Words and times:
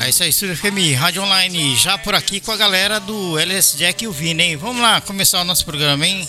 É 0.00 0.08
isso 0.08 0.22
aí, 0.22 0.28
Estúdio 0.30 0.56
FM, 0.56 0.96
Rádio 0.96 1.22
Online, 1.24 1.74
já 1.76 1.98
por 1.98 2.14
aqui 2.14 2.38
com 2.38 2.52
a 2.52 2.56
galera 2.56 3.00
do 3.00 3.36
LS 3.36 3.76
Jack 3.76 4.04
e 4.04 4.06
o 4.06 4.12
Vini, 4.12 4.44
hein? 4.44 4.56
Vamos 4.56 4.80
lá 4.80 5.00
começar 5.00 5.40
o 5.40 5.44
nosso 5.44 5.64
programa, 5.64 6.06
hein? 6.06 6.28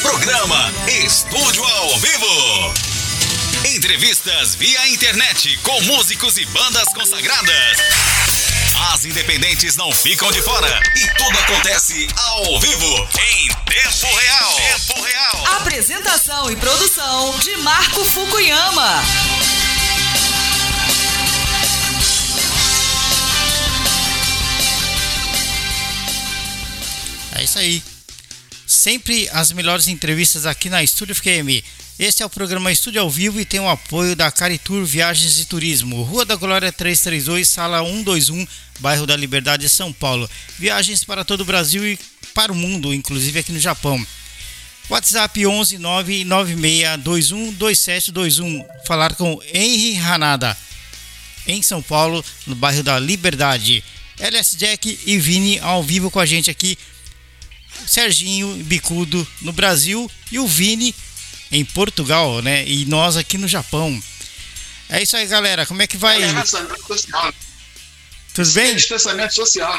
Programa 0.00 0.72
Estúdio 1.04 1.62
ao 1.62 1.98
Vivo. 1.98 2.74
Entrevistas 3.76 4.54
via 4.54 4.88
internet 4.88 5.58
com 5.58 5.78
músicos 5.82 6.38
e 6.38 6.46
bandas 6.46 6.88
consagradas. 6.94 7.76
As 8.94 9.04
independentes 9.04 9.76
não 9.76 9.92
ficam 9.92 10.32
de 10.32 10.40
fora 10.40 10.80
e 10.96 11.06
tudo 11.18 11.38
acontece 11.40 12.08
ao 12.16 12.58
vivo, 12.60 13.08
em 13.30 13.48
tempo 13.66 14.16
real. 14.16 14.54
Tempo 14.54 14.97
Apresentação 15.56 16.48
e 16.48 16.54
produção 16.54 17.36
de 17.40 17.56
Marco 17.56 18.04
Fukuyama. 18.04 19.02
É 27.34 27.42
isso 27.42 27.58
aí. 27.58 27.82
Sempre 28.64 29.28
as 29.32 29.50
melhores 29.50 29.88
entrevistas 29.88 30.46
aqui 30.46 30.70
na 30.70 30.84
Estúdio 30.84 31.16
FM. 31.16 31.64
Este 31.98 32.22
é 32.22 32.26
o 32.26 32.30
programa 32.30 32.70
Estúdio 32.70 33.00
ao 33.00 33.10
Vivo 33.10 33.40
e 33.40 33.44
tem 33.44 33.58
o 33.58 33.68
apoio 33.68 34.14
da 34.14 34.30
Caritur 34.30 34.84
Viagens 34.84 35.40
e 35.40 35.46
Turismo, 35.46 36.04
Rua 36.04 36.24
da 36.24 36.36
Glória 36.36 36.70
332, 36.70 37.48
sala 37.48 37.84
121, 37.84 38.46
bairro 38.78 39.04
da 39.04 39.16
Liberdade, 39.16 39.68
São 39.68 39.92
Paulo. 39.92 40.30
Viagens 40.56 41.02
para 41.02 41.24
todo 41.24 41.40
o 41.40 41.44
Brasil 41.44 41.84
e 41.84 41.98
para 42.32 42.52
o 42.52 42.54
mundo, 42.54 42.94
inclusive 42.94 43.40
aqui 43.40 43.50
no 43.50 43.58
Japão. 43.58 44.06
WhatsApp 44.88 45.46
11 45.46 45.78
996212721. 45.78 48.64
Falar 48.86 49.14
com 49.14 49.38
Henry 49.52 49.98
Hanada, 49.98 50.56
em 51.46 51.60
São 51.62 51.82
Paulo, 51.82 52.24
no 52.46 52.54
bairro 52.54 52.82
da 52.82 52.98
Liberdade. 52.98 53.84
LS 54.18 54.56
Jack 54.56 54.98
e 55.06 55.18
Vini 55.18 55.58
ao 55.60 55.82
vivo 55.82 56.10
com 56.10 56.18
a 56.18 56.24
gente 56.26 56.50
aqui. 56.50 56.76
Serginho 57.86 58.56
Bicudo 58.64 59.26
no 59.42 59.52
Brasil 59.52 60.10
e 60.32 60.38
o 60.40 60.46
Vini 60.46 60.92
em 61.52 61.64
Portugal, 61.64 62.42
né? 62.42 62.66
E 62.66 62.84
nós 62.86 63.16
aqui 63.16 63.38
no 63.38 63.46
Japão. 63.46 64.02
É 64.88 65.00
isso 65.02 65.16
aí, 65.16 65.26
galera. 65.26 65.64
Como 65.66 65.80
é 65.82 65.86
que 65.86 65.96
vai? 65.96 66.20
É 66.22 66.26
distanciamento 66.32 66.86
social. 66.86 67.32
Tudo 68.34 68.50
É 68.50 68.52
bem? 68.54 68.74
distanciamento 68.74 69.34
social. 69.34 69.78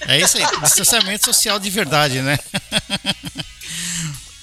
É 0.00 0.18
isso 0.20 0.38
aí. 0.38 0.44
Distanciamento 0.62 1.24
social 1.26 1.58
de 1.58 1.68
verdade, 1.68 2.22
né? 2.22 2.38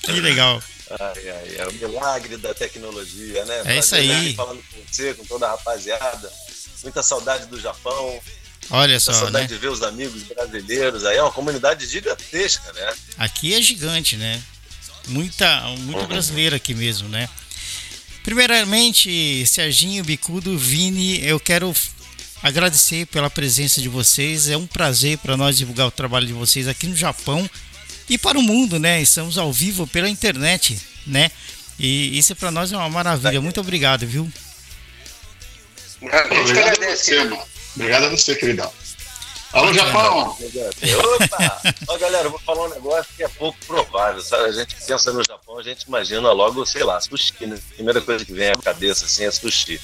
que 0.03 0.19
legal. 0.19 0.61
Ai, 0.99 1.29
ai, 1.29 1.55
é 1.57 1.67
o 1.67 1.73
milagre 1.73 2.37
da 2.37 2.53
tecnologia, 2.53 3.43
né? 3.45 3.61
É 3.65 3.79
isso 3.79 3.95
aí. 3.95 4.35
Falando 4.35 4.61
com 4.71 4.77
você, 4.87 5.13
com 5.13 5.25
toda 5.25 5.47
a 5.47 5.51
rapaziada. 5.51 6.31
Muita 6.83 7.01
saudade 7.01 7.45
do 7.45 7.59
Japão, 7.59 8.19
Olha 8.69 8.89
muita 8.89 8.99
só, 8.99 9.13
saudade 9.13 9.47
né? 9.47 9.53
de 9.53 9.57
ver 9.57 9.69
os 9.69 9.81
amigos 9.81 10.23
brasileiros. 10.23 11.05
Aí 11.05 11.17
é 11.17 11.21
uma 11.23 11.31
comunidade 11.31 11.87
gigantesca, 11.87 12.71
né? 12.73 12.93
Aqui 13.17 13.53
é 13.53 13.61
gigante, 13.61 14.17
né? 14.17 14.41
Muita, 15.07 15.61
muito 15.79 16.01
Uhum. 16.01 16.07
brasileiro 16.07 16.55
aqui 16.55 16.73
mesmo, 16.75 17.07
né? 17.09 17.29
Primeiramente, 18.23 19.45
Serginho, 19.47 20.03
Bicudo, 20.03 20.57
Vini, 20.57 21.25
eu 21.25 21.39
quero 21.39 21.73
agradecer 22.41 23.05
pela 23.07 23.29
presença 23.29 23.81
de 23.81 23.89
vocês. 23.89 24.47
É 24.49 24.55
um 24.57 24.67
prazer 24.67 25.17
para 25.17 25.35
nós 25.35 25.57
divulgar 25.57 25.87
o 25.87 25.91
trabalho 25.91 26.25
de 26.27 26.33
vocês 26.33 26.67
aqui 26.67 26.87
no 26.87 26.95
Japão 26.95 27.49
e 28.13 28.17
para 28.17 28.37
o 28.37 28.43
mundo, 28.43 28.79
né? 28.79 29.01
Estamos 29.01 29.39
ao 29.39 29.51
vivo 29.51 29.87
pela 29.87 30.07
internet, 30.07 30.79
né? 31.07 31.31
E 31.79 32.15
isso 32.15 32.35
para 32.35 32.51
nós 32.51 32.71
é 32.71 32.77
uma 32.77 32.89
maravilha. 32.89 33.41
Muito 33.41 33.59
obrigado, 33.59 34.05
viu? 34.05 34.31
Obrigado 35.99 36.83
a 36.83 36.95
você, 36.95 37.23
mano. 37.23 37.43
Obrigado 37.75 38.03
a 38.03 38.09
você, 38.09 38.35
queridão. 38.35 38.71
Alô, 39.51 39.73
Japão! 39.73 40.37
Opa! 41.15 41.61
Ó, 41.87 41.97
galera, 41.97 42.25
eu 42.25 42.31
vou 42.31 42.39
falar 42.39 42.65
um 42.67 42.69
negócio 42.69 43.11
que 43.15 43.23
é 43.23 43.27
pouco 43.27 43.57
provável, 43.65 44.21
sabe? 44.21 44.45
A 44.45 44.51
gente 44.51 44.75
pensa 44.85 45.11
no 45.11 45.23
Japão, 45.23 45.57
a 45.57 45.63
gente 45.63 45.83
imagina 45.83 46.31
logo, 46.31 46.65
sei 46.65 46.83
lá, 46.83 47.01
sushi, 47.01 47.33
né? 47.41 47.55
A 47.55 47.75
primeira 47.75 48.01
coisa 48.01 48.23
que 48.23 48.33
vem 48.33 48.49
à 48.49 48.55
cabeça, 48.55 49.05
assim, 49.05 49.25
é 49.25 49.31
sushi. 49.31 49.81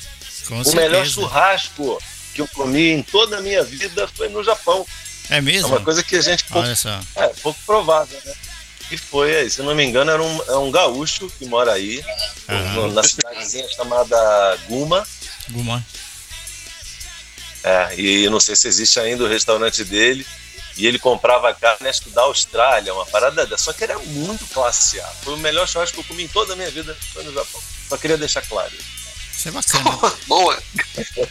Com 0.48 0.62
o 0.62 0.76
melhor 0.76 1.06
certeza. 1.06 1.06
churrasco 1.06 2.00
que 2.34 2.42
eu 2.42 2.48
comi 2.50 2.90
em 2.92 3.04
toda 3.04 3.38
a 3.38 3.42
minha 3.42 3.64
vida 3.64 4.08
foi 4.08 4.30
no 4.30 4.44
Japão. 4.44 4.86
É 5.30 5.38
É 5.38 5.42
mesmo? 5.42 5.68
uma 5.70 5.82
coisa 5.82 6.04
que 6.04 6.16
a 6.16 6.22
gente 6.22 6.44
pouco 6.46 6.66
Olha 6.66 6.76
só. 6.76 7.00
É, 7.16 7.28
pouco 7.42 7.60
provável, 7.66 8.20
né? 8.26 8.34
E 8.92 8.98
foi 8.98 9.36
aí, 9.36 9.50
se 9.50 9.62
não 9.62 9.76
me 9.76 9.84
engano, 9.84 10.10
era 10.10 10.22
um, 10.24 10.42
é 10.48 10.56
um 10.58 10.72
gaúcho 10.72 11.30
que 11.38 11.46
mora 11.46 11.74
aí, 11.74 12.04
no- 12.74 12.92
na 12.92 13.04
cidadezinha 13.04 13.68
chamada 13.70 14.58
Guma. 14.68 15.08
Guma. 15.50 15.86
É, 17.64 17.96
e 17.98 18.24
eu 18.26 18.32
não 18.32 18.40
sei 18.40 18.56
se 18.56 18.68
existe 18.68 19.00
ainda 19.00 19.24
o 19.24 19.28
restaurante 19.28 19.84
dele. 19.84 20.26
E 20.78 20.88
ele 20.88 20.98
comprava 20.98 21.54
carne, 21.54 21.90
acho 21.90 22.04
que 22.04 22.10
da 22.10 22.22
Austrália, 22.22 22.94
uma 22.94 23.06
parada 23.06 23.46
dessa. 23.46 23.66
Só 23.66 23.74
que 23.74 23.84
era 23.84 24.00
muito 24.00 24.46
classe 24.48 25.00
A. 25.02 25.06
Foi 25.24 25.34
o 25.34 25.38
melhor 25.38 25.68
churrasco 25.68 25.96
que 25.96 26.00
eu 26.00 26.06
comi 26.06 26.24
em 26.24 26.28
toda 26.30 26.54
a 26.54 26.56
minha 26.56 26.72
vida, 26.72 26.96
foi 27.14 27.22
no 27.26 27.34
Japão. 27.34 27.62
Só 27.90 27.98
queria 27.98 28.18
deixar 28.18 28.42
claro. 28.44 28.72
Isso 29.40 29.48
é 29.48 29.52
bacana. 29.52 30.14
Boa. 30.28 30.62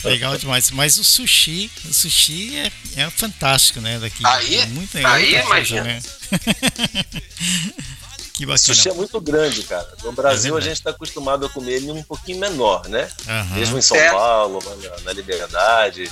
Legal 0.05 0.39
demais. 0.39 0.71
Mas 0.71 0.97
o 0.97 1.05
sushi, 1.05 1.71
o 1.85 1.93
sushi 1.93 2.57
é, 2.57 2.73
é 3.03 3.11
fantástico, 3.11 3.83
né? 3.83 3.99
Daqui. 3.99 4.25
Aí- 4.27 4.57
é 4.57 4.67
muito, 4.67 4.97
aí 4.97 5.05
outra 5.05 5.43
coisa, 5.43 5.77
imagina. 5.77 5.85
né? 5.85 6.01
que 8.33 8.45
O 8.45 8.49
bacana. 8.49 8.59
sushi 8.59 8.89
é 8.89 8.95
muito 8.95 9.21
grande, 9.21 9.63
cara. 9.65 9.87
No 10.03 10.13
Brasil 10.13 10.53
a 10.53 10.55
verdade. 10.55 10.69
gente 10.71 10.79
está 10.79 10.91
acostumado 10.91 11.45
a 11.45 11.51
comer 11.51 11.73
ele 11.75 11.91
um 11.91 12.03
pouquinho 12.03 12.39
menor, 12.39 12.89
né? 12.89 13.11
Aham. 13.29 13.55
mesmo 13.57 13.79
em 13.79 13.83
São 13.83 13.97
É. 13.97 14.11
Paulo, 14.11 14.59
na, 14.83 15.01
na 15.03 15.13
Liberdade. 15.13 16.11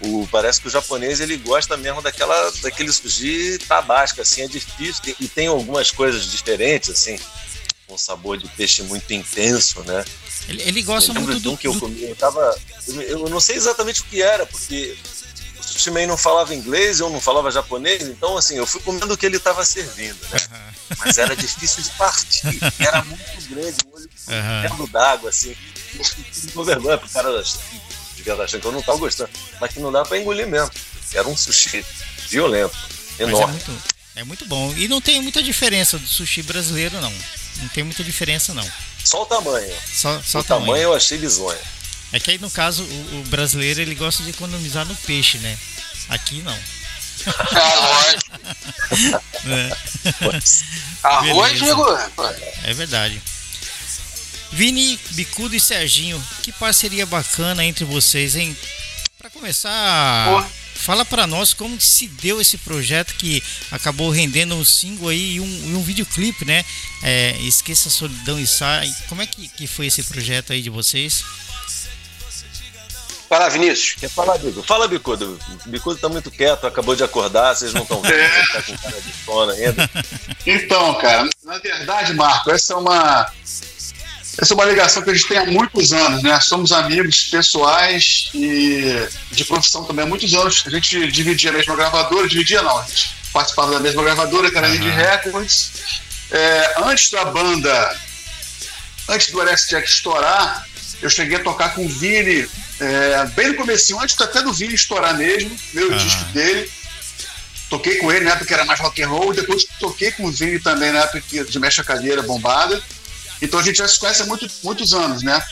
O, 0.00 0.26
parece 0.30 0.60
que 0.60 0.68
o 0.68 0.70
japonês 0.70 1.20
ele 1.20 1.36
gosta 1.36 1.76
mesmo 1.76 2.00
daquela, 2.00 2.50
daquele 2.62 2.90
sushi 2.92 3.58
tabasco, 3.68 4.22
assim, 4.22 4.42
é 4.42 4.48
difícil. 4.48 5.02
e 5.20 5.28
tem 5.28 5.48
algumas 5.48 5.90
coisas 5.90 6.30
diferentes, 6.30 6.88
assim, 6.90 7.18
com 7.86 7.96
sabor 7.96 8.36
de 8.36 8.48
peixe 8.48 8.82
muito 8.82 9.12
intenso, 9.12 9.80
né? 9.84 10.04
Ele, 10.48 10.62
ele 10.62 10.82
gosta 10.82 11.12
muito 11.14 11.40
de 11.40 11.48
um 11.48 11.52
do, 11.52 11.56
que 11.58 11.66
eu 11.66 11.72
do- 11.72 11.80
comi, 11.80 12.02
eu 12.02 12.16
tava. 12.16 12.56
Eu, 12.88 13.00
eu 13.02 13.28
não 13.28 13.40
sei 13.40 13.56
exatamente 13.56 14.00
o 14.00 14.04
que 14.04 14.22
era, 14.22 14.44
porque 14.46 14.96
o 15.58 15.62
sushi 15.62 15.90
man 15.90 16.06
não 16.06 16.16
falava 16.16 16.54
inglês, 16.54 17.00
eu 17.00 17.10
não 17.10 17.20
falava 17.20 17.50
japonês, 17.50 18.02
então 18.02 18.36
assim, 18.36 18.56
eu 18.56 18.66
fui 18.66 18.80
comendo 18.80 19.12
o 19.12 19.16
que 19.16 19.26
ele 19.26 19.36
estava 19.36 19.64
servindo, 19.64 20.18
né? 20.30 20.38
Aham. 20.50 20.66
Mas 21.04 21.18
era 21.18 21.34
difícil 21.36 21.82
de 21.82 21.90
partir, 21.90 22.58
era 22.78 23.02
muito 23.04 23.48
grande, 23.48 23.76
o 23.86 23.96
olho 23.96 24.08
dentro 24.62 24.86
d'água, 24.88 25.30
assim. 25.30 25.54
Com 26.54 26.62
vergonha 26.64 26.98
pro 26.98 27.08
cara 27.08 27.42
devia 28.16 28.34
achando 28.34 28.60
que 28.60 28.66
eu 28.66 28.72
não 28.72 28.82
tava 28.82 28.98
gostando. 28.98 29.30
Mas 29.60 29.72
que 29.72 29.80
não 29.80 29.90
dá 29.92 30.04
pra 30.04 30.18
engolir 30.18 30.46
mesmo. 30.46 30.70
Era 31.12 31.26
um 31.28 31.36
sushi 31.36 31.84
violento, 32.28 32.76
é 33.18 33.22
enorme. 33.24 33.60
Muito, 34.16 34.18
é 34.18 34.24
muito 34.24 34.46
bom. 34.46 34.74
E 34.76 34.88
não 34.88 35.00
tem 35.00 35.20
muita 35.20 35.42
diferença 35.42 35.98
do 35.98 36.06
sushi 36.06 36.42
brasileiro, 36.42 37.00
não. 37.00 37.12
Não 37.58 37.68
tem 37.68 37.84
muita 37.84 38.02
diferença, 38.04 38.52
não. 38.54 38.68
Só 39.04 39.22
o 39.22 39.26
tamanho. 39.26 39.74
Só, 39.92 40.20
só 40.22 40.40
o 40.40 40.44
tamanho. 40.44 40.82
eu 40.82 40.94
achei 40.94 41.18
bizonho. 41.18 41.58
É 42.12 42.20
que 42.20 42.30
aí, 42.30 42.38
no 42.38 42.50
caso, 42.50 42.82
o, 42.84 43.20
o 43.20 43.24
brasileiro 43.28 43.80
ele 43.80 43.94
gosta 43.94 44.22
de 44.22 44.30
economizar 44.30 44.84
no 44.84 44.94
peixe, 44.94 45.38
né? 45.38 45.58
Aqui 46.08 46.42
não. 46.42 46.56
Né? 49.44 49.70
Arroz, 51.02 51.62
amigo. 51.62 51.84
pô, 52.14 52.22
É 52.64 52.74
verdade. 52.74 53.20
Vini, 54.52 54.98
Bicudo 55.10 55.54
e 55.54 55.60
Serginho, 55.60 56.22
que 56.42 56.52
parceria 56.52 57.04
bacana 57.04 57.64
entre 57.64 57.84
vocês, 57.84 58.36
hein? 58.36 58.56
Pra 59.18 59.28
começar, 59.28 60.28
Pô. 60.28 60.44
Fala 60.76 61.04
pra 61.04 61.26
nós 61.26 61.52
como 61.52 61.76
que 61.76 61.84
se 61.84 62.06
deu 62.08 62.40
esse 62.40 62.58
projeto 62.58 63.14
que 63.14 63.42
acabou 63.70 64.10
rendendo 64.10 64.54
um 64.54 64.64
single 64.64 65.08
aí 65.08 65.34
e 65.34 65.40
um, 65.40 65.70
e 65.70 65.74
um 65.74 65.82
videoclipe, 65.82 66.44
né? 66.44 66.64
É, 67.02 67.36
Esqueça 67.40 67.88
a 67.88 67.92
solidão 67.92 68.38
e 68.38 68.46
sai. 68.46 68.94
Como 69.08 69.22
é 69.22 69.26
que, 69.26 69.48
que 69.48 69.66
foi 69.66 69.86
esse 69.86 70.02
projeto 70.02 70.52
aí 70.52 70.62
de 70.62 70.70
vocês? 70.70 71.24
Lá, 73.28 73.48
Vinícius. 73.48 73.96
Quer 73.98 74.08
falar, 74.08 74.38
Bico? 74.38 74.62
Fala, 74.62 74.86
Bicudo. 74.86 75.38
O 75.64 75.68
Bicudo 75.68 75.98
tá 75.98 76.08
muito 76.08 76.30
quieto, 76.30 76.66
acabou 76.66 76.94
de 76.94 77.02
acordar, 77.02 77.54
vocês 77.54 77.74
não 77.74 77.82
estão 77.82 78.00
vendo, 78.00 78.14
ele 78.14 78.46
tá 78.52 78.62
com 78.62 78.78
cara 78.78 79.00
de 79.00 79.12
sono 79.24 79.52
ainda. 79.52 79.90
Então, 80.48 80.94
cara, 80.94 81.28
na 81.42 81.58
verdade, 81.58 82.14
Marco, 82.14 82.52
essa 82.52 82.74
é 82.74 82.76
uma. 82.76 83.32
Essa 84.38 84.52
é 84.52 84.54
uma 84.54 84.64
ligação 84.66 85.02
que 85.02 85.10
a 85.10 85.14
gente 85.14 85.28
tem 85.28 85.38
há 85.38 85.46
muitos 85.46 85.92
anos, 85.92 86.22
né? 86.22 86.38
Somos 86.40 86.70
amigos 86.70 87.24
pessoais 87.24 88.28
e 88.34 89.08
de 89.32 89.44
profissão 89.44 89.84
também 89.84 90.04
há 90.04 90.08
muitos 90.08 90.34
anos. 90.34 90.62
A 90.66 90.70
gente 90.70 91.10
dividia 91.10 91.50
a 91.50 91.52
mesma 91.54 91.74
gravadora, 91.74 92.28
dividia 92.28 92.60
não, 92.60 92.78
a 92.78 92.84
gente 92.84 93.16
participava 93.32 93.72
da 93.72 93.80
mesma 93.80 94.02
gravadora, 94.02 94.50
que 94.50 94.58
era 94.58 94.66
a 94.66 94.74
Indie 94.74 94.88
Aham. 94.88 94.96
Records. 94.96 95.70
É, 96.30 96.74
antes 96.84 97.10
da 97.10 97.24
banda, 97.24 98.00
antes 99.08 99.30
do 99.30 99.40
LS 99.40 99.70
Jack 99.70 99.88
estourar, 99.88 100.66
eu 101.00 101.08
cheguei 101.08 101.38
a 101.38 101.42
tocar 101.42 101.74
com 101.74 101.86
o 101.86 101.88
Vini, 101.88 102.46
é, 102.80 103.26
bem 103.34 103.48
no 103.48 103.54
comecinho, 103.54 104.00
antes 104.00 104.20
até 104.20 104.42
do 104.42 104.52
Vini 104.52 104.74
estourar 104.74 105.16
mesmo, 105.16 105.56
meu 105.72 105.88
Aham. 105.90 105.96
disco 105.96 106.24
dele. 106.32 106.70
Toquei 107.70 107.96
com 107.96 108.12
ele 108.12 108.24
na 108.24 108.32
época 108.32 108.46
que 108.46 108.54
era 108.54 108.64
mais 108.64 108.78
rock 108.78 109.02
and 109.02 109.08
roll, 109.08 109.32
depois 109.32 109.66
toquei 109.80 110.12
com 110.12 110.26
o 110.26 110.30
Vini 110.30 110.58
também 110.58 110.92
na 110.92 111.00
época 111.00 111.44
de 111.44 111.58
mexe 111.58 111.80
a 111.80 111.84
cadeira 111.84 112.22
bombada. 112.22 112.82
Então 113.40 113.60
a 113.60 113.62
gente 113.62 113.76
já 113.76 113.88
se 113.88 113.98
conhece 113.98 114.22
há 114.22 114.26
muito, 114.26 114.50
muitos 114.62 114.92
anos, 114.92 115.22
né? 115.22 115.42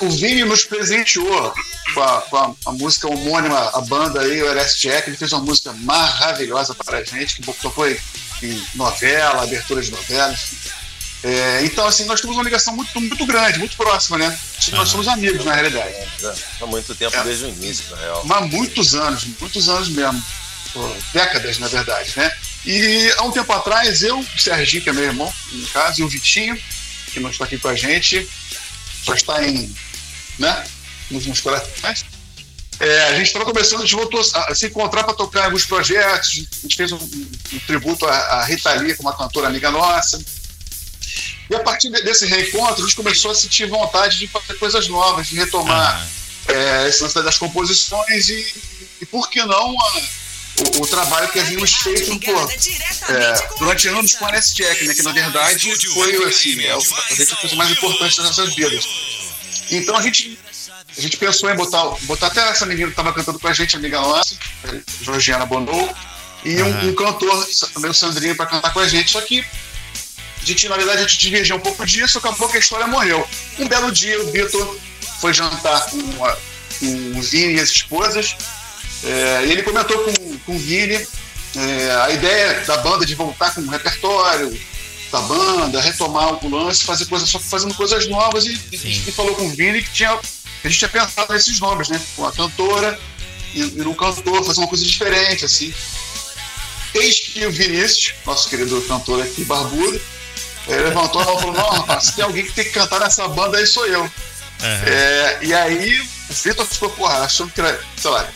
o 0.00 0.10
Vini 0.10 0.44
nos 0.44 0.64
presenteou 0.64 1.54
com 1.94 2.02
a, 2.02 2.20
com 2.22 2.36
a, 2.36 2.54
a 2.66 2.72
música 2.72 3.08
homônima, 3.08 3.70
a 3.74 3.80
banda 3.82 4.20
aí, 4.20 4.42
o 4.42 4.54
Jack, 4.80 5.08
ele 5.08 5.16
fez 5.16 5.32
uma 5.32 5.42
música 5.42 5.72
maravilhosa 5.72 6.74
para 6.74 6.98
a 6.98 7.04
gente, 7.04 7.36
que 7.36 7.52
tocou 7.54 7.88
em, 7.88 7.96
em 8.42 8.66
novela, 8.74 9.42
abertura 9.42 9.82
de 9.82 9.90
novelas. 9.90 10.72
É, 11.24 11.60
então, 11.64 11.86
assim, 11.86 12.04
nós 12.04 12.20
temos 12.20 12.36
uma 12.36 12.42
ligação 12.42 12.74
muito, 12.74 13.00
muito 13.00 13.24
grande, 13.26 13.58
muito 13.58 13.76
próxima, 13.76 14.18
né? 14.18 14.36
Nós 14.72 14.88
somos 14.88 15.06
amigos, 15.06 15.44
na 15.44 15.54
realidade. 15.54 15.94
Há 16.60 16.66
muito 16.66 16.94
tempo 16.96 17.16
É. 17.16 17.22
desde 17.22 17.44
o 17.44 17.48
início, 17.48 17.84
na 17.90 17.96
real. 18.02 18.26
Há 18.28 18.40
muitos 18.40 18.94
anos, 18.96 19.24
muitos 19.40 19.68
anos 19.68 19.88
mesmo. 19.88 20.22
Pô, 20.72 20.96
décadas, 21.12 21.58
na 21.58 21.68
verdade, 21.68 22.12
né? 22.16 22.32
E 22.64 23.12
há 23.16 23.22
um 23.22 23.32
tempo 23.32 23.52
atrás, 23.52 24.02
eu, 24.02 24.18
o 24.20 24.38
Serginho, 24.38 24.82
que 24.82 24.90
é 24.90 24.92
meu 24.92 25.04
irmão, 25.04 25.32
no 25.52 25.66
caso, 25.68 26.00
e 26.00 26.04
o 26.04 26.08
Vitinho, 26.08 26.56
que 27.12 27.18
não 27.20 27.30
está 27.30 27.44
aqui 27.44 27.58
com 27.58 27.68
a 27.68 27.74
gente, 27.74 28.28
só 29.04 29.14
está 29.14 29.42
em. 29.44 29.74
né? 30.38 30.64
Nos, 31.10 31.26
nos 31.26 31.40
corações. 31.40 32.04
É, 32.80 33.04
a 33.08 33.14
gente 33.16 33.26
estava 33.26 33.44
começando, 33.44 33.80
a 33.80 33.82
gente 33.84 33.94
voltou 33.94 34.20
a 34.34 34.54
se 34.54 34.66
encontrar 34.66 35.04
para 35.04 35.14
tocar 35.14 35.40
em 35.40 35.44
alguns 35.46 35.64
projetos. 35.66 36.44
A 36.58 36.62
gente 36.62 36.76
fez 36.76 36.90
um, 36.92 36.96
um 36.96 37.58
tributo 37.66 38.06
à, 38.06 38.12
à 38.16 38.44
Rita 38.44 38.72
Lee, 38.74 38.94
com 38.96 39.02
uma 39.02 39.16
cantora 39.16 39.48
amiga 39.48 39.70
nossa. 39.70 40.20
E 41.50 41.54
a 41.54 41.60
partir 41.60 41.90
de- 41.90 42.02
desse 42.02 42.26
reencontro, 42.26 42.82
a 42.82 42.86
gente 42.86 42.96
começou 42.96 43.30
a 43.30 43.34
sentir 43.34 43.66
vontade 43.68 44.18
de 44.18 44.26
fazer 44.26 44.54
coisas 44.54 44.88
novas, 44.88 45.26
de 45.28 45.36
retomar 45.36 46.08
Ah, 46.48 46.52
é, 46.52 46.88
esse 46.88 47.02
lance 47.02 47.22
das 47.22 47.38
composições 47.38 48.28
e, 48.28 48.54
e 49.02 49.06
por 49.06 49.28
que 49.28 49.44
não 49.44 49.76
a- 49.80 50.02
o, 50.58 50.82
o 50.82 50.86
trabalho 50.86 51.28
que 51.28 51.38
havíamos 51.40 51.72
feito 51.72 52.18
pô, 52.20 52.32
é, 53.12 53.48
durante 53.58 53.88
anos 53.88 54.12
com 54.14 54.26
a 54.26 54.30
NS 54.32 54.54
Jack, 54.54 54.84
né, 54.86 54.94
que 54.94 55.02
na 55.02 55.12
verdade 55.12 55.70
foi 55.92 56.24
assim, 56.28 56.60
é, 56.64 56.76
o- 56.76 56.78
a 56.80 57.14
gente 57.14 57.34
fez 57.36 57.52
o 57.52 57.56
mais 57.56 57.70
importante 57.70 58.16
das 58.16 58.26
nossas 58.26 58.54
vidas. 58.54 58.84
Então 59.70 59.96
a 59.96 60.02
gente, 60.02 60.38
a 60.96 61.00
gente 61.00 61.16
pensou 61.16 61.50
em 61.50 61.56
botar, 61.56 61.82
botar 62.02 62.26
até 62.26 62.46
essa 62.50 62.66
menina 62.66 62.86
que 62.88 62.92
estava 62.92 63.12
cantando 63.12 63.38
com 63.38 63.48
a 63.48 63.52
gente, 63.54 63.74
amiga 63.76 64.00
nossa, 64.00 64.36
Georgiana 65.02 65.46
Bonou, 65.46 65.94
e 66.44 66.60
um, 66.62 66.88
um 66.88 66.94
cantor, 66.94 67.46
também 67.72 67.90
o 67.90 67.94
Sandrinho, 67.94 68.34
para 68.36 68.46
cantar 68.46 68.72
com 68.72 68.80
a 68.80 68.88
gente. 68.88 69.12
Só 69.12 69.20
que 69.20 69.40
a 69.40 70.44
gente, 70.44 70.68
na 70.68 70.76
verdade, 70.76 70.98
a 70.98 71.02
gente 71.06 71.18
divergiu 71.18 71.56
um 71.56 71.60
pouco 71.60 71.86
disso, 71.86 72.18
acabou 72.18 72.48
que 72.48 72.56
a 72.56 72.60
história 72.60 72.86
morreu. 72.86 73.26
Um 73.60 73.68
belo 73.68 73.90
dia, 73.92 74.20
o 74.22 74.30
Vitor 74.30 74.76
foi 75.20 75.32
jantar 75.32 75.86
com, 75.88 76.24
a- 76.26 76.36
com 76.80 77.18
o 77.18 77.22
Vini 77.22 77.54
e 77.54 77.60
as 77.60 77.70
esposas, 77.70 78.34
é, 79.04 79.46
e 79.46 79.52
ele 79.52 79.62
comentou 79.62 79.98
com, 80.00 80.12
com 80.42 80.54
o 80.54 80.58
Vini 80.58 81.06
é, 81.54 81.90
a 82.02 82.10
ideia 82.10 82.60
da 82.60 82.78
banda 82.78 83.04
de 83.04 83.14
voltar 83.14 83.54
com 83.54 83.60
o 83.60 83.68
repertório 83.68 84.58
da 85.10 85.20
banda, 85.20 85.80
retomar 85.80 86.32
o 86.42 86.48
lance, 86.48 86.84
fazer 86.84 87.04
coisas, 87.04 87.28
só 87.28 87.38
fazendo 87.38 87.74
coisas 87.74 88.08
novas, 88.08 88.46
e, 88.46 88.58
e, 88.72 88.76
e 89.06 89.12
falou 89.12 89.34
com 89.34 89.46
o 89.46 89.50
Vini 89.50 89.82
que 89.82 89.90
tinha, 89.90 90.10
a 90.10 90.68
gente 90.68 90.78
tinha 90.78 90.88
pensado 90.88 91.32
nesses 91.34 91.60
nomes, 91.60 91.90
né? 91.90 92.00
Com 92.16 92.26
a 92.26 92.32
cantora 92.32 92.98
e, 93.54 93.60
e 93.60 93.64
no 93.82 93.94
cantor, 93.94 94.42
fazer 94.44 94.60
uma 94.60 94.68
coisa 94.68 94.84
diferente, 94.84 95.44
assim. 95.44 95.72
Eis 96.94 97.20
que 97.20 97.46
o 97.46 97.50
Vinícius, 97.50 98.14
nosso 98.24 98.48
querido 98.48 98.80
cantor 98.82 99.22
aqui, 99.22 99.44
barbudo, 99.44 100.00
ele 100.68 100.82
levantou 100.82 101.22
e 101.22 101.24
falou: 101.24 101.52
Não, 101.52 101.70
rapaz, 101.70 102.04
se 102.04 102.12
tem 102.12 102.24
alguém 102.24 102.44
que 102.44 102.52
tem 102.52 102.64
que 102.64 102.70
cantar 102.70 103.00
nessa 103.00 103.26
banda, 103.28 103.58
aí 103.58 103.66
sou 103.66 103.86
eu. 103.86 104.02
aham. 104.02 104.84
É, 104.86 105.38
e 105.42 105.54
aí 105.54 106.00
o 106.00 106.32
Vitor 106.32 106.66
ficou, 106.66 106.90
porra, 106.90 107.18
achando 107.18 107.50
que 107.50 107.60
era, 107.60 107.80
sei 107.96 108.10
lá, 108.10 108.28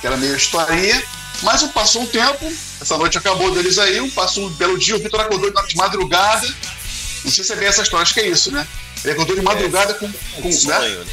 que 0.00 0.06
era 0.06 0.16
meio 0.16 0.36
historinha. 0.36 1.02
Mas 1.42 1.62
passou 1.64 2.02
um 2.02 2.06
tempo, 2.06 2.52
essa 2.80 2.96
noite 2.96 3.18
acabou 3.18 3.50
deles 3.54 3.78
aí, 3.78 4.10
passou 4.10 4.46
um 4.46 4.50
belo 4.50 4.78
dia, 4.78 4.96
o 4.96 4.98
Vitor 4.98 5.20
acordou 5.20 5.50
de 5.66 5.76
madrugada. 5.76 6.46
Não 7.24 7.30
sei 7.30 7.44
se 7.44 7.52
é 7.52 7.56
bem 7.56 7.68
essa 7.68 7.82
história, 7.82 8.02
acho 8.02 8.14
que 8.14 8.20
é 8.20 8.28
isso, 8.28 8.50
né? 8.50 8.66
Ele 9.04 9.12
acordou 9.12 9.36
de 9.36 9.42
madrugada 9.42 9.94
com. 9.94 10.10
com 10.10 10.42
Um 10.42 10.44
né? 10.44 10.52
sonho, 10.52 11.04
né? 11.04 11.12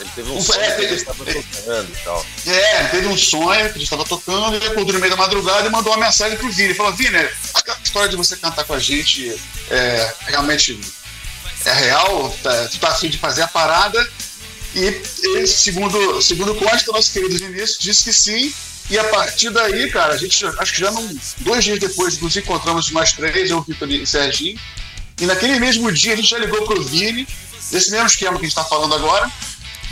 Ele 0.00 0.10
teve 0.14 0.30
um 0.30 0.36
Um- 0.38 0.42
sonho 0.42 0.60
é, 0.60 0.70
que 0.76 0.82
ele 0.82 0.94
estava 0.94 1.24
tocando 1.24 1.88
e 1.92 1.96
tal. 2.04 2.26
É, 2.46 2.84
teve 2.84 3.06
um 3.06 3.16
sonho 3.18 3.68
que 3.70 3.76
ele 3.76 3.84
estava 3.84 4.04
tocando, 4.04 4.56
ele 4.56 4.66
acordou 4.66 4.94
no 4.94 4.98
meio 4.98 5.10
da 5.10 5.16
madrugada 5.16 5.66
e 5.66 5.70
mandou 5.70 5.92
uma 5.92 6.06
mensagem 6.06 6.38
pro 6.38 6.50
Vini. 6.50 6.68
Ele 6.68 6.74
falou, 6.74 6.92
Vini, 6.94 7.18
aquela 7.54 7.78
história 7.84 8.08
de 8.08 8.16
você 8.16 8.34
cantar 8.36 8.64
com 8.64 8.72
a 8.72 8.78
gente 8.78 9.38
é 9.70 10.14
realmente 10.26 10.80
é 11.66 11.72
real, 11.74 12.34
tá, 12.42 12.68
tu 12.68 12.78
tá 12.78 12.88
afim 12.88 13.10
de 13.10 13.18
fazer 13.18 13.42
a 13.42 13.48
parada. 13.48 14.10
E 14.74 15.02
ele, 15.22 15.46
segundo, 15.46 16.22
segundo 16.22 16.54
consta, 16.54 16.90
nosso 16.92 17.12
querido 17.12 17.36
Vinícius 17.36 17.78
disse 17.78 18.04
que 18.04 18.12
sim. 18.12 18.54
E 18.90 18.98
a 18.98 19.04
partir 19.04 19.50
daí, 19.50 19.88
cara, 19.90 20.14
a 20.14 20.16
gente 20.16 20.44
acho 20.44 20.72
que 20.72 20.80
já 20.80 20.90
não. 20.90 21.08
Dois 21.38 21.64
dias 21.64 21.78
depois 21.78 22.18
nos 22.18 22.36
encontramos 22.36 22.90
nós 22.90 23.12
três, 23.12 23.48
eu, 23.50 23.62
Vitor 23.62 23.88
e 23.90 24.04
Serginho. 24.06 24.58
E 25.20 25.26
naquele 25.26 25.58
mesmo 25.60 25.90
dia 25.92 26.14
a 26.14 26.16
gente 26.16 26.28
já 26.28 26.38
ligou 26.38 26.64
pro 26.66 26.82
Vini, 26.82 27.26
desse 27.70 27.90
mesmo 27.90 28.06
esquema 28.06 28.32
que 28.38 28.46
a 28.46 28.48
gente 28.48 28.54
tá 28.54 28.64
falando 28.64 28.94
agora. 28.94 29.30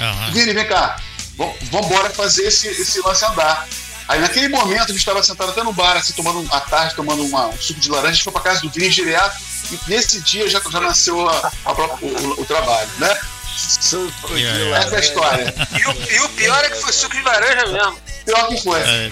aham. 0.01 0.31
Vini, 0.33 0.53
vem 0.53 0.67
cá, 0.67 1.01
vamos 1.37 1.57
embora 1.63 2.11
fazer 2.11 2.47
esse, 2.47 2.67
esse 2.67 3.01
lance 3.01 3.25
andar. 3.25 3.69
Aí 4.09 4.21
naquele 4.21 4.49
momento 4.49 4.85
a 4.85 4.87
gente 4.89 4.97
estava 4.99 5.23
sentado 5.23 5.51
até 5.51 5.63
no 5.63 5.73
bar, 5.73 5.97
assim, 5.97 6.15
tomando 6.15 6.45
à 6.51 6.61
tarde, 6.61 6.95
tomando 6.95 7.23
uma- 7.25 7.49
um 7.49 7.59
suco 7.61 7.79
de 7.79 7.91
laranja, 7.91 8.09
a 8.09 8.13
gente 8.15 8.25
foi 8.25 8.33
pra 8.33 8.43
casa 8.43 8.63
do 8.63 8.71
Vini 8.71 8.89
direto, 8.89 9.37
e 9.71 9.79
nesse 9.91 10.21
dia 10.23 10.49
já, 10.49 10.61
já 10.73 10.81
nasceu 10.81 11.29
a- 11.29 11.53
a 11.67 11.75
própria- 11.75 12.09
o, 12.09 12.41
o- 12.41 12.45
trabalho, 12.47 12.89
né? 12.99 13.17
Suco 13.55 14.35
de 14.35 14.45
laranja. 14.45 14.77
Essa 14.87 14.95
é 14.95 14.99
a 14.99 15.01
história. 15.01 15.55
E 15.73 15.87
o, 15.89 16.13
e 16.15 16.21
o 16.21 16.29
pior 16.31 16.65
é 16.65 16.71
que 16.71 16.81
foi 16.81 16.93
suco 16.93 17.15
de 17.17 17.23
laranja 17.23 17.67
mesmo. 17.67 17.99
Pior 18.29 18.49
que 18.49 18.63
foi. 18.63 18.81
É, 18.81 19.11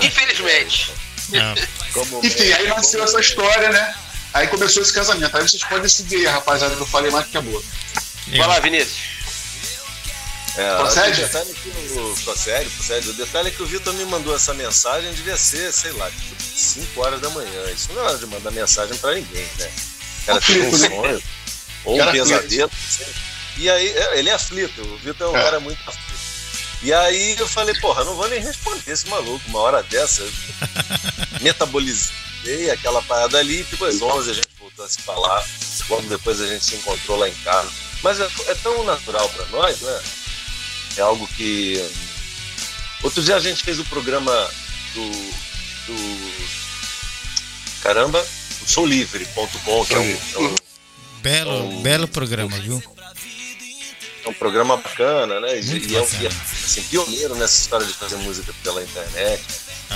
Infelizmente. 0.02 0.92
é. 1.34 1.68
Como 1.92 2.24
Enfim, 2.24 2.50
aí 2.52 2.66
nasceu 2.68 3.04
essa 3.04 3.20
história, 3.20 3.68
né? 3.70 3.94
Aí 4.32 4.46
começou 4.46 4.82
esse 4.82 4.92
casamento. 4.92 5.36
Aí 5.36 5.42
vocês 5.46 5.62
podem 5.64 5.88
seguir 5.88 6.16
aí, 6.16 6.26
rapaziada, 6.26 6.74
que 6.74 6.80
eu 6.80 6.86
falei 6.86 7.10
mais 7.10 7.26
que 7.26 7.36
acabou. 7.36 7.62
Vai 8.28 8.46
lá, 8.46 8.58
Vinícius. 8.60 9.10
É, 10.56 10.76
Procede? 10.78 11.20
O 11.20 11.24
detalhe 11.26 11.50
é 11.50 11.54
que 11.54 11.68
o, 11.98 12.16
procede, 12.24 12.70
procede. 12.70 13.10
O 13.10 13.12
detalhe 13.12 13.48
é 13.48 13.50
que 13.50 13.62
o 13.62 13.66
Vitor 13.66 13.92
me 13.94 14.04
mandou 14.06 14.34
essa 14.34 14.52
mensagem, 14.54 15.12
devia 15.12 15.36
ser, 15.36 15.72
sei 15.72 15.92
lá, 15.92 16.10
5 16.56 17.00
horas 17.00 17.20
da 17.20 17.30
manhã. 17.30 17.70
Isso 17.72 17.92
não 17.92 18.02
é 18.02 18.06
hora 18.06 18.18
de 18.18 18.26
mandar 18.26 18.50
mensagem 18.50 18.96
pra 18.98 19.14
ninguém, 19.14 19.46
né? 19.58 19.70
O 20.22 20.26
cara 20.26 20.40
teve 20.40 20.60
um 20.66 20.78
né? 20.78 20.88
sonho, 20.88 21.22
ou 21.84 22.02
um 22.02 22.12
pesadelo. 22.12 22.70
E 23.56 23.70
aí, 23.70 23.88
é, 23.96 24.18
ele 24.18 24.28
é 24.30 24.32
aflito, 24.34 24.80
o 24.82 24.96
Vitor 24.98 25.28
é 25.28 25.30
um 25.30 25.36
É. 25.36 25.42
cara 25.44 25.60
muito 25.60 25.78
aflito. 25.86 26.09
E 26.82 26.92
aí 26.92 27.36
eu 27.38 27.46
falei, 27.46 27.74
porra, 27.80 28.04
não 28.04 28.14
vou 28.14 28.28
nem 28.28 28.40
responder 28.40 28.90
esse 28.90 29.06
maluco, 29.08 29.42
uma 29.48 29.60
hora 29.60 29.82
dessa. 29.82 30.22
Metabolizei 31.40 32.70
aquela 32.72 33.02
parada 33.02 33.38
ali, 33.38 33.60
e 33.60 33.64
depois 33.64 34.00
11 34.00 34.30
a 34.30 34.34
gente 34.34 34.48
voltou 34.58 34.84
a 34.84 34.88
se 34.88 35.02
falar. 35.02 35.46
Logo 35.88 36.08
depois 36.08 36.40
a 36.40 36.46
gente 36.46 36.64
se 36.64 36.76
encontrou 36.76 37.18
lá 37.18 37.28
em 37.28 37.34
casa. 37.44 37.70
Mas 38.02 38.18
é, 38.18 38.28
é 38.46 38.54
tão 38.56 38.82
natural 38.84 39.28
pra 39.28 39.44
nós, 39.46 39.80
né? 39.80 40.02
É 40.96 41.00
algo 41.02 41.26
que. 41.28 41.84
Outro 43.02 43.22
dia 43.22 43.36
a 43.36 43.40
gente 43.40 43.62
fez 43.62 43.78
o 43.78 43.84
programa 43.84 44.32
do. 44.94 45.10
do 45.86 46.50
caramba, 47.82 48.26
o 48.62 48.68
soulivre.com, 48.68 49.84
que 49.84 49.94
é 49.94 49.98
um, 49.98 50.20
é 50.34 50.38
um 50.38 50.54
Belo, 51.22 51.82
belo 51.82 52.08
programa, 52.08 52.56
viu? 52.58 52.82
É 54.24 54.28
um 54.28 54.34
programa 54.34 54.76
bacana, 54.76 55.40
né? 55.40 55.58
E, 55.60 55.64
Muito 55.64 55.88
e 55.88 55.96
é, 55.96 56.00
um- 56.00 56.04
é, 56.04 56.26
assim, 56.28 56.82
pioneiro 56.84 57.34
nessa 57.34 57.60
história 57.60 57.86
de 57.86 57.94
fazer 57.94 58.16
música 58.16 58.52
pela 58.62 58.82
internet. 58.82 59.42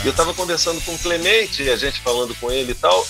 E 0.03 0.07
eu 0.07 0.13
tava 0.13 0.35
conversando 0.35 0.81
com 0.83 0.95
o 0.95 0.99
Clemente, 0.99 1.69
a 1.71 1.77
gente 1.77 2.01
falando 2.01 2.35
com 2.37 2.51
ele 2.51 2.73
e 2.73 2.75
tal. 2.75 3.07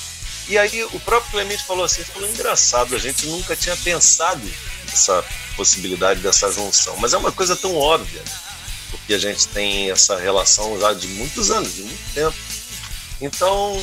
E 0.48 0.58
aí 0.58 0.84
o 0.84 1.00
próprio 1.00 1.30
Clemente 1.32 1.64
falou 1.64 1.84
assim, 1.84 2.04
falou 2.04 2.28
engraçado, 2.28 2.94
a 2.94 2.98
gente 2.98 3.26
nunca 3.26 3.56
tinha 3.56 3.76
pensado 3.76 4.42
nessa 4.86 5.24
possibilidade 5.56 6.20
dessa 6.20 6.52
junção, 6.52 6.96
mas 6.98 7.14
é 7.14 7.16
uma 7.16 7.32
coisa 7.32 7.56
tão 7.56 7.74
óbvia, 7.76 8.20
né? 8.20 8.32
porque 8.90 9.14
a 9.14 9.18
gente 9.18 9.48
tem 9.48 9.90
essa 9.90 10.16
relação 10.18 10.78
já 10.78 10.92
de 10.92 11.06
muitos 11.08 11.50
anos, 11.50 11.74
de 11.74 11.82
muito 11.82 12.14
tempo. 12.14 12.36
Então, 13.20 13.82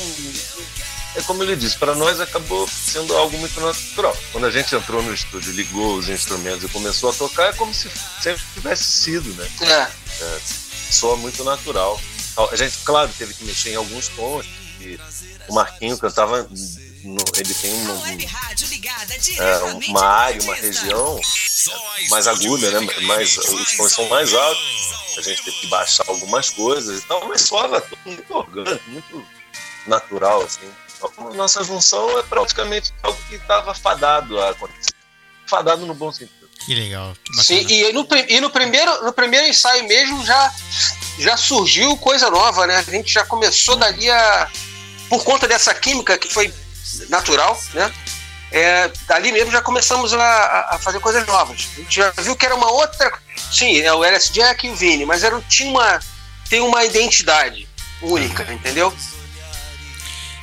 é 1.16 1.22
como 1.24 1.44
ele 1.44 1.56
disse, 1.56 1.78
para 1.78 1.94
nós 1.96 2.20
acabou 2.20 2.68
sendo 2.68 3.16
algo 3.16 3.38
muito 3.38 3.60
natural. 3.60 4.16
Quando 4.32 4.46
a 4.48 4.52
gente 4.52 4.74
entrou 4.76 5.02
no 5.04 5.14
estúdio, 5.14 5.52
ligou 5.54 5.98
os 5.98 6.08
instrumentos 6.10 6.64
e 6.64 6.68
começou 6.70 7.10
a 7.10 7.14
tocar, 7.14 7.48
é 7.50 7.54
como 7.54 7.74
se 7.74 7.90
sempre 8.22 8.42
tivesse 8.54 8.84
sido, 8.84 9.34
né? 9.34 9.50
É. 10.22 10.40
Soa 10.92 11.16
muito 11.18 11.44
natural. 11.44 12.00
A 12.52 12.56
gente, 12.56 12.78
claro, 12.86 13.12
teve 13.18 13.34
que 13.34 13.44
mexer 13.44 13.72
em 13.72 13.76
alguns 13.76 14.08
tons. 14.10 14.46
E 14.80 15.00
o 15.48 15.54
Marquinho 15.54 15.98
cantava. 15.98 16.44
no- 17.04 17.18
ele 17.36 17.54
tem 17.56 17.74
uma, 17.74 17.94
um- 17.94 18.06
é, 19.42 19.58
uma 19.90 20.04
área, 20.06 20.42
uma 20.44 20.54
região 20.56 21.20
mais 22.10 22.28
aguda, 22.28 22.72
né? 22.72 22.80
Mais, 23.02 23.38
os 23.38 23.72
tons 23.76 23.92
são 23.94 24.08
mais 24.10 24.34
altos. 24.34 24.64
A 25.18 25.22
gente 25.22 25.44
teve 25.44 25.58
que 25.62 25.68
baixar 25.68 26.04
algumas 26.08 26.50
coisas 26.52 27.00
e 27.00 27.06
tal, 27.08 27.28
mas 27.28 27.42
soava 27.42 27.82
tudo 27.82 28.00
muito 28.06 28.34
orgânico, 28.36 28.90
muito 28.90 29.26
natural, 29.88 30.44
assim. 30.44 30.70
A 31.04 31.34
nossa 31.34 31.64
junção 31.64 32.18
é 32.20 32.24
praticamente 32.24 32.94
algo 33.04 33.20
que 33.28 33.36
estava 33.36 33.74
fadado 33.74 34.40
a 34.40 34.50
acontecer. 34.50 34.94
Fadado 35.48 35.86
no 35.86 35.94
bom 35.94 36.12
sentido. 36.12 36.50
Que 36.66 36.76
legal. 36.76 37.14
Que. 37.24 37.44
Sim, 37.44 37.66
e 37.68 37.92
no, 37.92 38.08
e 38.28 38.40
no 38.40 38.50
primeiro, 38.50 39.04
no 39.04 39.12
primeiro 39.12 39.48
ensaio 39.48 39.88
mesmo 39.88 40.24
já, 40.26 40.54
já 41.18 41.36
surgiu 41.36 41.98
coisa 41.98 42.30
nova, 42.30 42.68
né? 42.68 42.78
A 42.78 42.84
gente 42.84 43.12
já 43.12 43.26
começou 43.26 43.76
dali 43.76 44.10
a. 44.10 44.50
Por 45.10 45.24
conta 45.24 45.48
dessa 45.48 45.74
química 45.74 46.18
que 46.18 46.32
foi 46.32 46.54
natural, 47.10 47.60
né? 47.74 47.92
é, 48.52 48.92
dali 49.08 49.32
mesmo 49.32 49.52
já 49.52 49.62
começamos 49.62 50.14
a, 50.14 50.68
a, 50.72 50.80
fazer 50.80 51.00
coisas 51.00 51.26
novas. 51.26 51.70
A 51.74 51.80
gente 51.80 51.96
já 51.96 52.12
viu 52.12 52.36
que 52.36 52.46
era 52.46 52.54
uma 52.54 52.70
outra. 52.70 53.12
Sim, 53.52 53.80
é 53.80 53.94
o 53.94 54.04
LS 54.04 54.32
Jack 54.32 54.68
e 54.68 54.70
o 54.70 54.76
Vini, 54.76 55.06
mas 55.06 55.24
era, 55.24 55.40
tinha 55.48 55.70
uma, 55.70 56.00
tem 56.50 56.60
uma 56.60 56.84
identidade 56.84 57.68
única, 58.02 58.44
entendeu? 58.52 58.94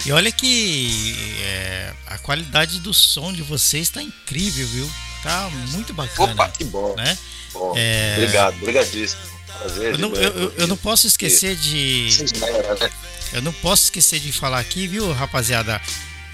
E 0.07 0.13
olha 0.13 0.31
que 0.31 1.15
é, 1.43 1.93
a 2.07 2.19
qualidade 2.19 2.81
do 2.81 2.95
som 2.95 3.33
de 3.33 3.43
vocês 3.43 3.89
está 3.89 4.03
incrível, 4.03 4.67
viu? 4.69 4.91
Tá 5.23 5.51
muito 5.71 5.93
bacana. 5.93 6.33
Opa, 6.33 6.49
que 6.49 6.65
bom. 6.65 6.95
Né? 6.97 7.19
bom. 7.53 7.75
É... 7.77 8.15
Obrigado, 8.19 8.57
obrigadíssimo. 8.57 9.21
Prazer, 9.47 9.93
eu, 9.93 9.99
não, 9.99 10.15
eu, 10.15 10.53
eu, 10.57 10.67
não 10.69 10.77
posso 10.77 11.07
esquecer 11.07 11.57
de. 11.57 12.09
Né? 12.39 12.91
Eu 13.33 13.43
não 13.43 13.53
posso 13.53 13.85
esquecer 13.85 14.21
de 14.21 14.31
falar 14.31 14.61
aqui, 14.61 14.87
viu, 14.87 15.13
rapaziada? 15.13 15.81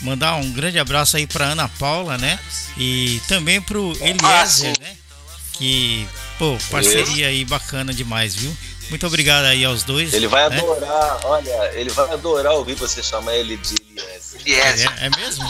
Mandar 0.00 0.37
um 0.37 0.52
grande 0.52 0.78
abraço 0.78 1.16
aí 1.16 1.26
para 1.26 1.47
Ana 1.47 1.68
Paula, 1.68 2.18
né? 2.18 2.38
E 2.76 3.21
também 3.26 3.62
pro 3.62 3.97
Eliezer, 4.00 4.78
né? 4.78 4.97
Que, 5.54 6.06
pô, 6.38 6.59
parceria 6.71 7.28
aí 7.28 7.44
bacana 7.44 7.94
demais, 7.94 8.35
viu? 8.35 8.54
Muito 8.90 9.06
obrigado 9.06 9.46
aí 9.46 9.64
aos 9.64 9.82
dois. 9.82 10.12
Ele 10.12 10.28
vai 10.28 10.48
né? 10.48 10.58
adorar, 10.58 11.20
olha, 11.24 11.70
ele 11.74 11.90
vai 11.90 12.10
adorar 12.12 12.52
ouvir 12.52 12.74
você 12.74 13.02
chamar 13.02 13.34
ele 13.34 13.56
de 13.56 13.74
Eliezer. 14.46 14.90
É, 15.00 15.06
é 15.06 15.10
mesmo? 15.10 15.48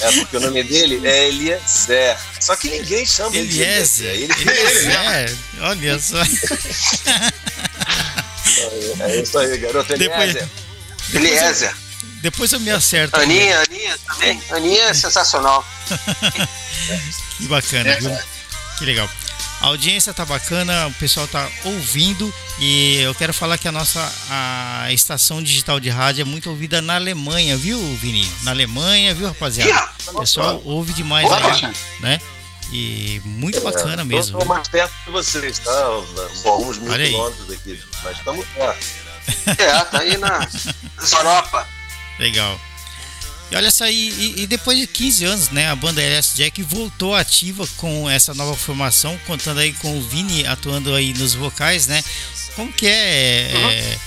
É 0.00 0.12
porque 0.12 0.36
o 0.36 0.40
nome 0.40 0.62
dele 0.62 1.06
é 1.06 1.28
Eliezer. 1.28 2.16
Só 2.40 2.54
que 2.56 2.68
ninguém 2.68 3.06
chama 3.06 3.36
Eliezer. 3.36 4.10
Ele 4.10 4.32
Eliezer. 4.32 5.38
Olha 5.60 5.98
só. 5.98 6.22
É 9.00 9.20
isso 9.20 9.38
aí, 9.38 9.58
garoto. 9.58 9.92
Eliezer. 9.92 10.48
Eliezer. 11.12 11.74
Depois 12.20 12.52
eu 12.52 12.60
me 12.60 12.70
acerto. 12.70 13.20
Aninha, 13.20 13.60
Aninha 13.60 13.98
também. 14.06 14.42
Aninha 14.50 14.84
é 14.84 14.94
sensacional. 14.94 15.64
que 17.36 17.46
bacana, 17.46 17.96
viu? 18.00 18.16
Que 18.78 18.84
legal. 18.86 19.08
A 19.64 19.68
audiência 19.68 20.12
tá 20.12 20.26
bacana, 20.26 20.88
o 20.88 20.92
pessoal 20.92 21.26
tá 21.26 21.48
ouvindo 21.64 22.30
e 22.58 22.96
eu 22.96 23.14
quero 23.14 23.32
falar 23.32 23.56
que 23.56 23.66
a 23.66 23.72
nossa 23.72 23.98
a 24.28 24.92
estação 24.92 25.42
digital 25.42 25.80
de 25.80 25.88
rádio 25.88 26.20
é 26.20 26.24
muito 26.26 26.50
ouvida 26.50 26.82
na 26.82 26.96
Alemanha, 26.96 27.56
viu, 27.56 27.78
Vini? 27.96 28.30
Na 28.42 28.50
Alemanha, 28.50 29.14
viu, 29.14 29.26
rapaziada? 29.26 29.88
O 30.08 30.18
pessoal 30.18 30.60
ouve 30.66 30.92
demais 30.92 31.32
aí, 31.32 31.72
né? 32.00 32.20
E 32.70 33.22
muito 33.24 33.58
bacana 33.62 34.02
é, 34.02 34.04
mesmo. 34.04 34.38
Estou 34.38 34.44
mais 34.44 34.68
perto 34.68 34.92
de 35.06 35.10
vocês, 35.10 35.58
tá? 35.60 35.72
Alguns 36.44 36.76
mil 36.76 36.92
quilômetros 36.92 37.50
aqui, 37.50 37.82
mas 38.02 38.18
estamos 38.18 38.46
perto. 38.48 38.86
É, 39.46 39.84
tá 39.84 39.98
aí 40.00 40.18
na 40.18 40.46
Europa. 41.10 41.66
Legal. 42.18 42.60
E 43.54 43.56
olha 43.56 43.70
só, 43.70 43.86
e, 43.86 44.34
e, 44.36 44.46
depois 44.48 44.76
de 44.76 44.84
15 44.84 45.24
anos, 45.26 45.50
né, 45.50 45.68
a 45.68 45.76
banda 45.76 46.02
LS 46.02 46.34
Jack 46.34 46.60
voltou 46.64 47.14
ativa 47.14 47.64
com 47.76 48.10
essa 48.10 48.34
nova 48.34 48.56
formação, 48.56 49.16
contando 49.28 49.60
aí 49.60 49.72
com 49.74 49.96
o 49.96 50.02
Vini 50.02 50.44
atuando 50.44 50.92
aí 50.92 51.14
nos 51.14 51.34
vocais, 51.34 51.86
né? 51.86 52.02
Como 52.56 52.72
que 52.72 52.88
é, 52.88 53.52
uhum. 53.54 53.70
é, 53.70 53.98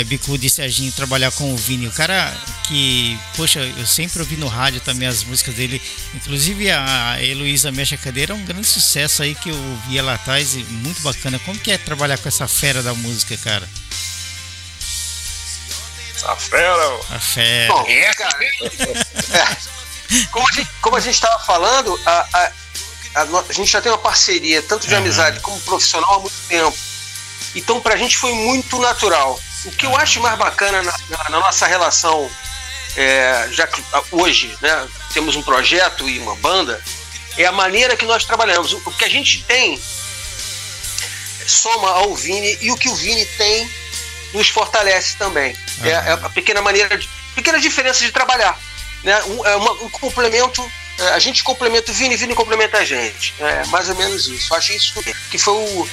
é 0.00 0.04
Bicudo 0.04 0.44
e 0.44 0.50
Serginho 0.50 0.90
trabalhar 0.90 1.30
com 1.30 1.54
o 1.54 1.56
Vini? 1.56 1.86
O 1.86 1.92
cara 1.92 2.36
que, 2.66 3.16
poxa, 3.36 3.60
eu 3.60 3.86
sempre 3.86 4.18
ouvi 4.18 4.36
no 4.36 4.48
rádio 4.48 4.80
também 4.80 5.06
as 5.06 5.22
músicas 5.22 5.54
dele, 5.54 5.80
inclusive 6.12 6.68
a 6.68 7.22
Heloísa 7.22 7.70
Mexa 7.70 7.96
Cadeira 7.96 8.32
é 8.32 8.36
um 8.36 8.44
grande 8.44 8.66
sucesso 8.66 9.22
aí 9.22 9.36
que 9.36 9.48
eu 9.48 9.56
ouvia 9.56 10.02
lá 10.02 10.14
atrás 10.14 10.56
e 10.56 10.64
muito 10.64 11.00
bacana. 11.02 11.38
Como 11.38 11.56
que 11.56 11.70
é 11.70 11.78
trabalhar 11.78 12.18
com 12.18 12.26
essa 12.26 12.48
fera 12.48 12.82
da 12.82 12.92
música, 12.94 13.36
cara? 13.36 13.68
A 16.24 16.36
fera. 16.36 17.00
A 17.10 17.20
fera. 17.20 17.72
Bom, 17.72 17.84
é, 17.88 18.14
cara. 18.14 18.44
É. 18.44 19.76
Como, 20.30 20.46
a 20.48 20.52
gente, 20.52 20.70
como 20.80 20.96
a 20.96 21.00
gente 21.00 21.14
estava 21.14 21.38
falando, 21.44 22.00
a, 22.06 22.28
a, 22.32 22.52
a, 23.16 23.22
a, 23.48 23.52
gente 23.52 23.70
já 23.70 23.80
tem 23.80 23.90
uma 23.90 23.98
parceria, 23.98 24.62
tanto 24.62 24.86
de 24.86 24.94
uhum. 24.94 25.00
amizade 25.00 25.40
como 25.40 25.60
profissional, 25.62 26.14
há 26.14 26.18
muito 26.20 26.36
tempo. 26.48 26.76
Então, 27.54 27.80
pra 27.80 27.96
gente 27.96 28.16
foi 28.16 28.32
muito 28.32 28.78
natural. 28.78 29.40
O 29.64 29.70
que 29.72 29.84
eu 29.86 29.96
acho 29.96 30.20
mais 30.20 30.38
bacana 30.38 30.82
na, 30.82 30.94
na, 31.08 31.24
na 31.30 31.40
nossa 31.40 31.66
relação, 31.66 32.30
é, 32.96 33.48
já 33.50 33.66
que 33.66 33.82
hoje 34.12 34.56
né, 34.60 34.88
temos 35.12 35.34
um 35.34 35.42
projeto 35.42 36.08
e 36.08 36.18
uma 36.18 36.36
banda, 36.36 36.80
é 37.36 37.46
a 37.46 37.52
maneira 37.52 37.96
que 37.96 38.04
nós 38.04 38.24
trabalhamos. 38.24 38.72
O, 38.72 38.82
o 38.84 38.92
que 38.92 39.04
a 39.04 39.08
gente 39.08 39.42
tem 39.44 39.80
soma 41.46 41.90
ao 41.90 42.14
Vini 42.14 42.58
e 42.60 42.70
o 42.70 42.76
que 42.76 42.88
o 42.88 42.94
Vini 42.94 43.24
tem 43.24 43.68
nos 44.32 44.48
fortalece 44.48 45.16
também. 45.16 45.56
É, 45.82 45.88
é, 45.88 46.12
a 46.12 46.28
pequena 46.30 46.60
maneira 46.62 46.96
de. 46.96 47.08
pequena 47.34 47.60
diferença 47.60 48.04
de 48.04 48.12
trabalhar. 48.12 48.58
Né? 49.02 49.22
Um, 49.24 49.46
é 49.46 49.56
uma, 49.56 49.72
um 49.72 49.90
complemento. 49.90 50.68
É, 50.98 51.08
a 51.10 51.18
gente 51.18 51.44
complementa 51.44 51.90
o 51.90 51.94
Vini, 51.94 52.16
Vini 52.16 52.34
complementa 52.34 52.78
a 52.78 52.84
gente. 52.84 53.34
É 53.38 53.66
mais 53.66 53.88
ou 53.88 53.96
menos 53.96 54.26
isso. 54.28 54.54
Acho 54.54 54.72
isso 54.72 54.94
que 55.30 55.38
foi 55.38 55.54
o, 55.54 55.88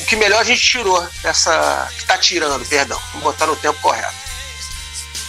o 0.00 0.04
que 0.06 0.16
melhor 0.16 0.40
a 0.40 0.44
gente 0.44 0.62
tirou 0.62 1.06
essa. 1.22 1.88
que 1.94 2.02
está 2.02 2.18
tirando, 2.18 2.64
perdão. 2.66 3.00
Vamos 3.12 3.24
botar 3.24 3.46
no 3.46 3.56
tempo 3.56 3.78
correto. 3.80 4.24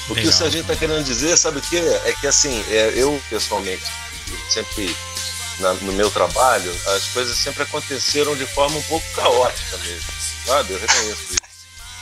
O 0.07 0.13
que 0.13 0.21
Legal. 0.21 0.33
o 0.33 0.37
Serginho 0.37 0.61
está 0.61 0.75
querendo 0.75 1.03
dizer, 1.03 1.35
sabe 1.35 1.57
o 1.57 1.61
que? 1.61 1.77
É 1.77 2.15
que 2.19 2.27
assim, 2.27 2.63
é, 2.69 2.93
eu 2.95 3.19
pessoalmente, 3.27 3.83
sempre 4.49 4.95
na, 5.59 5.73
no 5.73 5.93
meu 5.93 6.11
trabalho, 6.11 6.71
as 6.95 7.05
coisas 7.05 7.35
sempre 7.35 7.63
aconteceram 7.63 8.35
de 8.35 8.45
forma 8.45 8.77
um 8.77 8.83
pouco 8.83 9.05
caótica 9.15 9.77
mesmo, 9.77 10.05
sabe? 10.45 10.73
Eu 10.73 10.79
reconheço 10.79 11.23
isso 11.31 11.44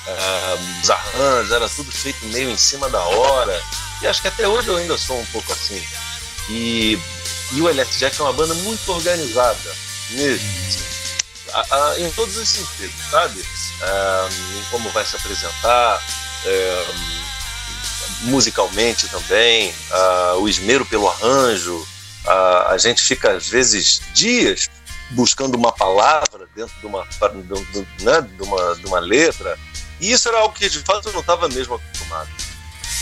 uh, 0.07 0.81
os 0.81 0.89
arranjos, 0.89 1.51
era 1.51 1.69
tudo 1.69 1.91
feito 1.91 2.25
meio 2.27 2.49
em 2.49 2.57
cima 2.57 2.89
da 2.89 3.01
hora. 3.01 3.61
E 4.01 4.07
acho 4.07 4.21
que 4.21 4.27
até 4.27 4.47
hoje 4.47 4.67
eu 4.67 4.77
ainda 4.77 4.97
sou 4.97 5.19
um 5.19 5.25
pouco 5.27 5.51
assim. 5.53 5.81
E, 6.49 6.99
e 7.53 7.61
o 7.61 7.69
LS 7.69 7.99
Jack 7.99 8.19
é 8.19 8.23
uma 8.23 8.33
banda 8.33 8.53
muito 8.55 8.91
organizada, 8.91 9.75
mesmo. 10.11 10.49
Assim, 10.67 10.93
a, 11.53 11.75
a, 11.75 11.99
em 11.99 12.11
todos 12.11 12.35
os 12.35 12.49
sentidos, 12.49 12.95
sabe? 13.09 13.39
Uh, 13.39 14.57
em 14.59 14.63
como 14.71 14.89
vai 14.89 15.05
se 15.05 15.15
apresentar, 15.15 16.01
uh, 16.45 17.23
musicalmente 18.23 19.07
também, 19.07 19.69
uh, 19.69 20.39
o 20.39 20.49
esmero 20.49 20.85
pelo 20.85 21.07
arranjo. 21.07 21.85
a 22.67 22.77
gente 22.77 23.01
fica, 23.01 23.31
às 23.31 23.47
vezes, 23.47 24.01
dias 24.13 24.69
buscando 25.11 25.55
uma 25.55 25.71
palavra 25.71 26.47
dentro 26.55 26.73
de 26.79 26.85
uma, 26.85 27.05
de, 27.05 28.03
né, 28.03 28.21
de 28.21 28.41
uma, 28.41 28.75
de 28.75 28.85
uma 28.85 28.99
letra 28.99 29.57
e 30.03 30.11
isso 30.11 30.27
era 30.27 30.39
algo 30.39 30.53
que 30.53 30.67
de 30.69 30.79
fato 30.79 31.07
eu 31.07 31.13
não 31.13 31.21
estava 31.21 31.47
mesmo 31.47 31.75
acostumado. 31.75 32.29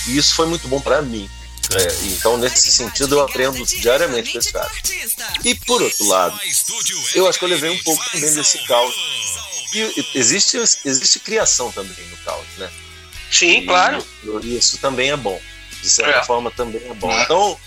E 0.07 0.17
isso 0.17 0.35
foi 0.35 0.45
muito 0.45 0.67
bom 0.67 0.79
para 0.79 1.01
mim. 1.01 1.29
É, 1.73 2.05
então, 2.07 2.37
nesse 2.37 2.71
sentido, 2.71 3.15
eu 3.15 3.21
aprendo 3.21 3.65
diariamente 3.65 4.31
com 4.31 4.37
esse 4.37 4.51
cara. 4.51 4.71
E 5.43 5.55
por 5.55 5.81
outro 5.81 6.05
lado, 6.07 6.39
eu 7.15 7.27
acho 7.27 7.39
que 7.39 7.45
eu 7.45 7.49
levei 7.49 7.69
um 7.71 7.83
pouco 7.83 8.03
também 8.11 8.33
desse 8.33 8.59
caos. 8.67 8.93
E 9.73 10.05
existe, 10.15 10.57
existe 10.85 11.19
criação 11.19 11.71
também 11.71 12.05
no 12.09 12.17
caos, 12.17 12.45
né? 12.57 12.69
Sim, 13.31 13.59
e, 13.59 13.65
claro. 13.65 14.05
Isso 14.43 14.77
também 14.77 15.11
é 15.11 15.17
bom. 15.17 15.39
De 15.81 15.89
certa 15.89 16.19
é. 16.19 16.23
forma, 16.23 16.51
também 16.51 16.83
é 16.87 16.93
bom. 16.93 17.11
Então, 17.21 17.57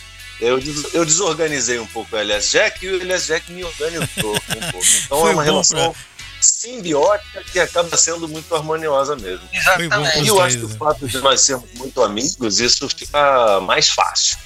eu, 0.40 0.60
eu 0.92 1.04
desorganizei 1.04 1.78
um 1.78 1.86
pouco 1.86 2.14
o 2.14 2.18
Elias 2.18 2.50
Jack 2.50 2.84
e 2.84 2.90
o 2.90 3.00
Elias 3.00 3.26
Jack 3.26 3.50
me 3.50 3.64
organizou 3.64 4.04
um 4.06 4.70
pouco. 4.70 4.86
Então, 5.04 5.20
Foi 5.20 5.30
é 5.30 5.34
uma 5.34 5.42
relação. 5.42 5.92
Pra 5.92 6.13
simbiótica 6.44 7.42
que 7.44 7.58
acaba 7.58 7.96
sendo 7.96 8.28
muito 8.28 8.54
harmoniosa 8.54 9.16
mesmo. 9.16 9.48
Exatamente. 9.52 10.22
E 10.22 10.28
eu 10.28 10.40
acho 10.40 10.58
que 10.58 10.64
o 10.64 10.68
fato 10.68 11.06
de 11.06 11.18
nós 11.18 11.40
sermos 11.40 11.68
muito 11.74 12.02
amigos, 12.02 12.60
isso 12.60 12.88
fica 12.88 13.60
mais 13.60 13.90
fácil. 13.90 14.38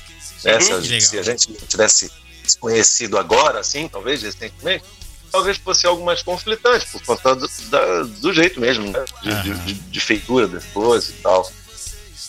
Né? 0.45 0.61
Se, 0.61 0.73
a, 0.73 1.01
se, 1.01 1.19
a, 1.19 1.23
gente 1.23 1.53
tivesse 1.67 2.11
se 2.45 2.59
conhecido 2.59 3.19
agora, 3.19 3.61
assim, 3.61 3.89
talvez 3.89 4.23
recentemente, 4.23 4.85
talvez 5.31 5.57
fosse 5.59 5.87
algo 5.87 6.05
mais 6.05 6.23
conflitante, 6.23 6.87
por 6.87 7.03
conta 7.03 7.35
do, 7.35 7.49
da, 7.69 8.03
do 8.03 8.33
jeito 8.33 8.61
mesmo, 8.61 8.91
né? 8.91 9.05
De, 9.23 9.31
uhum. 9.31 9.43
de, 9.43 9.55
de, 9.55 9.75
de, 9.75 10.01
feitura 10.01 10.49
das 10.49 10.65
coisas 10.67 11.11
e 11.11 11.13
tal. 11.15 11.51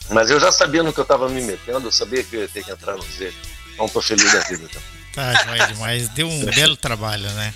Mas 0.09 0.29
eu 0.29 0.39
já 0.39 0.51
sabia 0.51 0.83
no 0.83 0.91
que 0.91 0.99
eu 0.99 1.03
estava 1.03 1.29
me 1.29 1.41
metendo, 1.41 1.88
eu 1.88 1.91
sabia 1.91 2.23
que 2.23 2.35
eu 2.35 2.41
ia 2.41 2.47
ter 2.47 2.63
que 2.63 2.71
entrar 2.71 2.95
no 2.95 3.03
Z. 3.03 3.33
Então 3.73 3.88
tô 3.88 4.01
feliz 4.01 4.31
da 4.33 4.39
vida 4.39 4.67
também. 4.67 4.99
Tá, 5.13 5.33
demais, 5.33 5.67
demais. 5.67 6.09
Deu 6.09 6.27
um 6.27 6.45
belo 6.45 6.75
trabalho, 6.75 7.29
né? 7.31 7.53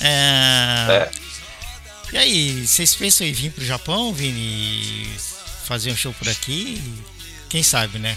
É... 0.00 0.86
é. 0.90 1.10
E 2.14 2.16
aí, 2.16 2.64
vocês 2.64 2.94
pensam 2.94 3.26
em 3.26 3.32
vir 3.32 3.50
pro 3.50 3.64
Japão, 3.64 4.14
Vini? 4.14 5.04
Fazer 5.64 5.90
um 5.90 5.96
show 5.96 6.12
por 6.12 6.28
aqui? 6.28 6.80
Quem 7.48 7.60
sabe, 7.60 7.98
né? 7.98 8.16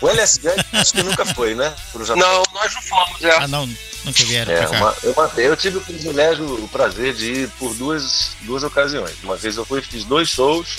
O 0.00 0.08
LSD 0.08 0.48
acho 0.72 0.92
que 0.92 1.00
nunca 1.04 1.24
foi, 1.24 1.54
né? 1.54 1.72
Pro 1.92 2.04
Japão. 2.04 2.20
Não, 2.20 2.42
nós 2.52 2.74
não 2.74 2.82
fomos, 2.82 3.22
é. 3.22 3.36
Ah, 3.36 3.46
não, 3.46 3.68
nunca 4.04 4.24
vieram 4.24 4.52
é, 4.52 4.56
pra 4.56 4.68
cá. 4.70 4.78
Uma, 4.80 4.96
eu, 5.04 5.44
eu, 5.44 5.56
tive 5.56 5.78
o 5.78 5.80
privilégio, 5.80 6.44
o 6.44 6.68
prazer 6.70 7.14
de 7.14 7.32
ir 7.42 7.48
por 7.50 7.72
duas, 7.74 8.32
duas 8.40 8.64
ocasiões. 8.64 9.14
Uma 9.22 9.36
vez 9.36 9.56
eu 9.56 9.64
fui 9.64 9.80
fiz 9.80 10.02
dois 10.02 10.28
shows 10.28 10.78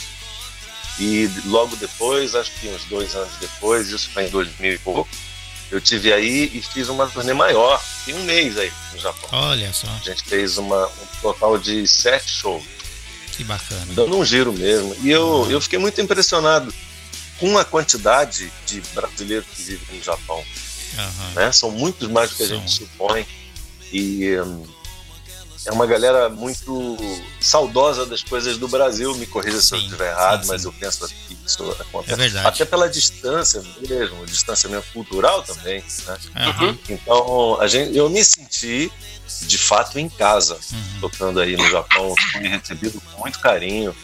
e 0.99 1.31
logo 1.45 1.77
depois, 1.77 2.35
acho 2.35 2.51
que 2.59 2.67
uns 2.67 2.83
dois 2.83 3.15
anos 3.15 3.31
depois, 3.39 3.87
isso 3.87 4.09
foi 4.09 4.25
em 4.25 4.29
2000 4.29 4.73
e 4.73 4.77
pouco, 4.79 5.09
eu 5.71 5.79
tive 5.79 6.11
aí 6.11 6.51
e 6.53 6.61
fiz 6.61 6.89
uma 6.89 7.07
turnê 7.07 7.33
maior, 7.33 7.81
tem 8.05 8.13
um 8.13 8.23
mês 8.23 8.57
aí 8.57 8.71
no 8.93 8.99
Japão. 8.99 9.29
Olha 9.31 9.71
só. 9.73 9.87
A 9.87 10.03
gente 10.03 10.23
fez 10.23 10.57
uma, 10.57 10.85
um 10.85 11.21
total 11.21 11.57
de 11.57 11.87
sete 11.87 12.29
shows. 12.29 12.63
Que 13.31 13.43
bacana. 13.43 13.87
Dando 13.93 14.17
um 14.17 14.25
giro 14.25 14.51
mesmo. 14.51 14.95
E 15.01 15.09
eu, 15.09 15.25
uhum. 15.25 15.51
eu 15.51 15.61
fiquei 15.61 15.79
muito 15.79 15.99
impressionado 16.01 16.73
com 17.39 17.57
a 17.57 17.63
quantidade 17.63 18.51
de 18.67 18.81
brasileiros 18.93 19.47
que 19.55 19.63
vivem 19.63 19.97
no 19.97 20.03
Japão. 20.03 20.43
Aham. 20.97 21.31
Né? 21.35 21.51
São 21.53 21.71
muitos 21.71 22.09
mais 22.09 22.29
do 22.31 22.35
que 22.35 22.43
a 22.43 22.47
gente 22.47 22.69
supõe. 22.69 23.25
E 23.93 24.37
hum, 24.39 24.65
é 25.65 25.71
uma 25.71 25.85
galera 25.85 26.29
muito 26.29 26.97
saudosa 27.39 28.05
das 28.05 28.23
coisas 28.23 28.57
do 28.57 28.67
Brasil. 28.67 29.15
Me 29.15 29.25
corrija 29.27 29.61
se 29.61 29.73
eu 29.73 29.79
Sim, 29.79 29.85
estiver 29.85 30.09
errado, 30.11 30.43
sim, 30.43 30.47
mas 30.49 30.61
sim. 30.61 30.67
eu 30.67 30.73
penso 30.73 31.07
que 31.07 31.37
isso 31.45 31.71
acontece. 31.79 32.13
É 32.13 32.15
verdade. 32.15 32.47
Até 32.47 32.65
pela 32.65 32.89
distância 32.89 33.63
mesmo, 33.87 34.21
o 34.21 34.25
distanciamento 34.25 34.87
cultural 34.93 35.43
também. 35.43 35.83
Né? 36.05 36.17
Aham. 36.35 36.77
Então, 36.89 37.59
a 37.61 37.67
gente, 37.67 37.95
eu 37.95 38.09
me 38.09 38.23
senti 38.23 38.91
de 39.41 39.57
fato 39.57 39.97
em 39.99 40.09
casa, 40.09 40.55
Uhum. 40.71 40.99
tocando 41.01 41.39
aí 41.39 41.55
no 41.55 41.69
Japão. 41.69 42.13
Fui 42.33 42.47
recebido 42.47 42.99
com 43.01 43.21
muito 43.21 43.39
carinho. 43.39 43.95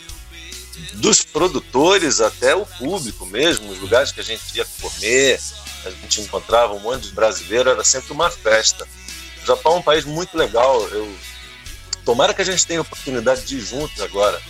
Dos 0.93 1.23
produtores 1.23 2.21
até 2.21 2.55
o 2.55 2.63
público 2.65 3.25
mesmo, 3.25 3.71
os 3.71 3.79
lugares 3.79 4.11
que 4.11 4.19
a 4.19 4.23
gente 4.23 4.41
ia 4.55 4.65
comer, 4.79 5.39
a 5.85 5.89
gente 5.89 6.21
encontrava 6.21 6.73
um 6.73 6.79
monte 6.79 7.07
de 7.07 7.11
brasileiro, 7.13 7.69
era 7.71 7.83
sempre 7.83 8.13
uma 8.13 8.29
festa. 8.29 8.87
O 9.43 9.45
Japão 9.47 9.73
é 9.73 9.75
um 9.77 9.81
país 9.81 10.05
muito 10.05 10.37
legal. 10.37 10.79
Eu, 10.89 11.11
tomara 12.07 12.33
que 12.33 12.41
a 12.41 12.45
gente 12.45 12.65
tenha 12.65 12.79
a 12.79 12.83
oportunidade 12.83 13.41
de 13.43 13.57
ir 13.57 13.61
juntos 13.61 13.99
agora, 14.01 14.41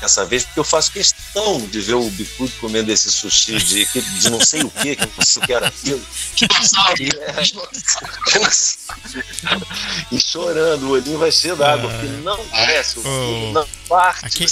dessa 0.00 0.24
vez, 0.24 0.44
porque 0.44 0.58
eu 0.58 0.64
faço 0.64 0.90
questão 0.90 1.60
de 1.66 1.80
ver 1.82 1.92
o 1.94 2.08
Bicudo 2.08 2.50
comendo 2.62 2.90
esse 2.90 3.12
sushi 3.12 3.58
de, 3.58 3.84
de 3.84 4.30
não 4.30 4.40
sei 4.40 4.62
o 4.62 4.70
que, 4.70 4.96
que 4.96 5.04
não 5.06 5.22
sei 5.22 5.42
o 5.42 5.46
que 5.46 5.52
era 5.52 5.68
aquilo. 5.68 6.00
e 10.10 10.18
chorando, 10.20 10.86
o 10.86 10.90
olhinho 10.92 11.18
vai 11.18 11.30
ser 11.30 11.54
d'água, 11.56 11.90
Ah. 11.90 11.98
porque 11.98 12.06
não 12.22 12.42
desce, 12.66 12.98
o 13.00 13.06
olho 13.06 13.52
não 13.52 13.68
parte. 13.86 14.24
Aqui- 14.24 14.46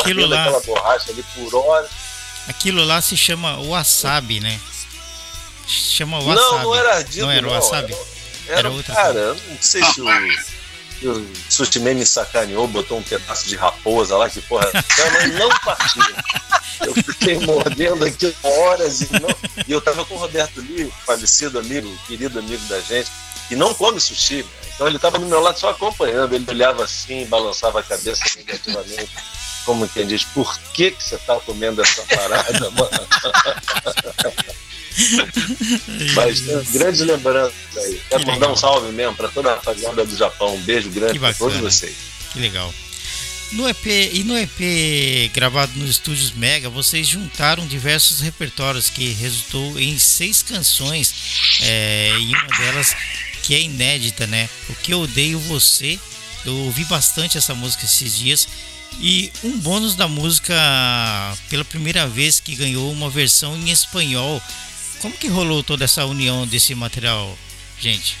aquilo 0.00 0.26
lá- 0.26 0.44
aquela 0.44 0.60
borracha 0.60 1.10
ali 1.10 1.22
por 1.34 1.54
hora. 1.56 1.90
Aquilo 2.48 2.82
lá 2.84 3.02
se 3.02 3.16
chama 3.18 3.58
wasabi, 3.58 4.40
né? 4.40 4.58
Chama 5.66 6.20
wasabi. 6.20 6.36
Não, 6.40 6.62
não 6.62 6.74
era 6.74 6.94
ardido, 6.96 7.26
Não 7.26 7.30
era 7.32 7.42
não, 7.42 7.50
wasabi? 7.52 7.94
Era, 8.48 8.58
Era 8.60 8.70
outra 8.70 8.94
cara, 8.94 9.18
eu 9.18 9.34
não 9.34 9.58
sei 9.60 9.82
se 9.82 10.00
o, 10.00 10.06
se 10.06 10.55
o 11.02 11.26
Sushi 11.50 11.78
me 11.80 12.06
sacaneou, 12.06 12.66
botou 12.68 12.98
um 12.98 13.02
pedaço 13.02 13.48
de 13.48 13.56
raposa 13.56 14.16
lá, 14.16 14.30
que 14.30 14.40
porra, 14.42 14.70
mas 14.72 15.34
não 15.34 15.48
partiu. 15.64 16.02
Eu 16.86 16.94
fiquei 16.94 17.38
mordendo 17.40 18.04
aqui 18.04 18.34
horas 18.42 19.00
e, 19.00 19.08
não, 19.12 19.28
e 19.66 19.72
eu 19.72 19.80
tava 19.80 20.04
com 20.04 20.14
o 20.14 20.18
Roberto 20.18 20.60
Lee, 20.60 20.92
falecido 21.04 21.58
amigo, 21.58 21.90
querido 22.06 22.38
amigo 22.38 22.64
da 22.66 22.80
gente, 22.80 23.10
que 23.48 23.56
não 23.56 23.74
come 23.74 24.00
sushi, 24.00 24.42
né? 24.42 24.50
Então 24.76 24.86
ele 24.86 24.98
tava 24.98 25.18
do 25.18 25.26
meu 25.26 25.40
lado 25.40 25.58
só 25.58 25.70
acompanhando, 25.70 26.34
ele 26.34 26.44
olhava 26.48 26.84
assim, 26.84 27.24
balançava 27.26 27.80
a 27.80 27.82
cabeça 27.82 28.22
negativamente. 28.36 29.10
Como 29.64 29.88
quem 29.88 30.06
diz, 30.06 30.22
por 30.22 30.58
que, 30.74 30.90
que 30.90 31.02
você 31.02 31.16
tá 31.18 31.40
comendo 31.40 31.82
essa 31.82 32.02
parada, 32.02 32.70
mano? 32.70 32.90
Mas 36.14 36.40
grandes 36.70 37.00
lembranças 37.00 37.54
aí. 37.76 38.00
Quero 38.08 38.20
Que 38.20 38.26
mandar 38.26 38.34
legal. 38.40 38.52
um 38.52 38.56
salve 38.56 38.92
mesmo 38.92 39.14
para 39.14 39.28
toda 39.28 39.52
a 39.52 39.54
rapaziada 39.56 40.04
do 40.04 40.16
Japão. 40.16 40.54
Um 40.54 40.62
beijo 40.62 40.90
grande 40.90 41.18
para 41.18 41.34
todos 41.34 41.58
vocês. 41.58 41.94
Que 42.32 42.40
legal. 42.40 42.72
No 43.52 43.68
EP, 43.68 43.86
e 43.86 44.24
no 44.24 44.36
EP 44.36 45.30
gravado 45.32 45.72
nos 45.76 45.90
estúdios 45.90 46.32
Mega, 46.32 46.68
vocês 46.68 47.06
juntaram 47.06 47.64
diversos 47.66 48.20
repertórios 48.20 48.90
que 48.90 49.10
resultou 49.12 49.78
em 49.78 49.96
seis 49.98 50.42
canções 50.42 51.14
é, 51.62 52.10
e 52.18 52.34
uma 52.34 52.58
delas 52.58 52.96
que 53.44 53.54
é 53.54 53.60
inédita, 53.60 54.26
né? 54.26 54.48
O 54.68 54.74
que 54.74 54.92
eu 54.92 55.00
odeio 55.00 55.38
você. 55.38 55.98
Eu 56.44 56.56
ouvi 56.58 56.84
bastante 56.84 57.38
essa 57.38 57.54
música 57.54 57.84
esses 57.84 58.16
dias 58.16 58.48
e 59.00 59.30
um 59.44 59.58
bônus 59.58 59.94
da 59.94 60.08
música 60.08 60.54
pela 61.48 61.64
primeira 61.64 62.06
vez 62.06 62.40
que 62.40 62.54
ganhou 62.54 62.90
uma 62.90 63.10
versão 63.10 63.56
em 63.56 63.70
espanhol. 63.70 64.40
Como 65.00 65.14
que 65.16 65.28
rolou 65.28 65.62
toda 65.62 65.84
essa 65.84 66.04
união 66.04 66.46
desse 66.46 66.74
material, 66.74 67.36
gente? 67.78 68.16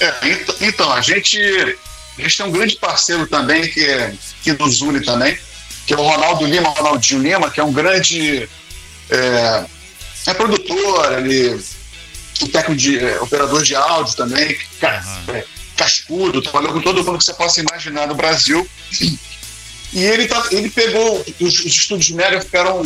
É, 0.00 0.28
ent- 0.28 0.56
então, 0.60 0.92
a 0.92 1.00
gente, 1.00 1.38
a 2.18 2.22
gente 2.22 2.36
tem 2.36 2.46
um 2.46 2.52
grande 2.52 2.76
parceiro 2.76 3.26
também 3.26 3.68
que, 3.68 3.84
é- 3.84 4.12
que 4.42 4.52
nos 4.52 4.80
une 4.80 5.00
também, 5.04 5.38
que 5.86 5.94
é 5.94 5.96
o 5.96 6.02
Ronaldo 6.02 6.44
Lima, 6.46 6.68
Ronaldinho 6.70 7.22
Lima, 7.22 7.50
que 7.50 7.60
é 7.60 7.64
um 7.64 7.72
grande 7.72 8.48
é, 9.10 9.64
é 10.26 10.34
produtor, 10.34 11.18
ele 11.18 11.54
é 12.42 12.46
técnico 12.48 12.76
de 12.76 12.98
é, 12.98 13.20
operador 13.20 13.62
de 13.62 13.74
áudio 13.74 14.14
também, 14.16 14.56
é, 15.32 15.44
cascudo, 15.76 16.42
trabalhou 16.42 16.72
com 16.72 16.80
todo 16.80 17.02
mundo 17.04 17.18
que 17.18 17.24
você 17.24 17.34
possa 17.34 17.60
imaginar 17.60 18.06
no 18.06 18.14
Brasil. 18.14 18.68
E 19.92 20.02
ele, 20.04 20.26
tá, 20.28 20.46
ele 20.50 20.68
pegou, 20.70 21.24
os, 21.40 21.58
os 21.60 21.64
estúdios 21.66 22.10
Mega 22.10 22.40
ficaram 22.42 22.82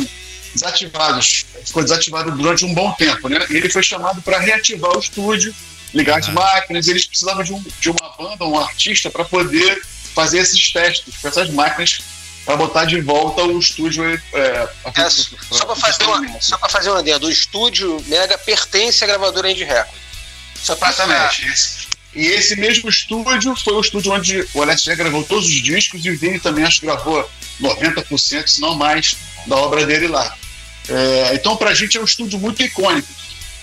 desativados, 0.55 1.45
ficou 1.65 1.83
desativado 1.83 2.31
durante 2.33 2.65
um 2.65 2.73
bom 2.75 2.93
tempo, 2.93 3.29
né? 3.29 3.45
E 3.51 3.57
ele 3.57 3.69
foi 3.71 3.83
chamado 3.83 4.21
para 4.23 4.39
reativar 4.39 4.97
o 4.97 5.01
estúdio, 5.01 5.55
ligar 5.95 6.19
as 6.19 6.27
Aham. 6.27 6.35
máquinas, 6.35 6.89
eles 6.89 7.05
precisavam 7.07 7.43
de, 7.45 7.53
um, 7.53 7.63
de 7.81 7.91
uma 7.91 8.09
banda, 8.19 8.45
um 8.45 8.59
artista 8.59 9.11
para 9.11 9.25
poder 9.25 9.83
fazer 10.15 10.39
esses 10.39 10.71
testes 10.73 11.15
com 11.21 11.29
essas 11.29 11.51
máquinas 11.51 12.01
para 12.45 12.57
botar 12.57 12.85
de 12.87 13.01
volta 13.01 13.43
o 13.43 13.59
estúdio. 13.59 14.05
É, 14.05 14.19
É, 14.97 15.11
só 15.11 15.65
para 15.65 15.77
fazer 15.77 16.05
uma, 16.05 16.41
só 16.41 16.59
fazer 16.69 16.91
uma 16.91 16.99
adendo, 17.01 17.27
o 17.27 17.31
estúdio 17.31 18.03
Mega 18.07 18.37
pertence 18.39 19.03
à 19.05 19.07
gravadora 19.07 19.51
Indie 19.51 19.65
Record. 19.65 19.95
Só 20.63 20.75
Exatamente. 20.75 21.47
Esse- 21.47 21.93
E 22.15 22.27
esse 22.27 22.57
mesmo 22.57 22.91
estúdio 22.91 23.57
foi 23.57 23.73
o 23.75 23.81
estúdio 23.81 24.13
onde 24.13 24.47
o 24.53 24.61
Alex 24.63 24.83
já 24.83 24.95
gravou 24.95 25.23
todos 25.25 25.47
os 25.47 25.63
discos 25.63 26.05
e 26.05 26.11
o 26.11 26.19
Vini 26.19 26.39
também 26.39 26.63
acho 26.65 26.81
que 26.81 26.87
gravou 26.87 27.27
90%, 27.59 28.47
se 28.49 28.61
não 28.61 28.75
mais, 28.75 29.17
da 29.47 29.57
obra 29.57 29.87
dele 29.87 30.09
lá. 30.09 30.37
É, 30.89 31.35
então, 31.35 31.57
pra 31.57 31.75
gente 31.75 31.97
é 31.97 32.01
um 32.01 32.05
estúdio 32.05 32.39
muito 32.39 32.63
icônico. 32.63 33.09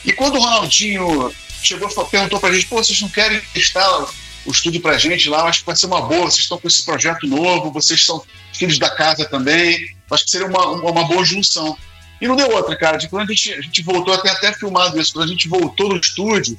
E 0.05 0.13
quando 0.13 0.35
o 0.35 0.39
Ronaldinho 0.39 1.33
chegou 1.61 1.89
perguntou 2.05 2.39
pra 2.39 2.53
gente, 2.53 2.67
pô, 2.67 2.77
vocês 2.77 3.01
não 3.01 3.09
querem 3.09 3.39
testar 3.53 4.07
o 4.45 4.51
estúdio 4.51 4.81
pra 4.81 4.97
gente 4.97 5.29
lá? 5.29 5.43
Acho 5.43 5.59
que 5.59 5.65
vai 5.65 5.75
ser 5.75 5.87
uma 5.87 6.01
boa, 6.01 6.25
vocês 6.25 6.43
estão 6.43 6.57
com 6.57 6.67
esse 6.67 6.83
projeto 6.83 7.27
novo, 7.27 7.71
vocês 7.71 8.05
são 8.05 8.23
filhos 8.53 8.79
da 8.79 8.89
casa 8.89 9.25
também. 9.25 9.95
Acho 10.09 10.25
que 10.25 10.31
seria 10.31 10.47
uma, 10.47 10.65
uma, 10.67 10.91
uma 10.91 11.03
boa 11.05 11.23
junção. 11.23 11.77
E 12.21 12.27
não 12.27 12.35
deu 12.35 12.49
outra, 12.51 12.75
cara. 12.75 12.97
De 12.97 13.07
quando 13.07 13.29
a 13.29 13.33
gente, 13.33 13.53
a 13.53 13.61
gente 13.61 13.81
voltou, 13.83 14.13
até 14.13 14.29
até 14.29 14.53
filmado 14.53 14.99
isso, 14.99 15.13
quando 15.13 15.25
a 15.25 15.31
gente 15.31 15.47
voltou 15.47 15.89
no 15.89 15.97
estúdio, 15.97 16.57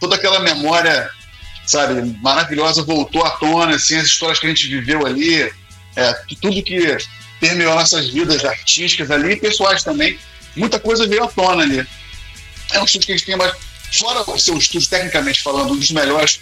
toda 0.00 0.16
aquela 0.16 0.40
memória, 0.40 1.10
sabe, 1.66 2.00
maravilhosa 2.22 2.82
voltou 2.82 3.24
à 3.24 3.30
tona, 3.30 3.76
assim, 3.76 3.96
as 3.96 4.06
histórias 4.06 4.38
que 4.38 4.46
a 4.46 4.50
gente 4.50 4.68
viveu 4.68 5.06
ali, 5.06 5.42
é, 5.96 6.12
tudo 6.40 6.62
que 6.62 6.96
permeou 7.40 7.74
nossas 7.74 8.08
vidas 8.08 8.44
artísticas 8.44 9.10
ali 9.10 9.32
e 9.32 9.36
pessoais 9.36 9.82
também, 9.82 10.18
muita 10.54 10.78
coisa 10.78 11.06
veio 11.06 11.24
à 11.24 11.28
tona 11.28 11.62
ali. 11.62 11.86
É 12.72 12.80
um 12.80 12.84
estúdio 12.84 13.06
que 13.06 13.12
a 13.12 13.16
gente 13.16 13.26
tem, 13.26 13.36
mas 13.36 13.54
fora 13.92 14.22
o 14.28 14.38
seu 14.38 14.56
estúdio, 14.56 14.88
tecnicamente 14.88 15.42
falando, 15.42 15.72
um 15.72 15.76
dos 15.76 15.90
melhores, 15.90 16.40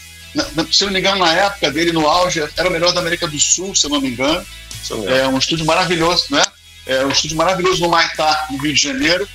se 0.72 0.85
eu 0.85 0.87
não 0.87 0.92
me 0.92 1.00
engano, 1.00 1.24
na 1.24 1.33
época 1.33 1.70
dele, 1.70 1.92
no 1.92 2.09
auge, 2.09 2.40
era 2.57 2.68
o 2.68 2.72
melhor 2.72 2.92
da 2.92 3.00
América 3.00 3.26
do 3.26 3.38
Sul, 3.38 3.74
se 3.74 3.87
eu 3.87 3.90
não 3.90 4.00
me 4.00 4.09
engano. 4.09 4.44
É 5.07 5.26
um 5.28 5.38
estúdio 5.38 5.64
maravilhoso, 5.64 6.26
né? 6.30 6.42
É 6.87 7.04
um 7.04 7.11
estúdio 7.11 7.37
maravilhoso 7.37 7.80
no 7.80 7.88
Maitá, 7.88 8.46
no 8.50 8.59
Rio 8.59 8.74
de 8.74 8.80
Janeiro. 8.80 9.28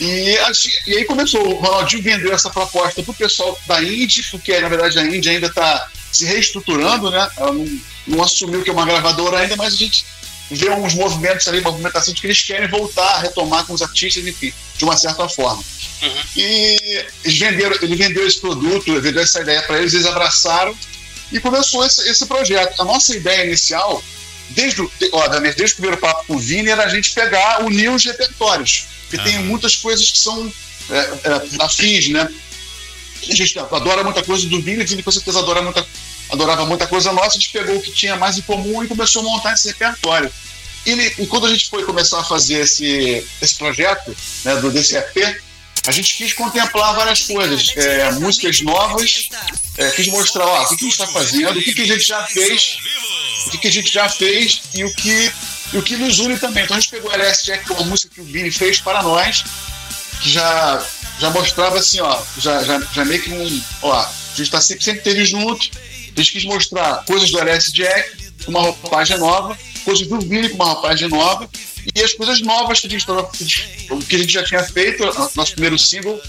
E, 0.00 0.36
assim, 0.38 0.70
e 0.86 0.96
aí 0.96 1.04
começou, 1.04 1.46
o 1.46 1.54
Ronaldinho 1.54 2.02
vendeu 2.02 2.32
essa 2.32 2.50
proposta 2.50 3.02
para 3.02 3.10
o 3.10 3.14
pessoal 3.14 3.58
da 3.66 3.82
Indy, 3.82 4.24
porque 4.30 4.58
na 4.60 4.68
verdade 4.68 4.98
a 4.98 5.04
Indy 5.04 5.28
ainda 5.28 5.46
está 5.46 5.88
se 6.12 6.24
reestruturando, 6.24 7.10
né? 7.10 7.28
Ela 7.36 7.52
não, 7.52 7.80
não 8.06 8.22
assumiu 8.22 8.62
que 8.62 8.70
é 8.70 8.72
uma 8.72 8.86
gravadora 8.86 9.38
ainda, 9.38 9.56
mas 9.56 9.74
a 9.74 9.76
gente 9.76 10.04
vê 10.50 10.70
uns 10.70 10.94
movimentos 10.94 11.46
ali, 11.48 11.60
movimentação 11.60 12.12
de 12.12 12.20
que 12.20 12.26
eles 12.26 12.42
querem 12.42 12.68
voltar 12.68 13.14
a 13.14 13.18
retomar 13.20 13.64
com 13.66 13.72
os 13.72 13.82
artistas, 13.82 14.26
enfim, 14.26 14.52
de 14.76 14.84
uma 14.84 14.96
certa 14.96 15.28
forma. 15.28 15.62
E 16.36 17.04
eles 17.24 17.38
venderam, 17.38 17.76
ele 17.80 17.96
vendeu 17.96 18.26
esse 18.26 18.40
produto, 18.40 18.88
ele 18.88 19.00
vendeu 19.00 19.22
essa 19.22 19.40
ideia 19.40 19.62
para 19.62 19.78
eles, 19.78 19.94
eles 19.94 20.06
abraçaram 20.06 20.76
e 21.32 21.40
começou 21.40 21.84
esse, 21.84 22.08
esse 22.08 22.26
projeto. 22.26 22.80
A 22.80 22.84
nossa 22.84 23.16
ideia 23.16 23.44
inicial, 23.44 24.02
desde 24.50 24.82
o, 24.82 24.90
ó, 25.12 25.28
desde 25.28 25.64
o 25.64 25.76
primeiro 25.76 25.96
papo 25.96 26.26
com 26.26 26.36
o 26.36 26.38
Vini, 26.38 26.68
era 26.68 26.84
a 26.84 26.88
gente 26.88 27.10
pegar, 27.12 27.64
unir 27.64 27.90
os 27.90 28.04
repertórios, 28.04 28.86
porque 29.02 29.24
tem 29.24 29.36
Aham. 29.36 29.44
muitas 29.44 29.76
coisas 29.76 30.10
que 30.10 30.18
são 30.18 30.52
é, 30.90 30.96
é, 30.96 31.64
afins, 31.64 32.08
né? 32.08 32.28
A 33.26 33.34
gente 33.34 33.58
adora 33.58 34.04
muita 34.04 34.22
coisa 34.22 34.46
do 34.46 34.60
Vini, 34.60 34.84
o 34.84 34.86
Vini 34.86 35.02
com 35.02 35.10
certeza 35.10 35.38
adora 35.38 35.62
muita, 35.62 35.86
adorava 36.30 36.66
muita 36.66 36.86
coisa 36.86 37.12
nossa, 37.12 37.36
a 37.36 37.40
gente 37.40 37.50
pegou 37.50 37.76
o 37.76 37.82
que 37.82 37.92
tinha 37.92 38.16
mais 38.16 38.38
em 38.38 38.42
comum 38.42 38.82
e 38.82 38.88
começou 38.88 39.22
a 39.22 39.24
montar 39.24 39.52
esse 39.54 39.68
repertório. 39.68 40.30
E, 40.86 40.92
e 40.92 41.26
quando 41.26 41.46
a 41.46 41.50
gente 41.50 41.68
foi 41.68 41.82
começar 41.84 42.20
a 42.20 42.24
fazer 42.24 42.60
esse, 42.60 43.26
esse 43.40 43.54
projeto, 43.56 44.14
né, 44.44 44.56
do 44.56 44.68
EP, 44.68 45.42
a 45.86 45.92
gente 45.92 46.16
quis 46.16 46.32
contemplar 46.32 46.94
várias 46.94 47.22
coisas, 47.22 47.72
é, 47.76 48.10
músicas 48.12 48.60
novas, 48.60 49.28
é, 49.76 49.90
quis 49.90 50.08
mostrar 50.08 50.46
ó, 50.46 50.62
o 50.62 50.68
que, 50.68 50.76
que 50.76 50.84
a 50.84 50.88
gente 50.88 50.92
está 50.92 51.06
fazendo, 51.06 51.58
o 51.58 51.62
que, 51.62 51.74
que 51.74 51.82
a 51.82 51.86
gente 51.86 52.06
já 52.06 52.22
fez, 52.24 52.78
o 53.46 53.50
que, 53.50 53.58
que 53.58 53.68
a 53.68 53.72
gente 53.72 53.92
já 53.92 54.08
fez 54.08 54.62
e 54.74 54.84
o 54.84 54.94
que, 54.94 55.32
e 55.72 55.78
o 55.78 55.82
que 55.82 55.96
nos 55.96 56.18
une 56.20 56.38
também. 56.38 56.64
Então 56.64 56.76
a 56.76 56.80
gente 56.80 56.90
pegou 56.90 57.10
o 57.10 57.14
LS 57.14 57.44
Jack, 57.44 57.64
que 57.64 57.72
é 57.72 57.76
uma 57.76 57.84
música 57.84 58.14
que 58.14 58.20
o 58.20 58.24
Vini 58.24 58.50
fez 58.50 58.80
para 58.80 59.02
nós, 59.02 59.44
que 60.22 60.30
já, 60.30 60.86
já 61.18 61.30
mostrava 61.30 61.78
assim, 61.78 62.00
ó, 62.00 62.22
já, 62.38 62.62
já, 62.62 62.80
já 62.80 63.04
meio 63.04 63.22
que 63.22 63.32
um. 63.32 63.62
Ó, 63.82 63.92
a 63.92 64.10
gente 64.36 64.50
tá 64.50 64.60
sempre, 64.60 64.84
sempre 64.84 65.02
teve 65.02 65.24
junto, 65.24 65.70
a 66.16 66.22
gente 66.22 66.32
quis 66.32 66.44
mostrar 66.44 67.04
coisas 67.04 67.30
do 67.30 67.38
LS 67.38 67.72
Jack 67.72 68.32
com 68.44 68.50
uma 68.50 68.60
roupagem 68.60 69.18
nova, 69.18 69.58
coisas 69.84 70.06
do 70.06 70.20
Vini 70.20 70.48
com 70.48 70.56
uma 70.56 70.66
roupagem 70.66 71.08
nova, 71.08 71.48
e 71.94 72.00
as 72.02 72.14
coisas 72.14 72.40
novas 72.40 72.80
que 72.80 72.86
a 72.86 72.90
gente, 72.90 73.06
que 74.08 74.16
a 74.16 74.18
gente 74.18 74.32
já 74.32 74.42
tinha 74.42 74.62
feito, 74.62 75.04
nosso 75.34 75.52
primeiro 75.52 75.78
single. 75.78 76.20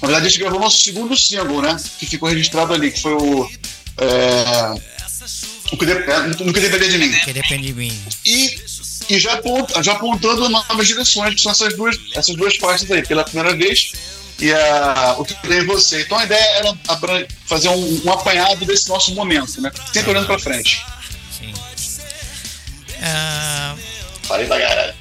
Na 0.00 0.08
verdade, 0.08 0.26
a 0.26 0.28
gente 0.28 0.40
gravou 0.40 0.60
nosso 0.60 0.82
segundo 0.82 1.16
single, 1.16 1.62
né? 1.62 1.76
Que 1.98 2.06
ficou 2.06 2.28
registrado 2.28 2.72
ali, 2.72 2.90
que 2.90 3.00
foi 3.00 3.12
o. 3.12 3.50
É, 3.98 4.80
o 5.72 5.76
que, 5.76 5.84
depende, 5.84 6.42
o 6.42 6.52
que 6.52 6.60
depende 6.60 6.90
de 6.90 6.98
mim. 6.98 7.12
Que 7.24 7.32
depende 7.32 7.66
de 7.68 7.74
mim. 7.74 8.02
E, 8.24 8.58
e 9.10 9.18
já, 9.18 9.34
aponta, 9.34 9.82
já 9.82 9.92
apontando 9.92 10.48
novas 10.48 10.86
direções, 10.86 11.34
que 11.34 11.40
são 11.40 11.52
essas 11.52 11.76
duas, 11.76 11.98
essas 12.14 12.36
duas 12.36 12.56
partes 12.56 12.90
aí. 12.90 13.04
Pela 13.06 13.24
primeira 13.24 13.56
vez, 13.56 13.92
e 14.40 14.52
a, 14.52 15.14
o 15.18 15.24
que 15.24 15.34
tem 15.34 15.58
em 15.58 15.66
você. 15.66 16.02
Então 16.02 16.18
a 16.18 16.24
ideia 16.24 16.44
era 16.58 17.26
fazer 17.46 17.68
um, 17.68 18.02
um 18.04 18.12
apanhado 18.12 18.64
desse 18.64 18.88
nosso 18.88 19.14
momento, 19.14 19.60
né? 19.60 19.70
Sempre 19.92 20.10
olhando 20.10 20.26
para 20.26 20.38
frente. 20.38 20.84
Sim. 21.36 21.52
Ah, 23.02 23.74
Falei 24.24 24.46
pra 24.46 24.58
caralho. 24.60 24.94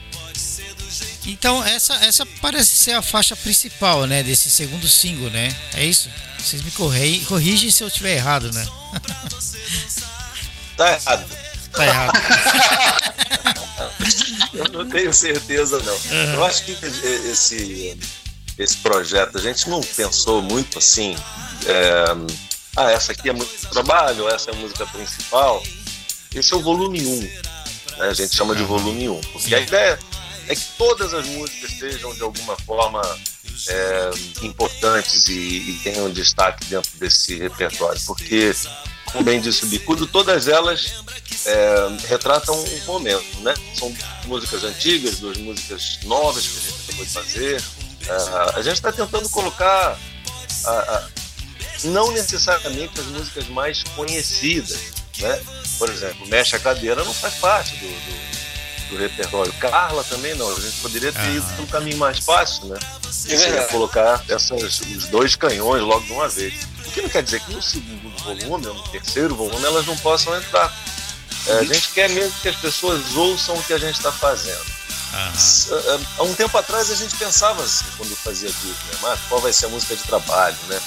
então 1.26 1.64
essa, 1.66 1.94
essa 1.96 2.26
parece 2.42 2.76
ser 2.78 2.94
a 2.94 3.02
faixa 3.02 3.36
principal, 3.36 4.06
né? 4.08 4.24
Desse 4.24 4.50
segundo 4.50 4.88
single, 4.88 5.30
né? 5.30 5.54
É 5.74 5.84
isso? 5.86 6.10
Vocês 6.40 6.62
me 6.62 6.72
corri- 6.72 7.26
corrigem 7.26 7.70
se 7.72 7.84
eu 7.84 7.88
estiver 7.88 8.16
errado, 8.16 8.52
né? 8.54 8.66
Tá 10.78 10.94
errado. 10.94 11.26
Tá 11.74 11.86
errado. 11.86 12.14
Eu 14.54 14.66
não 14.72 14.90
tenho 14.90 15.14
certeza, 15.14 15.80
não. 15.84 15.98
Eu 16.34 16.44
acho 16.46 16.64
que 16.64 16.72
esse, 16.72 17.98
esse 18.58 18.78
projeto, 18.78 19.38
a 19.38 19.42
gente 19.42 19.70
não 19.70 19.82
pensou 19.82 20.42
muito 20.42 20.80
assim. 20.80 21.16
é, 21.66 22.06
ah, 22.76 22.92
essa 22.92 23.12
aqui 23.12 23.30
é 23.30 23.34
música 23.34 23.58
de 23.58 23.68
trabalho, 23.70 24.30
essa 24.30 24.52
é 24.52 24.54
a 24.54 24.58
música 24.58 24.86
principal. 24.86 25.64
Esse 26.34 26.54
é 26.54 26.56
o 26.56 26.62
volume 26.62 27.04
1. 27.06 27.20
né? 27.22 27.30
A 28.00 28.14
gente 28.14 28.36
chama 28.36 28.56
de 28.56 28.64
volume 28.64 29.10
1. 29.10 29.22
Porque 29.34 29.56
a 29.56 29.60
ideia 29.60 29.98
é 30.48 30.56
que 30.56 30.64
todas 30.78 31.14
as 31.14 31.26
músicas 31.26 31.72
sejam 31.72 32.14
de 32.14 32.22
alguma 32.22 32.56
forma 32.58 33.02
é, 33.68 34.12
importantes 34.44 35.28
e, 35.28 35.72
e 35.72 35.80
tenham 35.84 36.10
destaque 36.12 36.66
dentro 36.66 36.92
desse 37.00 37.36
repertório. 37.38 38.00
Porque, 38.06 38.56
como 39.12 39.24
bem 39.24 39.42
disse 39.42 39.64
o 39.64 39.68
Bicudo, 39.68 40.06
todas 40.06 40.48
elas 40.48 40.94
é, 41.48 42.08
retratam 42.08 42.56
um 42.56 42.86
momento, 42.86 43.40
né? 43.40 43.56
São 43.74 43.92
músicas 44.26 44.64
antigas, 44.64 45.20
duas 45.20 45.38
músicas 45.38 46.00
novas 46.04 46.48
que 46.48 46.58
a 46.58 46.62
gente 46.62 46.84
acabou 46.84 47.06
de 47.06 47.12
fazer. 47.12 47.64
É, 48.10 48.60
a 48.60 48.62
gente 48.62 48.74
está 48.76 48.92
tentando 48.92 49.28
colocar 49.30 49.98
a- 50.66 50.70
a- 50.72 51.08
não 51.86 52.12
necessariamente 52.12 53.00
as 53.00 53.06
músicas 53.08 53.48
mais 53.50 53.84
conhecidas, 53.96 54.80
né? 55.20 55.40
Por 55.78 55.90
exemplo, 55.90 56.26
Mexe 56.28 56.56
a 56.56 56.60
Cadeira 56.60 57.04
não 57.04 57.14
faz 57.14 57.36
parte 57.36 57.76
do, 57.76 57.88
do, 57.88 58.90
do 58.92 58.98
repertório. 58.98 59.52
Carla 59.54 60.04
também 60.06 60.34
não. 60.36 60.50
A 60.56 60.60
gente 60.60 60.78
poderia 60.78 61.12
ter 61.12 61.30
ido 61.36 61.46
pelo 61.56 61.68
caminho 61.68 61.98
mais 61.98 62.20
fácil, 62.20 62.66
né? 62.68 62.80
Que 63.04 63.14
seria 63.38 63.64
colocar 63.66 64.24
essas, 64.30 64.80
os 64.82 65.08
dois 65.08 65.36
canhões 65.36 65.82
logo 65.84 66.06
de 66.06 66.12
uma 66.14 66.28
vez. 66.30 66.54
O 66.86 66.92
que 66.92 67.02
não 67.02 67.10
quer 67.10 67.22
dizer 67.24 67.42
que 67.42 67.52
no 67.54 67.62
segundo 67.62 68.18
volume 68.24 68.68
ou 68.68 68.74
no 68.74 68.88
terceiro 68.90 69.36
volume 69.36 69.64
elas 69.66 69.86
não 69.86 69.98
possam 69.98 70.36
entrar. 70.36 70.74
É, 71.48 71.60
a 71.60 71.64
gente 71.64 71.90
quer 71.90 72.10
mesmo 72.10 72.34
que 72.42 72.50
as 72.50 72.56
pessoas 72.56 73.16
ouçam 73.16 73.56
o 73.56 73.64
que 73.64 73.74
a 73.74 73.78
gente 73.78 73.96
está 73.98 74.12
fazendo. 74.12 74.77
Aham. 75.14 76.02
Há 76.18 76.24
um 76.24 76.34
tempo 76.34 76.58
atrás 76.58 76.92
a 76.92 76.96
gente 76.96 77.16
pensava 77.16 77.64
assim, 77.64 77.86
quando 77.98 78.16
fazia 78.16 78.50
disco, 78.50 78.68
né? 78.92 78.98
Mas 79.02 79.20
qual 79.30 79.42
vai 79.42 79.54
ser 79.54 79.68
a 79.68 79.70
música 79.70 79.96
de 79.96 80.04
trabalho, 80.04 80.58
né? 80.68 80.80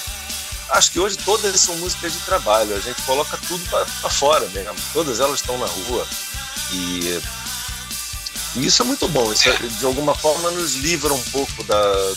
Acho 0.70 0.92
que 0.92 1.00
hoje 1.00 1.16
todas 1.18 1.58
são 1.60 1.76
músicas 1.78 2.12
de 2.12 2.20
trabalho, 2.20 2.76
a 2.76 2.80
gente 2.80 3.02
coloca 3.02 3.36
tudo 3.48 3.64
para 3.70 3.86
fora 4.10 4.46
mesmo. 4.50 4.74
Todas 4.92 5.18
elas 5.18 5.40
estão 5.40 5.58
na 5.58 5.66
rua. 5.66 6.06
E, 6.72 7.20
e 8.56 8.66
isso 8.66 8.82
é 8.82 8.84
muito 8.84 9.08
bom. 9.08 9.32
Isso 9.32 9.48
é- 9.48 9.56
de 9.56 9.84
alguma 9.84 10.14
forma 10.14 10.50
nos 10.52 10.74
livra 10.74 11.12
um 11.12 11.22
pouco 11.24 11.64
da, 11.64 12.12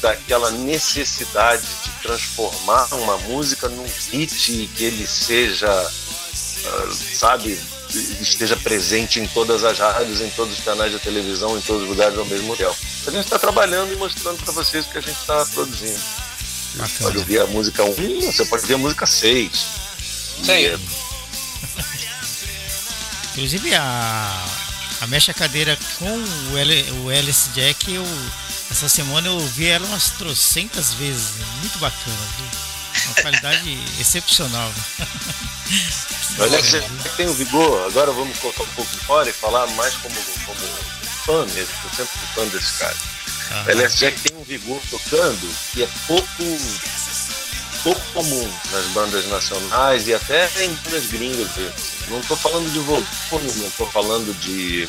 daquela 0.00 0.50
necessidade 0.52 1.66
de 1.82 1.90
transformar 2.02 2.86
uma 2.94 3.16
música 3.18 3.68
num 3.68 3.86
hit 4.12 4.70
que 4.76 4.84
ele 4.84 5.06
seja, 5.06 5.68
ah, 5.68 6.88
sabe, 7.18 7.60
esteja 8.20 8.56
presente 8.56 9.20
em 9.20 9.26
todas 9.26 9.64
as 9.64 9.78
rádios, 9.78 10.20
em 10.20 10.30
todos 10.30 10.58
os 10.58 10.64
canais 10.64 10.92
de 10.92 10.98
televisão, 10.98 11.56
em 11.56 11.60
todos 11.60 11.82
os 11.82 11.88
lugares 11.88 12.18
ao 12.18 12.24
mesmo 12.26 12.56
tempo. 12.56 12.76
A 13.06 13.10
gente 13.10 13.24
está 13.24 13.38
trabalhando 13.38 13.92
e 13.92 13.96
mostrando 13.96 14.42
para 14.42 14.52
vocês 14.52 14.86
o 14.86 14.90
que 14.90 14.98
a 14.98 15.00
gente 15.00 15.18
está 15.18 15.44
produzindo. 15.46 16.00
Pode 16.76 16.92
Bacana. 16.92 17.18
ouvir 17.18 17.40
a 17.40 17.46
música 17.46 17.84
1, 17.84 18.20
você 18.22 18.44
pode 18.44 18.62
ouvir 18.62 18.74
a 18.74 18.78
música 18.78 19.06
6. 19.06 19.50
Isso 20.42 20.50
aí. 20.50 20.66
E, 20.66 20.78
Inclusive 23.36 23.74
a, 23.74 24.44
a 25.02 25.06
mecha 25.08 25.34
cadeira 25.34 25.78
com 25.98 26.24
o, 26.52 26.58
L, 26.58 26.90
o 27.04 27.10
Alice 27.10 27.50
Jack, 27.50 27.92
eu, 27.92 28.04
essa 28.70 28.88
semana 28.88 29.28
eu 29.28 29.34
ouvi 29.34 29.66
ela 29.66 29.86
umas 29.86 30.10
trocentas 30.10 30.94
vezes. 30.94 31.32
Muito 31.60 31.78
bacana, 31.78 32.16
viu? 32.38 32.65
Uma 33.06 33.14
qualidade 33.22 33.78
excepcional. 34.00 34.72
Olha, 36.38 36.62
você 36.62 36.82
tem 37.16 37.26
o 37.26 37.34
vigor, 37.34 37.86
agora 37.86 38.12
vamos 38.12 38.38
colocar 38.38 38.62
um 38.62 38.74
pouco 38.74 38.90
de 38.90 38.98
fora 38.98 39.28
e 39.28 39.32
falar 39.32 39.66
mais 39.68 39.94
como, 39.94 40.14
como 40.44 40.58
fã 41.24 41.44
mesmo, 41.46 41.74
eu 41.84 41.90
sempre 41.90 42.18
fui 42.18 42.28
fã 42.34 42.46
desse 42.48 42.78
cara. 42.78 42.96
Aham. 43.50 43.64
O 43.64 43.70
LS 43.70 43.96
Jack 43.96 44.20
tem 44.20 44.36
um 44.36 44.44
vigor 44.44 44.80
tocando 44.90 45.54
que 45.72 45.82
é 45.82 45.88
pouco, 46.06 46.26
pouco 47.82 48.00
comum 48.12 48.52
nas 48.72 48.84
bandas 48.86 49.26
nacionais 49.28 50.06
e 50.08 50.14
até 50.14 50.48
em 50.64 50.74
bandas 50.74 51.06
gringas. 51.06 51.48
Não 52.08 52.20
estou 52.20 52.36
falando 52.36 52.70
de 52.72 52.78
volume, 52.80 53.06
não 53.56 53.68
estou 53.68 53.90
falando 53.90 54.34
de, 54.40 54.86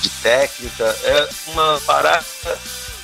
de 0.00 0.08
técnica. 0.22 0.84
É 1.04 1.28
uma 1.48 1.80
parada 1.80 2.24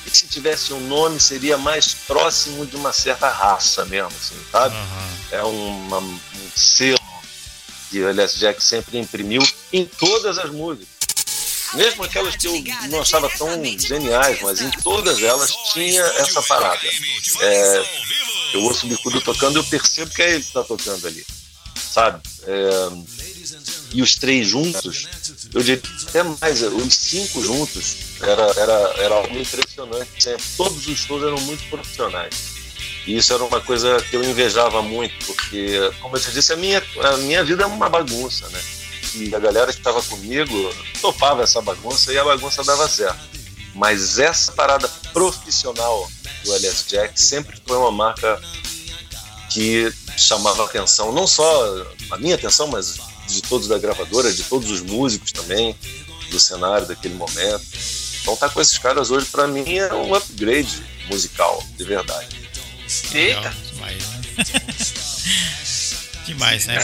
que 0.09 0.17
se 0.17 0.27
tivesse 0.27 0.73
um 0.73 0.79
nome 0.87 1.19
seria 1.19 1.57
mais 1.57 1.93
próximo 1.93 2.65
de 2.65 2.75
uma 2.75 2.91
certa 2.93 3.29
raça 3.29 3.85
mesmo, 3.85 4.07
assim, 4.09 4.35
sabe? 4.51 4.75
Aham. 4.75 5.09
é 5.31 5.43
uma- 5.43 5.99
um 5.99 6.19
selo 6.55 6.99
que 7.89 7.99
o 8.01 8.07
LS 8.09 8.37
Jack 8.39 8.63
sempre 8.63 8.97
imprimiu 8.97 9.41
em 9.71 9.85
todas 9.85 10.37
as 10.37 10.49
músicas. 10.51 10.87
Mesmo 11.75 12.03
aquelas 12.03 12.35
que 12.35 12.47
eu 12.47 12.63
não 12.89 13.01
achava 13.01 13.29
tão 13.29 13.49
geniais, 13.87 14.39
mas 14.41 14.59
em 14.59 14.71
todas 14.71 15.21
elas 15.21 15.51
tinha 15.71 16.01
essa 16.01 16.41
parada. 16.41 16.79
É, 17.41 17.85
eu 18.53 18.63
ouço 18.63 18.85
o 18.87 18.89
bicudo 18.89 19.21
tocando 19.21 19.57
e 19.57 19.59
eu 19.59 19.63
percebo 19.63 20.11
que 20.11 20.21
é 20.23 20.31
ele 20.31 20.41
que 20.41 20.47
está 20.47 20.63
tocando 20.63 21.05
ali, 21.05 21.23
sabe? 21.93 22.21
É, 22.47 22.69
e 23.93 24.01
os 24.01 24.15
três 24.15 24.47
juntos, 24.47 25.07
eu 25.53 25.61
diria 25.61 25.81
até 26.07 26.23
mais, 26.23 26.61
os 26.63 26.93
cinco 26.95 27.43
juntos, 27.43 27.95
era, 28.21 28.43
era, 28.59 28.93
era 28.97 29.15
algo 29.15 29.37
impressionante. 29.37 30.09
Sempre. 30.21 30.43
Todos 30.57 30.87
os 30.87 30.97
shows 30.97 31.23
eram 31.23 31.39
muito 31.41 31.67
profissionais. 31.69 32.59
E 33.05 33.17
isso 33.17 33.33
era 33.33 33.43
uma 33.43 33.61
coisa 33.61 34.01
que 34.09 34.15
eu 34.15 34.23
invejava 34.23 34.81
muito, 34.81 35.25
porque, 35.25 35.79
como 35.99 36.15
eu 36.15 36.21
te 36.21 36.31
disse, 36.31 36.53
a 36.53 36.55
minha, 36.55 36.83
a 37.03 37.17
minha 37.17 37.43
vida 37.43 37.63
é 37.63 37.65
uma 37.65 37.89
bagunça, 37.89 38.47
né? 38.49 38.61
E 39.15 39.33
a 39.33 39.39
galera 39.39 39.71
que 39.71 39.79
estava 39.79 40.01
comigo 40.03 40.53
topava 41.01 41.43
essa 41.43 41.61
bagunça 41.61 42.13
e 42.13 42.17
a 42.17 42.23
bagunça 42.23 42.63
dava 42.63 42.87
certo. 42.87 43.19
Mas 43.73 44.19
essa 44.19 44.51
parada 44.51 44.87
profissional 45.11 46.09
do 46.43 46.53
LS 46.53 46.85
Jack 46.87 47.19
sempre 47.19 47.59
foi 47.65 47.77
uma 47.77 47.91
marca 47.91 48.39
que 49.49 49.91
chamava 50.17 50.65
atenção, 50.65 51.11
não 51.11 51.25
só 51.25 51.85
a 52.11 52.17
minha 52.17 52.35
atenção, 52.35 52.67
mas 52.67 52.99
de 53.27 53.41
todos 53.41 53.67
da 53.67 53.77
gravadora, 53.77 54.31
de 54.31 54.43
todos 54.43 54.69
os 54.69 54.81
músicos 54.81 55.31
também, 55.31 55.75
do 56.29 56.39
cenário 56.39 56.87
daquele 56.87 57.15
momento. 57.15 57.65
Então 58.29 58.37
tá 58.37 58.47
com 58.53 58.61
esses 58.61 58.77
caras 58.77 59.09
hoje, 59.09 59.25
para 59.25 59.47
mim, 59.47 59.63
é 59.75 59.91
um 59.91 60.13
upgrade 60.13 60.83
musical, 61.09 61.65
de 61.75 61.83
verdade. 61.83 62.27
Legal, 63.11 63.43
Eita. 63.43 63.55
demais, 63.73 64.03
né? 64.07 64.19
demais, 66.27 66.65
né? 66.67 66.77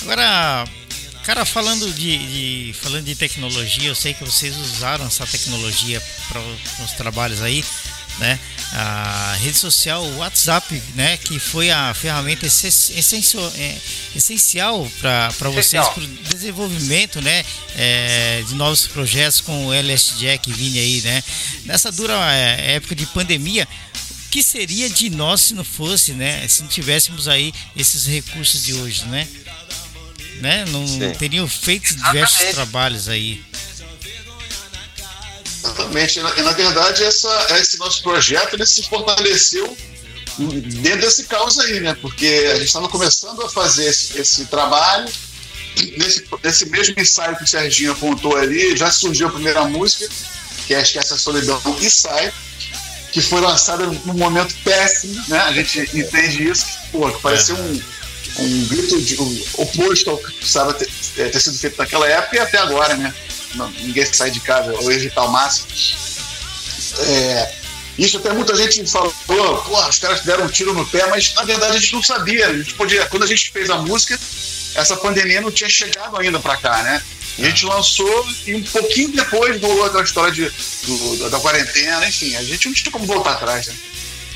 Agora, 0.00 0.64
cara, 1.24 1.44
falando 1.44 1.92
de, 1.92 2.16
de- 2.70 2.72
falando 2.72 3.04
de 3.04 3.14
tecnologia, 3.14 3.88
eu 3.90 3.94
sei 3.94 4.14
que 4.14 4.24
vocês 4.24 4.56
usaram 4.56 5.06
essa 5.06 5.26
tecnologia 5.26 6.02
para 6.28 6.40
os 6.84 6.92
trabalhos 6.92 7.42
aí, 7.42 7.62
né? 8.18 8.38
A 8.72 9.36
rede 9.40 9.56
social, 9.56 10.02
o 10.02 10.18
WhatsApp, 10.18 10.82
né? 10.94 11.16
Que 11.16 11.38
foi 11.38 11.70
a 11.70 11.92
ferramenta 11.94 12.46
é, 12.46 12.48
essencial 14.14 14.90
para 15.00 15.28
vocês 15.28 15.66
Essencial. 15.66 15.92
para 15.92 16.02
o 16.02 16.06
desenvolvimento, 16.34 17.20
né? 17.20 17.44
é, 17.76 18.42
de 18.46 18.54
novos 18.54 18.86
projetos 18.86 19.40
com 19.40 19.66
o 19.66 19.72
LS 19.72 20.18
Jack 20.18 20.52
vindo 20.52 20.76
aí, 20.76 21.00
né? 21.02 21.22
Nessa 21.64 21.90
dura 21.90 22.14
é, 22.34 22.74
época 22.74 22.94
de 22.94 23.06
pandemia, 23.06 23.66
o 24.26 24.30
que 24.30 24.42
seria 24.42 24.88
de 24.88 25.10
nós 25.10 25.40
se 25.40 25.54
não 25.54 25.64
fosse, 25.64 26.12
né? 26.12 26.46
Se 26.48 26.62
não 26.62 26.68
tivéssemos 26.68 27.28
aí 27.28 27.52
esses 27.76 28.06
recursos 28.06 28.62
de 28.62 28.74
hoje, 28.74 29.04
né? 29.06 29.26
né? 30.40 30.64
Não 30.68 30.86
Sim. 30.86 31.12
teriam 31.18 31.46
feito 31.48 31.94
diversos 31.94 32.40
Exatamente. 32.40 32.54
trabalhos 32.54 33.08
aí. 33.08 33.42
Exatamente. 35.62 36.18
E 36.18 36.22
na, 36.22 36.36
e, 36.36 36.42
na 36.42 36.52
verdade, 36.52 37.04
essa, 37.04 37.58
esse 37.58 37.78
nosso 37.78 38.02
projeto 38.02 38.54
ele 38.54 38.66
se 38.66 38.82
fortaleceu 38.82 39.76
dentro 40.38 41.00
desse 41.02 41.24
caos 41.24 41.58
aí, 41.58 41.80
né? 41.80 41.94
Porque 42.00 42.48
a 42.50 42.54
gente 42.54 42.66
estava 42.66 42.88
começando 42.88 43.42
a 43.42 43.48
fazer 43.48 43.86
esse, 43.86 44.18
esse 44.18 44.46
trabalho 44.46 45.10
nesse, 45.96 46.24
nesse 46.42 46.68
mesmo 46.68 46.94
ensaio 46.98 47.36
que 47.36 47.44
o 47.44 47.46
Serginho 47.46 47.92
apontou 47.92 48.36
ali, 48.36 48.76
já 48.76 48.90
surgiu 48.90 49.28
a 49.28 49.30
primeira 49.30 49.64
música, 49.64 50.08
que 50.66 50.74
é 50.74 50.80
Esquece 50.80 51.14
a 51.14 51.18
Solidão 51.18 51.60
e 51.80 51.90
Sai, 51.90 52.32
que 53.12 53.20
foi 53.20 53.40
lançada 53.40 53.86
num 53.86 54.14
momento 54.14 54.54
péssimo, 54.64 55.22
né? 55.28 55.38
A 55.40 55.52
gente 55.52 55.80
entende 55.94 56.48
isso, 56.48 56.66
pô, 56.92 57.10
que 57.10 57.20
parecia 57.20 57.54
um, 57.54 57.82
um 58.38 58.66
grito 58.66 59.00
de, 59.00 59.20
um, 59.20 59.44
oposto 59.54 60.10
ao 60.10 60.18
que 60.18 60.32
precisava 60.32 60.72
ter, 60.74 60.88
é, 61.16 61.28
ter, 61.28 61.40
sido 61.40 61.58
feito 61.58 61.76
naquela 61.76 62.06
época 62.08 62.36
e 62.36 62.38
até 62.38 62.58
agora, 62.58 62.96
né? 62.96 63.12
Não, 63.54 63.70
ninguém 63.70 64.04
sai 64.12 64.30
de 64.30 64.40
casa 64.40 64.72
ou 64.72 64.92
evitar 64.92 65.24
o 65.24 65.32
máximo. 65.32 65.66
É, 67.00 67.54
isso 67.98 68.18
até 68.18 68.32
muita 68.32 68.54
gente 68.56 68.86
falou, 68.90 69.12
pô, 69.26 69.88
os 69.88 69.98
caras 69.98 70.20
deram 70.22 70.44
um 70.44 70.48
tiro 70.48 70.72
no 70.72 70.86
pé, 70.86 71.06
mas 71.08 71.34
na 71.34 71.44
verdade 71.44 71.76
a 71.76 71.80
gente 71.80 71.92
não 71.92 72.02
sabia. 72.02 72.46
A 72.48 72.56
gente 72.56 72.74
podia, 72.74 73.06
quando 73.06 73.24
a 73.24 73.26
gente 73.26 73.50
fez 73.50 73.68
a 73.68 73.76
música, 73.78 74.18
essa 74.74 74.96
pandemia 74.96 75.40
não 75.40 75.50
tinha 75.50 75.68
chegado 75.68 76.16
ainda 76.16 76.38
para 76.40 76.56
cá, 76.56 76.82
né? 76.82 77.02
A 77.38 77.42
gente 77.42 77.64
lançou 77.64 78.28
e 78.46 78.54
um 78.54 78.62
pouquinho 78.62 79.12
depois 79.12 79.60
rolou 79.60 79.84
aquela 79.84 80.02
história 80.02 80.32
de, 80.32 80.50
do, 80.84 81.30
da 81.30 81.40
quarentena, 81.40 82.06
enfim, 82.06 82.36
a 82.36 82.42
gente 82.42 82.66
não 82.66 82.74
tinha 82.74 82.92
como 82.92 83.06
voltar 83.06 83.32
atrás, 83.32 83.66
né? 83.66 83.74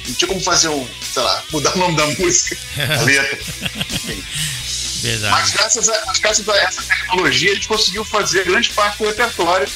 Não 0.06 0.14
tinha 0.14 0.28
como 0.28 0.40
fazer 0.40 0.68
um, 0.68 0.86
sei 1.12 1.22
lá, 1.22 1.42
mudar 1.50 1.74
o 1.74 1.78
nome 1.78 1.96
da 1.96 2.06
música, 2.06 2.56
a 2.98 3.02
letra. 3.02 3.38
Verdade. 5.04 5.32
Mas 5.32 5.50
graças 5.50 5.88
a, 5.90 6.12
graças 6.18 6.48
a 6.48 6.56
essa 6.56 6.82
tecnologia 6.82 7.52
a 7.52 7.54
gente 7.54 7.68
conseguiu 7.68 8.04
fazer 8.06 8.46
grande 8.46 8.70
parte 8.70 8.96
do 8.96 9.04
repertório 9.04 9.68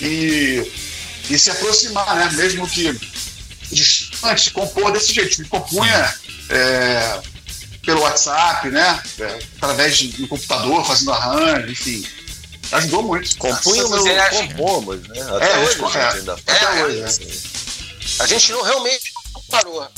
e, 0.00 0.72
e 1.28 1.36
se 1.36 1.50
aproximar, 1.50 2.14
né? 2.14 2.30
Mesmo 2.34 2.68
que 2.68 2.96
distante, 3.72 4.52
compor 4.52 4.92
desse 4.92 5.12
jeito. 5.12 5.34
Gente 5.38 5.48
compunha 5.48 6.14
é, 6.48 7.20
pelo 7.84 8.02
WhatsApp, 8.02 8.68
né? 8.68 9.02
É, 9.18 9.38
através 9.56 9.98
de, 9.98 10.08
do 10.08 10.28
computador, 10.28 10.86
fazendo 10.86 11.12
arranjo, 11.14 11.68
enfim. 11.68 12.06
Ajudou 12.70 13.02
muito. 13.02 13.36
Compunhamos 13.38 14.06
e 14.06 14.30
compomos, 14.30 15.08
né? 15.08 15.20
Até 15.34 15.52
é, 15.52 15.58
hoje 15.58 15.82
a 15.82 15.88
gente 15.88 16.18
ainda 16.18 16.36
faz. 16.36 16.62
Até 16.62 16.84
hoje, 16.84 17.00
né? 17.00 17.36
A 18.20 18.26
gente 18.28 18.52
não 18.52 18.62
realmente 18.62 19.12
parou. 19.50 19.90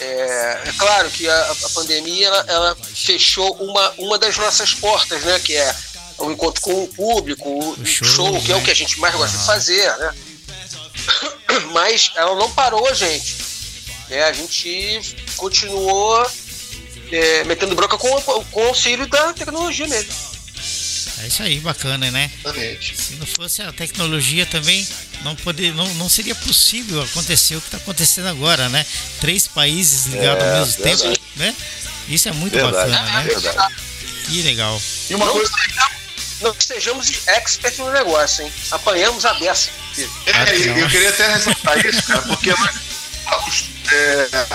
É, 0.00 0.62
é, 0.64 0.72
claro 0.78 1.10
que 1.10 1.28
a, 1.28 1.50
a 1.50 1.68
pandemia 1.74 2.26
ela, 2.26 2.44
ela, 2.48 2.76
fechou 2.94 3.54
uma, 3.56 3.90
uma 3.98 4.18
das 4.18 4.36
nossas 4.38 4.72
portas, 4.72 5.22
né? 5.24 5.38
Que 5.40 5.56
é 5.56 5.76
o 6.18 6.30
encontro 6.30 6.62
com 6.62 6.84
o 6.84 6.88
público, 6.88 7.48
o, 7.48 7.72
o 7.72 7.86
show, 7.86 8.06
show, 8.06 8.42
que 8.42 8.50
é 8.50 8.56
o 8.56 8.62
que 8.62 8.70
a 8.70 8.74
gente 8.74 8.98
mais 8.98 9.14
gosta 9.14 9.36
de 9.36 9.44
fazer, 9.44 9.96
né? 9.98 10.14
Mas 11.72 12.12
ela 12.14 12.34
não 12.34 12.50
parou, 12.52 12.94
gente. 12.94 13.36
É, 14.08 14.24
a 14.24 14.32
gente 14.32 15.16
continuou 15.36 16.26
é, 17.12 17.44
metendo 17.44 17.74
bronca 17.74 17.98
com, 17.98 18.20
com 18.22 18.64
o 18.64 18.68
auxílio 18.68 19.06
da 19.06 19.32
tecnologia 19.32 19.86
mesmo. 19.86 20.12
É 21.22 21.26
isso 21.26 21.42
aí, 21.42 21.60
bacana, 21.60 22.10
né? 22.10 22.30
Exatamente. 22.40 22.96
Se 22.96 23.14
não 23.14 23.26
fosse 23.26 23.60
a 23.60 23.72
tecnologia 23.72 24.46
também, 24.46 24.86
não, 25.22 25.36
poder, 25.36 25.74
não, 25.74 25.86
não 25.94 26.08
seria 26.08 26.34
possível 26.34 27.02
acontecer 27.02 27.56
o 27.56 27.60
que 27.60 27.68
está 27.68 27.76
acontecendo 27.76 28.28
agora, 28.28 28.68
né? 28.68 28.84
Três 29.20 29.46
países 29.46 30.06
ligados 30.06 30.44
é, 30.44 30.50
ao 30.50 30.58
mesmo 30.58 30.82
verdade. 30.82 31.02
tempo, 31.02 31.20
né? 31.36 31.56
Isso 32.08 32.28
é 32.28 32.32
muito 32.32 32.54
verdade, 32.54 32.90
bacana, 32.90 33.22
né? 33.22 33.22
Verdade. 33.24 33.74
Que 34.26 34.42
legal. 34.42 34.80
E 35.08 35.14
uma 35.14 35.26
não, 35.26 35.32
coisa. 35.32 35.50
Não 36.40 36.54
sejamos 36.58 37.10
experts 37.28 37.78
no 37.78 37.90
negócio, 37.92 38.44
hein? 38.44 38.52
Apanhamos 38.70 39.24
a 39.26 39.34
beça. 39.34 39.70
É, 40.26 40.80
eu 40.80 40.88
queria 40.88 41.10
até 41.10 41.34
ressaltar 41.34 41.78
isso, 41.84 42.02
cara, 42.04 42.22
porque 42.22 42.50
nós, 42.50 42.74
é, 43.92 44.46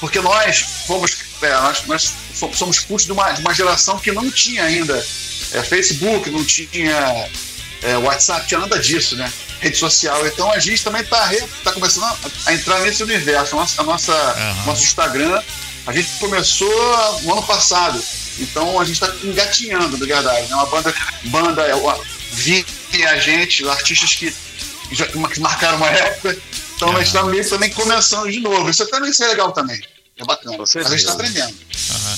porque 0.00 0.20
nós 0.20 0.58
fomos, 0.86 1.16
é, 1.40 1.50
nós, 1.54 1.86
nós 1.86 2.12
somos 2.52 2.76
frutos 2.78 3.06
de 3.06 3.12
uma, 3.12 3.32
de 3.32 3.40
uma 3.40 3.54
geração 3.54 3.98
que 3.98 4.12
não 4.12 4.30
tinha 4.30 4.64
ainda 4.64 4.94
é, 5.52 5.62
Facebook, 5.62 6.28
não 6.30 6.44
tinha 6.44 7.30
é, 7.84 7.98
WhatsApp, 7.98 8.48
tinha 8.48 8.60
nada 8.60 8.78
disso, 8.78 9.14
né? 9.14 9.30
Rede 9.60 9.76
social. 9.76 10.26
Então 10.26 10.50
a 10.50 10.58
gente 10.58 10.82
também 10.82 11.02
está 11.02 11.30
tá 11.62 11.72
começando 11.72 12.04
a, 12.04 12.16
a, 12.46 12.54
entrar 12.54 12.80
nesse 12.80 13.02
universo. 13.02 13.54
A 13.54 13.60
nossa, 13.60 13.82
a 13.82 13.84
nossa 13.84 14.12
uhum. 14.12 14.64
Nosso 14.66 14.84
Instagram, 14.84 15.42
a 15.86 15.92
gente 15.92 16.08
começou 16.18 17.20
no 17.22 17.32
ano 17.32 17.42
passado. 17.42 18.02
Então 18.38 18.80
a 18.80 18.84
gente 18.84 19.02
está 19.02 19.14
engatinhando, 19.22 19.98
de 19.98 20.06
verdade. 20.06 20.50
É 20.50 20.54
uma 20.54 20.66
banda, 20.66 20.94
banda 21.24 21.62
é 21.62 21.74
uma, 21.74 21.98
vi 22.32 22.64
a 23.06 23.18
gente, 23.18 23.68
artistas 23.68 24.14
que, 24.14 24.34
já, 24.92 25.06
que 25.06 25.40
marcaram 25.40 25.76
uma 25.76 25.90
época. 25.90 26.36
Então 26.76 26.88
uhum. 26.88 26.96
a 26.96 26.98
gente 26.98 27.08
está 27.08 27.22
meio 27.24 27.48
também 27.48 27.70
começando 27.70 28.30
de 28.30 28.40
novo. 28.40 28.68
Isso 28.70 28.86
também 28.88 29.10
é 29.18 29.26
legal 29.26 29.52
também. 29.52 29.80
É 30.16 30.24
bacana. 30.24 30.56
A 30.62 30.66
gente 30.66 30.94
está 30.94 31.12
aprendendo. 31.12 31.52
Uhum. 31.52 32.16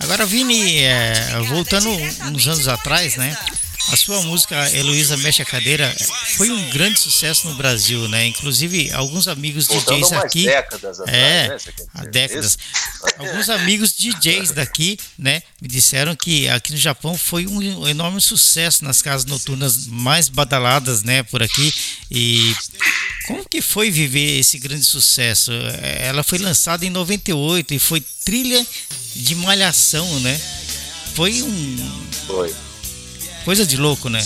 Agora, 0.00 0.26
Vini, 0.26 0.82
é, 0.82 1.38
voltando 1.46 1.88
uns 1.88 2.46
anos 2.48 2.66
atrás, 2.66 3.16
né? 3.16 3.36
A 3.88 3.96
sua 3.96 4.22
música 4.22 4.70
Heloísa 4.74 5.16
Mexe 5.16 5.42
a 5.42 5.44
Cadeira 5.44 5.94
foi 6.36 6.50
um 6.50 6.70
grande 6.70 6.98
sucesso 7.00 7.48
no 7.48 7.54
Brasil, 7.54 8.08
né? 8.08 8.26
Inclusive, 8.26 8.90
alguns 8.92 9.28
amigos 9.28 9.66
Voltando 9.66 9.98
DJs 9.98 10.12
aqui. 10.12 10.44
décadas 10.44 11.00
atrás, 11.00 11.18
é, 11.18 11.48
né? 11.48 11.56
há 11.94 12.04
décadas. 12.04 12.58
Alguns 13.18 13.48
amigos 13.48 13.92
DJs 13.92 14.52
daqui, 14.52 14.98
né, 15.18 15.42
me 15.60 15.68
disseram 15.68 16.14
que 16.14 16.48
aqui 16.48 16.72
no 16.72 16.78
Japão 16.78 17.16
foi 17.16 17.46
um 17.46 17.86
enorme 17.88 18.20
sucesso 18.20 18.84
nas 18.84 19.02
casas 19.02 19.26
noturnas 19.26 19.86
mais 19.86 20.28
badaladas, 20.28 21.02
né, 21.02 21.22
por 21.24 21.42
aqui. 21.42 21.74
E 22.10 22.54
como 23.26 23.48
que 23.48 23.60
foi 23.60 23.90
viver 23.90 24.38
esse 24.38 24.58
grande 24.58 24.84
sucesso? 24.84 25.52
Ela 25.98 26.22
foi 26.22 26.38
lançada 26.38 26.86
em 26.86 26.90
98 26.90 27.74
e 27.74 27.78
foi 27.78 28.00
trilha 28.24 28.64
de 29.14 29.34
malhação, 29.34 30.20
né? 30.20 30.40
Foi 31.14 31.42
um. 31.42 31.92
Foi. 32.26 32.54
Coisa 33.44 33.66
de 33.66 33.76
louco, 33.76 34.08
né? 34.08 34.24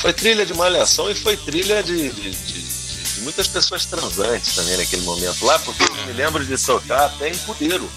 Foi 0.00 0.12
trilha 0.12 0.46
de 0.46 0.54
malhação 0.54 1.10
e 1.10 1.14
foi 1.14 1.36
trilha 1.36 1.82
de, 1.82 2.08
de, 2.10 2.30
de, 2.30 2.62
de 2.62 3.20
muitas 3.20 3.46
pessoas 3.46 3.84
transantes 3.84 4.54
também 4.54 4.76
naquele 4.76 5.02
momento 5.02 5.44
lá, 5.44 5.58
porque 5.58 5.82
eu 5.82 6.06
me 6.06 6.12
lembro 6.12 6.44
de 6.44 6.56
tocar 6.56 7.06
até 7.06 7.28
em 7.28 7.36
pudeiro. 7.38 7.90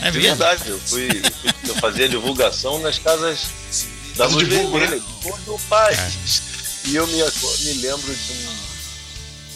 É 0.00 0.10
de 0.10 0.18
verdade, 0.18 0.68
eu 0.68 0.78
fui, 0.80 1.08
eu 1.66 1.74
fazia 1.76 2.08
divulgação 2.08 2.80
nas 2.80 2.98
casas 2.98 3.48
da 4.16 4.26
Luz 4.26 4.48
né? 4.48 4.56
Vermelha, 4.56 5.02
todo 5.22 5.54
o 5.54 5.58
país. 5.68 5.98
É. 6.84 6.88
E 6.88 6.96
eu 6.96 7.06
me, 7.06 7.14
me 7.14 7.72
lembro 7.82 8.14
de 8.14 8.32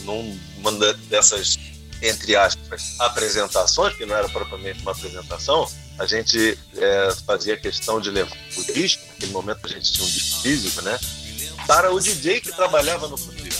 um, 0.08 0.38
numa 0.58 0.92
dessas, 1.08 1.58
entre 2.02 2.36
aspas, 2.36 2.94
apresentações, 2.98 3.94
que 3.96 4.06
não 4.06 4.16
era 4.16 4.28
propriamente 4.28 4.80
uma 4.82 4.92
apresentação, 4.92 5.70
a 5.98 6.06
gente 6.06 6.58
é, 6.76 7.14
fazia 7.26 7.56
questão 7.56 8.00
de 8.00 8.10
levar 8.10 8.36
o 8.56 8.72
disco, 8.72 9.02
naquele 9.08 9.32
momento 9.32 9.60
a 9.64 9.68
gente 9.68 9.92
tinha 9.92 10.06
um 10.06 10.10
disco 10.10 10.40
físico, 10.40 10.82
né? 10.82 10.98
Para 11.66 11.92
o 11.92 12.00
DJ 12.00 12.40
que 12.40 12.52
trabalhava 12.52 13.06
no 13.06 13.18
puteiro. 13.18 13.50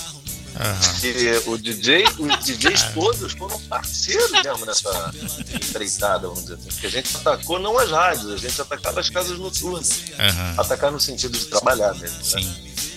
Uhum. 0.50 1.09
E 1.09 1.48
o 1.48 1.57
DJ, 1.57 2.05
os 2.18 2.44
DJs 2.44 2.83
todos 2.92 3.33
foram 3.33 3.59
parceiros 3.62 4.31
mesmo 4.33 4.66
nessa 4.66 5.12
empreitada, 5.55 6.26
vamos 6.26 6.42
dizer 6.42 6.55
assim. 6.55 6.68
Porque 6.70 6.87
a 6.87 6.90
gente 6.90 7.16
atacou 7.16 7.59
não 7.59 7.79
as 7.79 7.90
rádios, 7.90 8.33
a 8.33 8.37
gente 8.37 8.61
atacava 8.61 9.00
as 9.00 9.09
casas 9.09 9.38
noturnas. 9.38 9.90
Uhum. 9.90 10.61
Atacar 10.61 10.90
no 10.90 10.98
sentido 10.98 11.38
de 11.38 11.46
trabalhar 11.46 11.94
mesmo. 11.94 12.18
Né? 12.40 12.55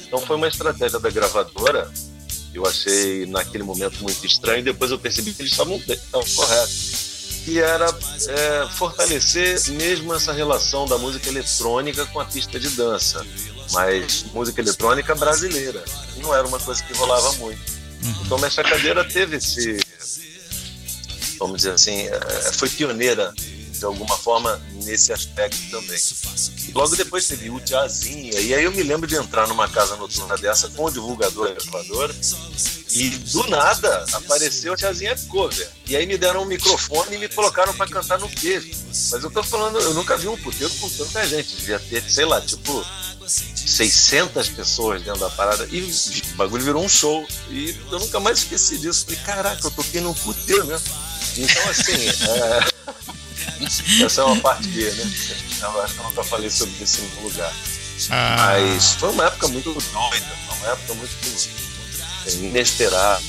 Então 0.08 0.20
foi 0.20 0.36
uma 0.36 0.48
estratégia 0.48 1.00
da 1.00 1.10
gravadora 1.10 1.92
eu 2.54 2.66
achei 2.66 3.26
naquele 3.26 3.64
momento 3.64 4.02
muito 4.02 4.26
estranho. 4.26 4.60
E 4.60 4.64
depois 4.64 4.92
eu 4.92 5.00
percebi 5.00 5.34
que 5.34 5.42
eles 5.42 5.52
estavam 5.52 5.80
corretos 6.36 7.14
que 7.44 7.60
era 7.60 7.86
é, 7.86 8.68
fortalecer 8.70 9.60
mesmo 9.72 10.14
essa 10.14 10.32
relação 10.32 10.86
da 10.86 10.98
música 10.98 11.28
eletrônica 11.28 12.06
com 12.06 12.20
a 12.20 12.26
pista 12.26 12.58
de 12.60 12.70
dança, 12.70 13.26
mas 13.72 14.26
música 14.34 14.62
eletrônica 14.62 15.14
brasileira. 15.14 15.84
Não 16.18 16.34
era 16.34 16.48
uma 16.48 16.60
coisa 16.60 16.82
que 16.84 16.94
rolava 16.94 17.34
muito. 17.34 17.62
Uhum. 18.04 18.16
Então, 18.26 18.38
Mestre 18.38 18.64
Cadeira 18.64 19.04
teve 19.04 19.38
esse, 19.38 19.78
vamos 21.38 21.58
dizer 21.58 21.72
assim, 21.72 22.08
é, 22.08 22.52
foi 22.54 22.70
pioneira 22.70 23.34
de 23.84 23.88
alguma 23.88 24.18
forma 24.18 24.62
nesse 24.86 25.12
aspecto 25.12 25.60
também. 25.70 26.00
Logo 26.74 26.96
depois 26.96 27.28
teve 27.28 27.50
o 27.50 27.60
Tiazinha, 27.60 28.40
e 28.40 28.54
aí 28.54 28.64
eu 28.64 28.72
me 28.72 28.82
lembro 28.82 29.06
de 29.06 29.16
entrar 29.16 29.46
numa 29.46 29.68
casa 29.68 29.98
noturna 29.98 30.38
dessa 30.38 30.70
com 30.70 30.86
o 30.86 30.90
divulgador 30.90 31.50
e 31.50 31.54
gravadora, 31.56 32.16
e 32.92 33.10
do 33.10 33.46
nada 33.50 34.06
apareceu 34.14 34.72
a 34.72 34.78
Tiazinha 34.78 35.18
Cover. 35.28 35.70
E 35.86 35.98
aí 35.98 36.06
me 36.06 36.18
deram 36.18 36.44
um 36.44 36.46
microfone 36.46 37.18
e 37.18 37.20
me 37.20 37.28
colocaram 37.28 37.74
para 37.74 37.92
cantar 37.92 38.18
no 38.20 38.30
queijo. 38.30 38.72
Mas 38.88 39.22
eu 39.22 39.30
tô 39.30 39.44
falando, 39.44 39.78
eu 39.80 39.94
nunca 39.94 40.16
vi 40.16 40.30
um 40.30 40.38
puteiro 40.38 40.74
com 40.76 40.88
tanta 40.88 41.28
gente, 41.28 41.58
devia 41.58 41.80
ter, 41.80 42.10
sei 42.10 42.24
lá, 42.24 42.40
tipo 42.40 42.86
600 43.28 44.48
pessoas 44.50 45.02
dentro 45.02 45.20
da 45.20 45.30
parada 45.30 45.68
e 45.70 45.82
o 45.82 46.36
bagulho 46.38 46.64
virou 46.64 46.86
um 46.86 46.90
show. 46.90 47.28
E 47.50 47.76
eu 47.92 48.00
nunca 48.00 48.18
mais 48.22 48.40
esqueci 48.40 48.78
disso. 48.78 49.04
Falei, 49.06 49.20
caraca, 49.26 49.68
eu 49.68 49.72
toquei 49.72 50.00
num 50.00 50.14
puteiro 50.14 50.66
mesmo. 50.66 50.88
Então, 51.36 51.70
assim, 51.70 52.08
é... 52.30 52.73
Essa 54.04 54.22
é 54.22 54.24
uma 54.24 54.42
parte 54.42 54.68
B, 54.68 54.92
né? 54.92 55.12
Eu 55.62 55.82
acho 55.82 55.94
que 55.94 56.00
eu 56.00 56.04
nunca 56.06 56.24
falei 56.24 56.50
sobre 56.50 56.84
isso 56.84 57.02
em 57.02 57.04
algum 57.06 57.22
lugar. 57.24 57.54
Ah. 58.10 58.36
Mas 58.38 58.94
foi 58.94 59.10
uma 59.10 59.26
época 59.26 59.48
muito 59.50 59.74
doida, 59.74 60.38
foi 60.48 60.58
uma 60.58 60.68
época 60.68 60.94
muito 60.96 61.14
inesperada. 62.28 63.24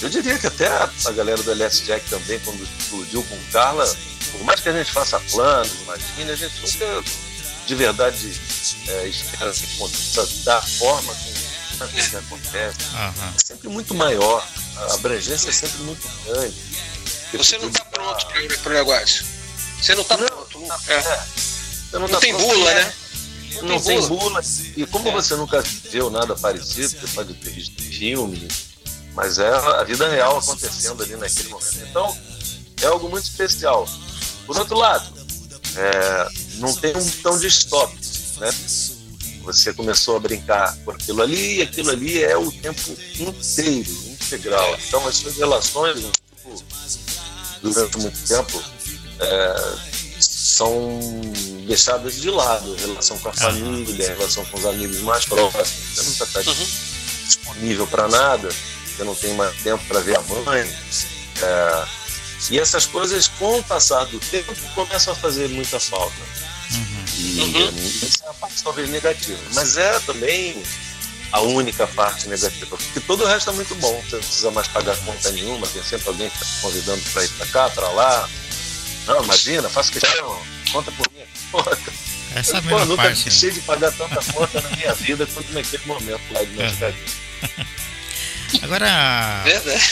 Eu 0.00 0.08
diria 0.08 0.38
que 0.38 0.46
até 0.46 0.68
a 0.68 1.10
galera 1.12 1.42
do 1.42 1.50
LS 1.50 1.84
Jack 1.84 2.08
também, 2.08 2.38
quando 2.40 2.62
explodiu 2.62 3.22
com 3.24 3.36
Carla, 3.50 3.84
por 4.32 4.44
mais 4.44 4.60
que 4.60 4.68
a 4.68 4.72
gente 4.72 4.92
faça 4.92 5.18
planos, 5.20 5.72
imagine, 5.82 6.30
a 6.30 6.36
gente 6.36 6.60
nunca 6.60 7.04
de 7.66 7.74
verdade 7.74 8.40
é, 8.88 9.08
espera 9.08 9.52
que 9.52 9.64
aconteça 9.74 10.26
da 10.44 10.62
forma 10.62 11.14
como 11.78 11.88
que 11.92 12.16
acontece. 12.16 12.78
Aham. 12.94 13.34
É 13.36 13.40
sempre 13.44 13.68
muito 13.68 13.94
maior, 13.94 14.46
a 14.76 14.94
abrangência 14.94 15.50
é 15.50 15.52
sempre 15.52 15.82
muito 15.82 16.08
grande. 16.24 16.54
Você 17.34 17.58
não 17.58 17.68
está 17.68 17.84
pronto 17.84 18.26
para 18.26 18.70
o 18.70 18.74
negócio. 18.74 19.37
Você 19.80 19.94
não 19.94 20.02
está 20.02 20.18
pronto. 20.18 20.60
Não, 20.60 20.76
é. 20.88 21.02
Você 21.02 21.92
não, 21.92 22.00
não 22.00 22.08
tá 22.08 22.20
tem 22.20 22.34
pronto, 22.34 22.48
bula, 22.48 22.74
né? 22.74 22.84
né? 22.84 22.92
Não, 23.62 23.80
tem 23.80 24.06
bula. 24.06 24.40
E 24.76 24.86
como 24.86 25.10
você 25.10 25.34
nunca 25.34 25.62
viu 25.62 26.10
nada 26.10 26.34
parecido, 26.36 26.88
você 26.88 27.06
pode 27.14 27.34
ter 27.34 27.50
visto 27.50 27.82
filme, 27.82 28.48
mas 29.14 29.38
é 29.38 29.48
a 29.48 29.82
vida 29.84 30.08
real 30.08 30.38
acontecendo 30.38 31.02
ali 31.02 31.16
naquele 31.16 31.48
momento. 31.48 31.78
Então, 31.88 32.18
é 32.82 32.86
algo 32.86 33.08
muito 33.08 33.24
especial. 33.24 33.88
Por 34.46 34.56
outro 34.58 34.76
lado, 34.76 35.12
é, 35.76 36.28
não 36.58 36.74
tem 36.74 36.96
um 36.96 37.04
botão 37.04 37.38
de 37.38 37.46
stop, 37.48 37.94
né? 38.38 38.54
Você 39.42 39.72
começou 39.72 40.16
a 40.16 40.20
brincar 40.20 40.76
com 40.84 40.90
aquilo 40.90 41.22
ali 41.22 41.58
e 41.58 41.62
aquilo 41.62 41.90
ali 41.90 42.22
é 42.22 42.36
o 42.36 42.52
tempo 42.52 42.96
inteiro, 43.18 43.90
integral. 44.08 44.78
Então, 44.86 45.06
as 45.06 45.16
suas 45.16 45.36
relações, 45.36 46.00
tipo, 46.00 46.64
durante 47.62 47.98
muito 47.98 48.28
tempo, 48.28 48.62
é, 49.20 49.76
são 50.20 50.98
deixadas 51.66 52.20
de 52.20 52.30
lado. 52.30 52.74
Relação 52.76 53.18
com 53.18 53.28
a 53.28 53.32
família, 53.32 54.08
relação 54.16 54.44
com 54.46 54.58
os 54.58 54.66
amigos 54.66 55.00
mais 55.00 55.24
próximos. 55.24 55.68
Você 55.94 56.02
nunca 56.02 56.24
está 56.24 56.40
disponível 57.24 57.86
para 57.86 58.08
nada, 58.08 58.48
você 58.96 59.04
não 59.04 59.14
tem 59.14 59.34
mais 59.34 59.54
tempo 59.62 59.84
para 59.86 60.00
ver 60.00 60.16
a 60.16 60.22
mãe. 60.22 60.68
É, 61.42 61.84
e 62.50 62.58
essas 62.58 62.86
coisas, 62.86 63.28
com 63.28 63.58
o 63.58 63.64
passar 63.64 64.04
do 64.06 64.18
tempo, 64.18 64.54
começam 64.74 65.12
a 65.12 65.16
fazer 65.16 65.48
muita 65.48 65.78
falta. 65.78 66.16
E 67.16 67.40
Uhum. 67.40 67.68
isso 67.76 68.22
é 68.24 68.28
a 68.28 68.34
parte 68.34 68.62
talvez 68.62 68.88
negativa. 68.90 69.40
Mas 69.54 69.76
é 69.76 69.98
também 70.00 70.62
a 71.32 71.40
única 71.40 71.86
parte 71.88 72.28
negativa. 72.28 72.76
Porque 72.76 73.00
todo 73.00 73.24
o 73.24 73.26
resto 73.26 73.50
é 73.50 73.52
muito 73.52 73.74
bom. 73.76 74.00
Você 74.08 74.16
não 74.16 74.22
precisa 74.22 74.50
mais 74.52 74.68
pagar 74.68 74.96
conta 74.98 75.30
nenhuma, 75.32 75.66
tem 75.66 75.82
sempre 75.82 76.08
alguém 76.08 76.30
que 76.30 76.38
tá 76.38 76.44
te 76.44 76.60
convidando 76.60 77.02
para 77.12 77.24
ir 77.24 77.28
para 77.30 77.46
cá, 77.46 77.70
para 77.70 77.88
lá. 77.90 78.28
Não, 79.08 79.24
imagina, 79.24 79.68
faça 79.68 79.90
questão, 79.90 80.40
conta 80.70 80.92
por 80.92 81.06
minha 81.12 81.26
conta. 81.50 81.78
Essa 82.34 82.56
é 82.56 82.58
a 82.58 82.62
Pô, 82.62 82.84
nunca 82.84 83.02
parte. 83.04 83.18
né? 83.18 83.24
deixei 83.30 83.50
de 83.50 83.60
pagar 83.62 83.90
tanta 83.92 84.22
conta 84.32 84.60
na 84.60 84.70
minha 84.76 84.94
vida 84.94 85.26
quanto 85.26 85.50
naquele 85.52 85.82
momento 85.86 86.20
lá 86.30 86.42
de. 86.44 86.50
Mascarenhas. 86.56 87.18
Agora, 88.62 89.42
Verdade. 89.44 89.82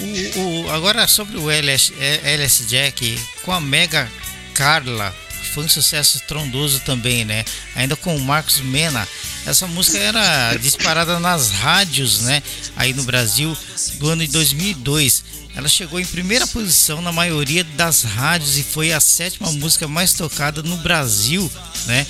o, 0.00 0.40
o- 0.66 0.70
agora 0.70 1.06
sobre 1.06 1.36
o 1.36 1.50
LS, 1.50 1.92
é, 1.98 2.32
LS 2.34 2.64
Jack 2.64 3.18
com 3.42 3.52
a 3.52 3.60
Mega 3.60 4.10
Carla. 4.54 5.14
Foi 5.52 5.64
um 5.64 5.68
sucesso 5.68 6.20
trondoso 6.26 6.80
também, 6.80 7.24
né? 7.24 7.44
Ainda 7.76 7.94
com 7.94 8.16
o 8.16 8.20
Marcos 8.20 8.60
Mena. 8.60 9.06
Essa 9.46 9.66
música 9.68 9.98
era 9.98 10.56
disparada 10.56 11.20
nas 11.20 11.50
rádios, 11.52 12.22
né? 12.22 12.42
Aí 12.74 12.92
no 12.92 13.04
Brasil, 13.04 13.56
do 13.98 14.08
ano 14.08 14.26
de 14.26 14.32
2002. 14.32 15.22
Ela 15.56 15.68
chegou 15.68 16.00
em 16.00 16.04
primeira 16.04 16.46
posição 16.48 17.00
na 17.00 17.12
maioria 17.12 17.62
das 17.62 18.02
rádios 18.02 18.58
e 18.58 18.64
foi 18.64 18.92
a 18.92 19.00
sétima 19.00 19.52
música 19.52 19.86
mais 19.86 20.12
tocada 20.12 20.62
no 20.62 20.76
Brasil, 20.78 21.50
né? 21.86 22.04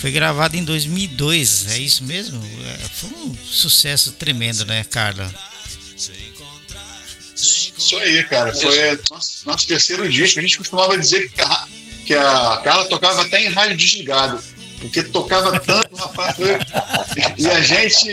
Foi 0.00 0.10
gravada 0.10 0.56
em 0.56 0.64
2002, 0.64 1.66
é 1.70 1.78
isso 1.78 2.04
mesmo? 2.04 2.42
É, 2.66 2.88
foi 2.88 3.10
um 3.10 3.34
sucesso 3.44 4.12
tremendo, 4.12 4.66
né, 4.66 4.84
Carla? 4.84 5.32
Isso 7.80 7.96
aí, 7.96 8.22
cara. 8.24 8.54
Foi 8.54 9.00
nosso, 9.10 9.46
nosso 9.46 9.66
terceiro 9.66 10.06
disco. 10.08 10.38
A 10.38 10.42
gente 10.42 10.58
costumava 10.58 10.98
dizer 10.98 11.30
que 11.30 11.40
a, 11.40 11.68
que 12.06 12.14
a 12.14 12.60
Carla 12.62 12.84
tocava 12.84 13.22
até 13.22 13.42
em 13.42 13.48
rádio 13.48 13.76
desligado. 13.78 14.42
Porque 14.78 15.02
tocava 15.02 15.58
tanto, 15.58 15.94
rapaz. 15.96 16.36
E 17.38 17.48
a 17.48 17.60
gente 17.60 18.08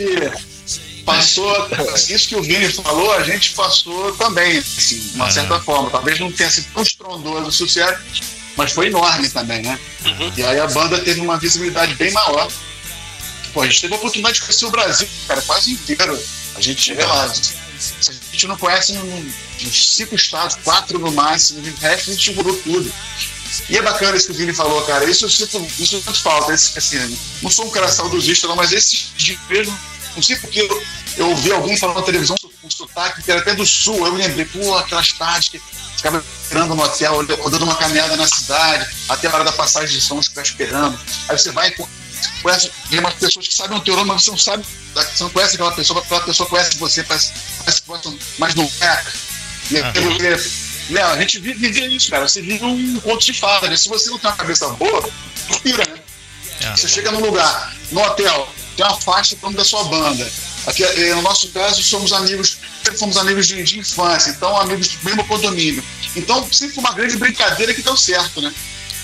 passou. 1.08 1.70
Isso 2.10 2.28
que 2.28 2.36
o 2.36 2.44
Vini 2.44 2.70
falou, 2.70 3.14
a 3.14 3.24
gente 3.24 3.54
passou 3.54 4.12
também, 4.18 4.58
assim, 4.58 5.00
de 5.00 5.16
uma 5.16 5.24
Aham. 5.24 5.34
certa 5.34 5.60
forma. 5.62 5.90
Talvez 5.90 6.20
não 6.20 6.32
tenha 6.32 6.52
sido 6.52 6.68
tão 6.74 6.84
estrondoso 6.84 7.48
o 7.48 7.52
sucesso, 7.52 8.00
mas 8.58 8.74
foi 8.74 8.88
enorme 8.88 9.30
também, 9.30 9.62
né? 9.62 9.80
E 10.36 10.44
aí 10.44 10.60
a 10.60 10.68
banda 10.68 11.00
teve 11.00 11.22
uma 11.22 11.38
visibilidade 11.38 11.96
bem 11.96 12.12
maior. 12.12 12.52
Pô, 13.54 13.62
a 13.62 13.66
gente 13.66 13.82
teve 13.82 13.94
a 13.94 13.98
oportunidade 13.98 14.36
de 14.36 14.42
conhecer 14.42 14.66
o 14.66 14.70
Brasil, 14.70 15.08
cara, 15.28 15.42
quase 15.42 15.72
inteiro. 15.72 16.20
A 16.56 16.62
gente, 16.62 16.94
sei 16.94 17.06
lá, 17.06 17.34
se 17.34 17.54
a 18.10 18.14
gente 18.32 18.48
não 18.48 18.58
conhece 18.58 18.94
uns 18.94 19.96
cinco 19.96 20.14
estados, 20.16 20.58
quatro 20.64 21.00
no 21.00 21.12
máximo, 21.12 21.62
o 21.62 21.76
resto 21.80 22.10
a 22.10 22.14
gente 22.14 22.26
segurou 22.26 22.56
tudo. 22.58 22.92
E 23.70 23.78
é 23.78 23.82
bacana 23.82 24.18
isso 24.18 24.28
que 24.28 24.34
o 24.34 24.36
Vini 24.36 24.54
falou, 24.54 24.82
cara. 24.84 25.10
Isso 25.10 25.26
eu 25.26 25.30
sinto, 25.30 25.66
isso 25.80 25.96
eu 25.96 26.02
sinto 26.02 26.22
falta. 26.22 26.54
Esse, 26.54 26.78
assim, 26.78 27.18
não 27.42 27.50
sou 27.50 27.66
um 27.66 27.70
cara 27.70 27.88
saudosista, 27.88 28.48
não, 28.48 28.56
mas 28.58 28.74
esse 28.74 29.08
de 29.16 29.40
mesmo, 29.50 29.78
não 30.18 30.24
sei 30.24 30.36
porque 30.38 30.60
eu, 30.62 30.84
eu 31.18 31.30
ouvi 31.30 31.52
alguém 31.52 31.78
falando 31.78 31.98
na 31.98 32.02
televisão 32.04 32.36
com 32.62 32.70
sotaque 32.70 33.24
que 33.24 33.32
era 33.32 33.40
até 33.40 33.56
do 33.56 33.66
sul. 33.66 34.06
Eu 34.06 34.14
me 34.14 34.22
lembrei, 34.22 34.46
pô, 34.46 34.76
aquelas 34.78 35.12
tardes 35.14 35.50
que 35.50 35.62
ficava 35.96 36.24
esperando 36.44 36.76
no 36.76 36.84
hotel, 36.84 37.14
ou 37.14 37.50
dando 37.50 37.64
uma 37.64 37.76
caminhada 37.76 38.16
na 38.16 38.28
cidade, 38.28 38.88
até 39.10 39.28
a 39.28 39.34
hora 39.34 39.44
da 39.44 39.52
passagem 39.52 39.90
de 39.98 40.02
som, 40.02 40.22
ficar 40.22 40.42
esperando. 40.42 41.00
Aí 41.30 41.38
você 41.38 41.52
vai 41.52 41.70
e 41.70 41.72
co- 41.72 41.90
conhece, 42.42 42.72
umas 42.92 43.14
pessoas 43.14 43.48
que 43.48 43.54
sabem 43.54 43.78
o 43.78 43.82
teu 43.82 43.96
nome, 43.96 44.10
mas 44.10 44.24
você 44.24 44.32
não 44.32 44.38
sabe, 44.38 44.66
você 44.94 45.24
não 45.24 45.30
conhece 45.30 45.56
aquela 45.56 45.72
pessoa, 45.72 46.00
aquela 46.02 46.22
pessoa 46.22 46.50
conhece 46.50 46.78
você, 46.78 47.04
parece, 47.04 47.32
parece 47.60 47.82
mas 48.38 48.54
não 48.56 48.70
é. 48.82 49.04
E 49.72 49.76
que- 49.94 50.58
Léo, 50.94 51.08
a 51.10 51.18
gente 51.20 51.40
vive, 51.40 51.70
vive 51.70 51.96
isso, 51.98 52.10
cara. 52.10 52.28
Você 52.28 52.42
vive 52.42 52.64
um 52.64 53.00
conto 53.02 53.26
de 53.26 53.34
fada, 53.34 53.68
né? 53.70 53.76
Se 53.76 53.90
você 53.90 54.10
não 54.10 54.18
tem 54.18 54.30
uma 54.30 54.38
cabeça 54.38 54.70
boa, 54.70 55.10
pira, 55.62 55.84
né? 55.86 56.00
Ah. 56.64 56.76
Você 56.78 56.88
chega 56.88 57.12
num 57.12 57.20
lugar, 57.20 57.76
no 57.92 58.02
hotel, 58.02 58.48
tem 58.78 58.86
uma 58.86 59.02
faixa 59.02 59.36
para 59.36 59.50
da 59.50 59.66
sua 59.66 59.84
banda. 59.86 60.32
Aqui, 60.68 60.84
eh, 60.84 61.16
no 61.16 61.24
nosso 61.24 61.50
caso, 61.50 61.82
somos 61.82 62.14
amigos, 62.14 62.58
fomos 62.98 63.18
amigos 63.18 63.48
de, 63.48 63.64
de 63.64 63.80
infância, 63.80 64.30
então 64.30 64.56
amigos 64.56 64.90
do 64.90 65.06
mesmo 65.06 65.26
condomínio. 65.26 65.84
Então, 66.16 66.48
sempre 66.52 66.76
foi 66.76 66.84
uma 66.84 66.94
grande 66.94 67.18
brincadeira 67.18 67.74
que 67.74 67.82
deu 67.82 67.98
certo, 67.98 68.40
né? 68.40 68.54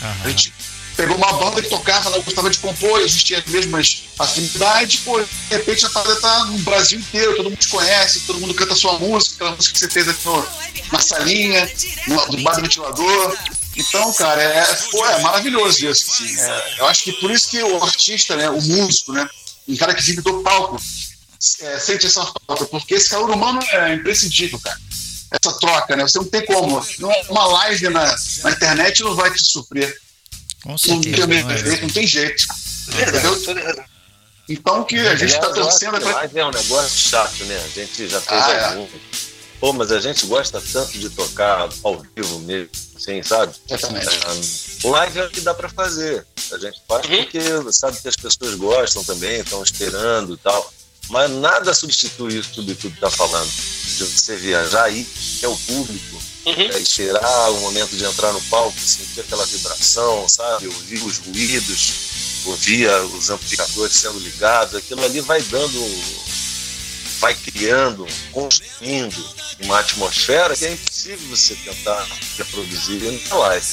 A 0.02 0.06
Aham. 0.06 0.30
gente 0.30 0.54
pegou 0.96 1.18
uma 1.18 1.34
banda 1.34 1.62
que 1.62 1.70
tocava, 1.70 2.10
ela 2.10 2.20
gostava 2.20 2.50
de 2.52 2.60
compor, 2.60 3.00
a 3.00 3.08
gente 3.08 3.26
tinha 3.26 3.40
as 3.40 3.46
mesmas 3.46 4.04
afinidades, 4.20 5.00
pô, 5.00 5.20
de 5.20 5.28
repente 5.50 5.86
a 5.86 5.90
parada 5.90 6.16
tá 6.18 6.46
no 6.46 6.60
Brasil 6.60 7.00
inteiro, 7.00 7.36
todo 7.36 7.50
mundo 7.50 7.58
te 7.58 7.68
conhece, 7.68 8.20
todo 8.22 8.40
mundo 8.40 8.54
canta 8.54 8.74
a 8.74 8.76
sua 8.76 9.00
música, 9.00 9.36
aquela 9.36 9.56
música 9.56 9.74
que 9.74 9.80
você 9.80 9.90
fez 9.90 10.08
aqui 10.08 10.26
no, 10.26 10.48
na 10.92 11.00
salinha, 11.00 11.72
no, 12.08 12.28
do 12.28 12.44
bar 12.44 12.56
do 12.56 12.62
ventilador. 12.62 13.38
Então, 13.76 14.14
cara, 14.14 14.42
é, 14.42 14.66
pô, 14.92 15.04
é 15.04 15.20
maravilhoso 15.22 15.88
isso. 15.88 16.12
Assim, 16.12 16.40
é, 16.40 16.76
eu 16.80 16.86
acho 16.86 17.04
que 17.06 17.14
por 17.14 17.32
isso 17.32 17.50
que 17.50 17.64
o 17.64 17.84
artista, 17.84 18.36
né, 18.36 18.50
o 18.50 18.62
músico, 18.62 19.14
né, 19.14 19.28
um 19.67 19.76
cara 19.78 19.93
que 19.93 20.02
vive 20.04 20.21
do 20.21 20.41
palco, 20.43 20.82
é, 21.62 21.80
sente 21.80 22.06
essa 22.06 22.26
falta, 22.47 22.65
porque 22.65 22.95
esse 22.95 23.10
calor 23.10 23.30
humano 23.32 23.62
é 23.71 23.93
imprescindível, 23.95 24.60
cara. 24.60 24.80
Essa 25.32 25.58
troca, 25.60 25.95
né? 25.95 26.04
Você 26.04 26.17
não 26.19 26.26
tem 26.26 26.45
como. 26.45 26.86
Não 26.99 27.12
é 27.12 27.21
Uma 27.30 27.45
live 27.47 27.89
na, 27.89 28.15
na 28.43 28.52
internet 28.52 29.02
não 29.02 29.15
vai 29.15 29.32
te 29.34 29.41
sofrer. 29.43 29.99
Com 30.63 30.69
Não 30.69 30.78
certeza. 30.78 31.28
tem, 31.28 31.43
não 31.43 31.52
é? 31.52 31.58
jeito, 31.58 31.82
não 31.82 31.89
tem 31.89 32.08
jeito. 32.08 32.45
Entendeu? 32.88 33.34
razão. 33.34 33.86
Então 34.47 34.82
o 34.82 34.86
que 34.86 34.97
a 34.99 35.15
gente 35.15 35.34
está 35.34 35.49
torcendo 35.52 35.97
é 35.97 35.99
pra. 35.99 36.12
live 36.15 36.39
é 36.39 36.45
um 36.45 36.52
negócio 36.52 37.10
chato, 37.10 37.43
né? 37.45 37.58
A 37.63 37.67
gente 37.69 38.08
já 38.08 38.21
fez 38.21 38.41
Ah, 38.41 38.52
é. 38.52 38.65
algum. 38.65 38.88
Pô, 39.60 39.73
mas 39.73 39.91
a 39.91 39.99
gente 39.99 40.26
gosta 40.28 40.62
tanto 40.71 40.97
de 40.99 41.10
tocar 41.10 41.67
ao 41.84 42.04
vivo 42.15 42.39
mesmo, 42.41 42.69
assim, 43.04 43.22
sabe? 43.24 43.54
Exatamente. 43.70 44.08
É, 44.84 44.88
live 44.89 45.20
é 45.20 45.26
o 45.26 45.30
que 45.30 45.42
dá 45.42 45.54
pra 45.54 45.70
fazer. 45.70 46.26
A 46.52 46.58
gente 46.58 46.82
faz 46.88 47.06
Uhum. 47.08 47.18
porque 47.24 47.39
sabe 47.72 48.02
que 48.02 48.08
as 48.08 48.16
pessoas 48.16 48.56
gostam 48.56 49.04
também, 49.04 49.39
estão 49.42 49.63
esperando 49.63 50.34
e 50.34 50.38
tal. 50.38 50.74
Mas 51.10 51.30
nada 51.32 51.74
substitui 51.74 52.39
isso 52.39 52.50
tudo 52.56 52.74
que 52.76 52.89
tu 52.89 53.00
tá 53.00 53.12
falando. 53.12 53.50
De 53.98 54.04
você 54.06 54.36
viajar 54.38 54.84
aí, 54.86 55.06
é 55.42 55.48
o 55.48 55.56
público, 55.58 56.22
Uhum. 56.46 56.54
é 56.74 56.80
esperar 56.80 57.52
o 57.52 57.60
momento 57.62 57.96
de 57.96 58.04
entrar 58.06 58.32
no 58.34 58.41
palco, 58.43 58.78
sentir 58.80 59.20
aquela 59.22 59.45
vibração, 59.45 60.28
sabe? 60.28 60.68
Ouvir 60.68 61.04
os 61.04 61.18
ruídos, 61.18 61.93
ouvir 62.45 62.89
os 63.18 63.30
amplificadores 63.30 63.95
sendo 63.95 64.20
ligados, 64.20 64.76
aquilo 64.76 65.04
ali 65.04 65.20
vai 65.22 65.41
dando, 65.43 65.80
vai 67.24 67.34
criando, 67.36 68.05
construindo 68.34 69.26
uma 69.61 69.80
atmosfera 69.80 70.53
que 70.57 70.65
é 70.65 70.74
impossível 70.74 71.26
você 71.30 71.55
tentar 71.55 72.05
reproduzir 72.38 73.01
na 73.30 73.38
live. 73.38 73.65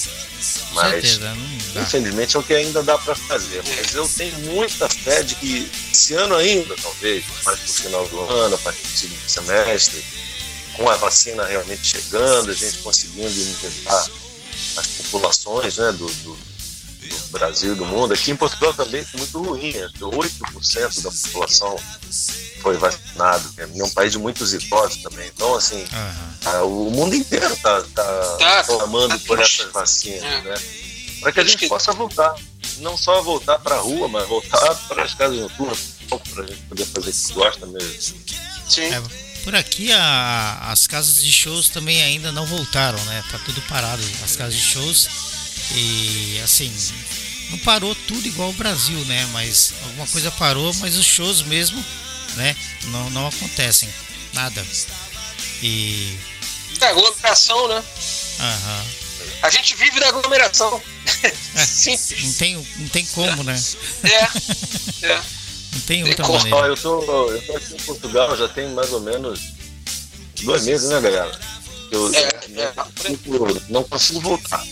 Mas 0.73 1.09
certeza. 1.09 1.37
Infelizmente 1.75 2.37
é 2.37 2.39
o 2.39 2.43
que 2.45 2.55
ainda 2.55 2.81
dá 2.85 2.97
para 2.97 3.17
fazer, 3.17 3.61
mas 3.67 3.93
eu 3.93 4.09
tenho 4.09 4.39
muita 4.55 4.89
fé 4.89 5.25
de 5.25 5.35
que 5.35 5.69
esse 5.91 6.15
ano 6.15 6.37
ainda, 6.37 6.77
talvez, 6.81 7.25
mais 7.45 7.59
pro 7.59 7.73
final 7.73 8.09
do 8.09 8.21
ano, 8.21 8.55
a 8.55 8.59
partir 8.59 9.09
do 9.09 9.29
semestre, 9.29 10.05
com 10.77 10.89
a 10.89 10.97
vacina 10.97 11.45
realmente 11.45 11.85
chegando, 11.85 12.53
a 12.53 12.55
gente 12.55 12.79
conseguindo 12.79 13.29
imunizar 13.29 14.11
as 14.77 14.87
populações 14.87 15.77
né, 15.77 15.91
do, 15.91 16.07
do, 16.07 16.39
do 17.11 17.29
Brasil 17.31 17.73
e 17.73 17.77
do 17.77 17.85
mundo. 17.85 18.15
Aqui 18.15 18.31
em 18.31 18.37
Portugal 18.37 18.73
também 18.75 19.01
é 19.03 19.17
muito 19.19 19.43
ruim, 19.43 19.71
é 19.71 19.89
8% 19.89 21.03
da 21.03 21.11
população 21.11 21.77
foi 22.63 22.77
vacinado. 22.77 23.53
É 23.57 23.67
um 23.83 23.91
país 23.91 24.13
de 24.13 24.19
muitos 24.19 24.53
idosos 24.53 25.03
também. 25.03 25.29
Então, 25.35 25.55
assim, 25.55 25.85
Aham. 26.45 26.65
o 26.65 26.91
mundo 26.91 27.15
inteiro 27.15 27.53
está 27.55 27.83
tá, 27.95 28.37
Tá, 28.39 28.65
clamando 28.65 29.19
tá 29.19 29.25
por 29.27 29.39
triste. 29.39 29.61
essas 29.63 29.73
vacinas, 29.73 30.23
É. 30.23 30.43
né? 30.43 30.55
Para 31.21 31.33
que 31.33 31.41
a 31.41 31.45
gente 31.45 31.69
possa 31.69 31.93
voltar. 31.93 32.35
Não 32.79 32.97
só 32.97 33.21
voltar 33.23 33.59
para 33.59 33.75
a 33.77 33.79
rua, 33.81 34.09
mas 34.09 34.27
voltar 34.27 34.75
para 34.89 35.03
as 35.03 35.13
casas 35.13 35.39
noturnas, 35.39 35.79
para 36.09 36.45
a 36.45 36.47
gente 36.47 36.63
poder 36.63 36.87
fazer 36.87 37.11
o 37.11 37.13
que 37.13 37.33
gosta 37.35 37.67
mesmo. 37.67 38.19
Sim. 38.69 38.83
É, 38.85 39.03
por 39.45 39.55
aqui 39.55 39.93
a- 39.93 40.61
as 40.71 40.87
casas 40.87 41.23
de 41.23 41.31
shows 41.31 41.69
também 41.69 42.03
ainda 42.03 42.33
não 42.33 42.47
voltaram, 42.47 43.03
né? 43.05 43.23
Tá 43.31 43.39
tudo 43.45 43.61
parado, 43.63 44.03
as 44.25 44.35
casas 44.37 44.55
de 44.55 44.63
shows. 44.63 45.09
E 45.75 46.41
assim, 46.43 46.73
não 47.51 47.59
parou 47.59 47.95
tudo 47.95 48.27
igual 48.27 48.51
o 48.51 48.55
Brasil, 48.55 48.99
né? 49.07 49.29
Mas 49.33 49.73
alguma 49.85 50.07
coisa 50.07 50.31
parou, 50.33 50.73
mas 50.75 50.97
os 50.97 51.07
shows 51.07 51.43
mesmo, 51.43 51.83
né? 52.37 52.57
Não, 52.87 53.11
não 53.11 53.27
acontecem. 53.29 53.89
Nada. 54.33 54.65
E. 55.63 56.17
É, 56.81 56.87
aglomeração, 56.87 57.69
né? 57.69 57.83
Aham. 58.41 58.85
A 59.43 59.51
gente 59.51 59.75
vive 59.77 60.01
da 60.01 60.09
aglomeração. 60.09 60.83
É. 61.55 61.67
Simples. 61.67 62.25
Não 62.25 62.33
tem, 62.35 62.67
não 62.79 62.89
tem 62.89 63.05
como, 63.07 63.43
né? 63.43 63.61
É. 64.05 65.07
É. 65.07 65.23
Não 65.73 65.81
tem 65.87 66.03
Tem 66.03 66.09
outra. 66.09 66.27
Ó, 66.27 66.33
maneira. 66.39 66.67
eu 66.69 66.77
tô, 66.77 67.31
eu 67.31 67.43
tô 67.47 67.57
aqui 67.57 67.75
em 67.75 67.77
Portugal 67.79 68.37
já 68.37 68.49
tem 68.49 68.69
mais 68.71 68.93
ou 68.93 69.01
menos 69.01 69.41
dois 70.43 70.65
meses, 70.65 70.89
né, 70.89 71.01
galera? 71.01 71.39
Eu 71.91 72.13
É, 72.15 72.49
não, 72.49 72.63
é. 72.63 72.73
consigo, 72.73 73.63
não 73.69 73.85
consigo 73.85 74.21
voltar, 74.21 74.65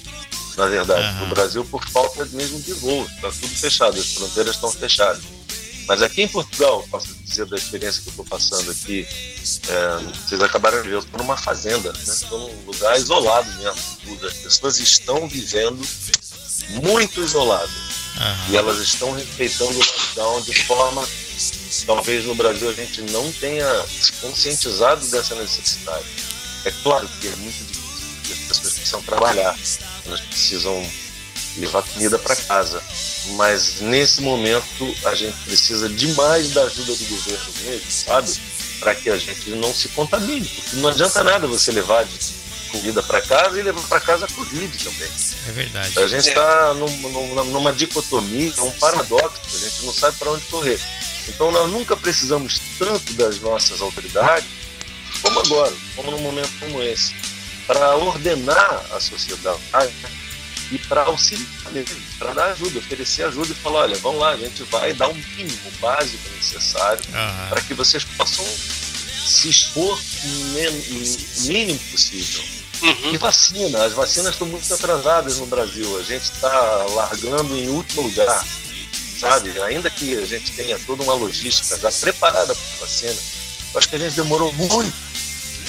na 0.59 0.67
verdade, 0.67 1.01
Aham. 1.01 1.21
no 1.21 1.27
Brasil 1.29 1.65
por 1.65 1.89
falta 1.89 2.25
mesmo 2.27 2.61
de 2.61 2.73
voo. 2.75 3.07
Está 3.15 3.31
tudo 3.31 3.55
fechado, 3.55 3.99
as 3.99 4.13
fronteiras 4.13 4.57
estão 4.57 4.71
fechadas. 4.71 5.23
Mas 5.87 6.03
aqui 6.03 6.23
em 6.23 6.29
Portugal, 6.29 6.87
posso 6.91 7.15
dizer 7.25 7.47
da 7.47 7.57
experiência 7.57 8.03
que 8.03 8.09
eu 8.09 8.11
estou 8.11 8.25
passando 8.27 8.71
aqui, 8.71 9.07
é, 9.69 10.13
vocês 10.27 10.43
acabaram 10.43 10.83
de 10.83 10.89
ver, 10.89 10.95
eu 10.97 10.99
estou 10.99 11.19
numa 11.19 11.37
fazenda, 11.37 11.93
né? 11.93 11.99
Estou 12.03 12.39
num 12.41 12.65
lugar 12.67 12.99
isolado 12.99 13.51
mesmo. 13.53 13.81
tudo. 14.05 14.27
As 14.27 14.35
pessoas 14.35 14.79
estão 14.81 15.27
vivendo 15.29 15.81
muito 16.83 17.23
isoladas. 17.23 17.71
Aham. 18.19 18.47
E 18.51 18.57
elas 18.57 18.79
estão 18.81 19.13
respeitando 19.13 19.71
o 19.71 19.79
lockdown 19.79 20.43
de 20.43 20.65
forma 20.65 21.07
talvez 21.87 22.25
no 22.25 22.35
Brasil 22.35 22.69
a 22.69 22.73
gente 22.73 23.03
não 23.03 23.31
tenha 23.33 23.67
se 23.87 24.13
conscientizado 24.15 25.07
dessa 25.07 25.35
necessidade. 25.37 26.05
É 26.65 26.73
claro 26.83 27.09
que 27.21 27.29
é 27.29 27.37
muito 27.37 27.65
difícil, 27.65 28.33
as 28.33 28.39
pessoas 28.49 28.75
precisam 28.75 29.03
trabalhar, 29.03 29.57
elas 30.09 30.21
precisam 30.21 30.85
levar 31.59 31.83
comida 31.83 32.19
para 32.19 32.35
casa. 32.35 32.83
Mas 33.37 33.81
nesse 33.81 34.21
momento 34.21 34.95
a 35.05 35.15
gente 35.15 35.37
precisa 35.45 35.89
demais 35.89 36.51
da 36.53 36.63
ajuda 36.65 36.95
do 36.95 37.05
governo 37.05 37.53
mesmo, 37.65 37.91
sabe? 37.91 38.33
Para 38.81 38.95
que 38.95 39.11
a 39.11 39.19
gente 39.19 39.51
não 39.51 39.73
se 39.73 39.89
contamine. 39.89 40.49
Porque 40.49 40.77
não 40.77 40.89
adianta 40.89 41.23
nada 41.23 41.47
você 41.47 41.73
levar 41.73 42.07
comida 42.71 43.03
para 43.03 43.21
casa 43.23 43.59
e 43.59 43.63
levar 43.63 43.83
para 43.83 44.01
casa 44.01 44.27
a 44.27 44.29
Covid 44.29 44.85
também. 44.85 45.11
É 45.49 45.53
verdade. 45.53 45.99
A 45.99 46.07
gente 46.07 46.29
está 46.29 46.75
numa, 46.75 47.45
numa 47.45 47.73
dicotomia, 47.73 48.53
um 48.63 48.71
paradoxo, 48.73 49.41
a 49.47 49.59
gente 49.59 49.85
não 49.85 49.93
sabe 49.93 50.17
para 50.19 50.31
onde 50.31 50.45
correr. 50.47 50.81
Então 51.29 51.51
nós 51.51 51.71
nunca 51.71 51.97
precisamos 51.97 52.61
tanto 52.79 53.13
das 53.15 53.39
nossas 53.41 53.81
autoridades 53.81 54.49
como 55.23 55.41
agora, 55.41 55.73
como 55.97 56.11
num 56.11 56.21
momento 56.21 56.51
como 56.61 56.83
esse, 56.83 57.13
para 57.69 57.97
ordenar 57.97 58.87
a 58.93 58.99
sociedade 58.99 59.61
né, 59.75 60.11
e 60.73 60.79
para 60.79 61.03
auxiliar 61.03 61.47
mesmo, 61.71 61.97
para 62.19 62.33
dar 62.33 62.47
ajuda, 62.53 62.79
oferecer 62.79 63.25
ajuda 63.25 63.53
e 63.53 63.55
falar, 63.55 63.81
olha, 63.81 63.97
vamos 63.99 64.21
lá, 64.21 64.31
a 64.31 64.37
gente 64.37 64.63
vai 64.65 64.95
dar 64.95 65.09
um 65.09 65.15
mínimo 65.15 65.71
básico 65.79 66.29
necessário 66.35 67.03
Aham. 67.13 67.49
para 67.51 67.61
que 67.61 67.75
vocês 67.75 68.05
possam 68.05 68.45
se 68.45 69.51
expor 69.51 69.99
o 70.25 70.29
o 70.29 71.43
mínimo 71.43 71.79
possível. 71.91 72.43
Uhum. 72.81 73.15
E 73.15 73.19
vacina, 73.19 73.85
as 73.85 73.93
vacinas 73.93 74.33
estão 74.33 74.47
muito 74.47 74.73
atrasadas 74.73 75.39
no 75.39 75.47
Brasil. 75.47 75.99
A 75.99 76.03
gente 76.03 76.23
está 76.23 76.87
largando 76.95 77.57
em 77.57 77.69
último 77.69 78.03
lugar, 78.03 78.47
sabe? 79.19 79.61
Ainda 79.63 79.91
que 79.91 80.17
a 80.17 80.25
gente 80.25 80.53
tenha 80.53 80.79
toda 80.87 81.03
uma 81.03 81.15
logística 81.15 81.77
já 81.79 81.91
preparada 81.91 82.55
para 82.55 82.77
a 82.77 82.81
vacina, 82.81 83.17
acho 83.75 83.89
que 83.89 83.97
a 83.97 83.99
gente 83.99 84.15
demorou 84.15 84.53
muito 84.53 84.95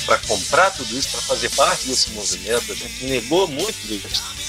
para 0.09 0.17
comprar 0.27 0.71
tudo 0.71 0.97
isso, 0.97 1.09
para 1.09 1.21
fazer 1.21 1.49
parte 1.51 1.85
desse 1.85 2.09
movimento. 2.09 2.71
A 2.71 2.75
gente 2.75 3.05
negou 3.05 3.47
muito 3.47 3.77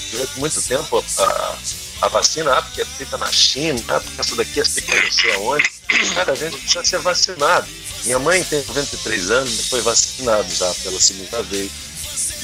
durante, 0.09 0.39
muito 0.39 0.59
tempo 0.59 1.05
a, 1.19 1.57
a, 2.01 2.07
vacina, 2.07 2.57
ah, 2.57 2.61
porque 2.63 2.81
é 2.81 2.85
feita 2.85 3.15
na 3.19 3.31
China, 3.31 3.79
ah, 3.89 3.99
porque 3.99 4.19
essa 4.21 4.35
daqui 4.35 4.59
é 4.59 4.65
feita 4.65 4.99
não 4.99 5.11
sei 5.11 5.33
aonde. 5.35 5.69
Cara, 6.15 6.31
a 6.31 6.35
gente 6.35 6.57
precisa 6.57 6.83
ser 6.83 6.99
vacinado. 6.99 7.67
Minha 8.05 8.17
mãe 8.17 8.43
tem 8.43 8.65
93 8.65 9.29
anos 9.29 9.69
foi 9.69 9.81
vacinada 9.81 10.49
já 10.49 10.73
pela 10.83 10.99
segunda 10.99 11.43
vez. 11.43 11.71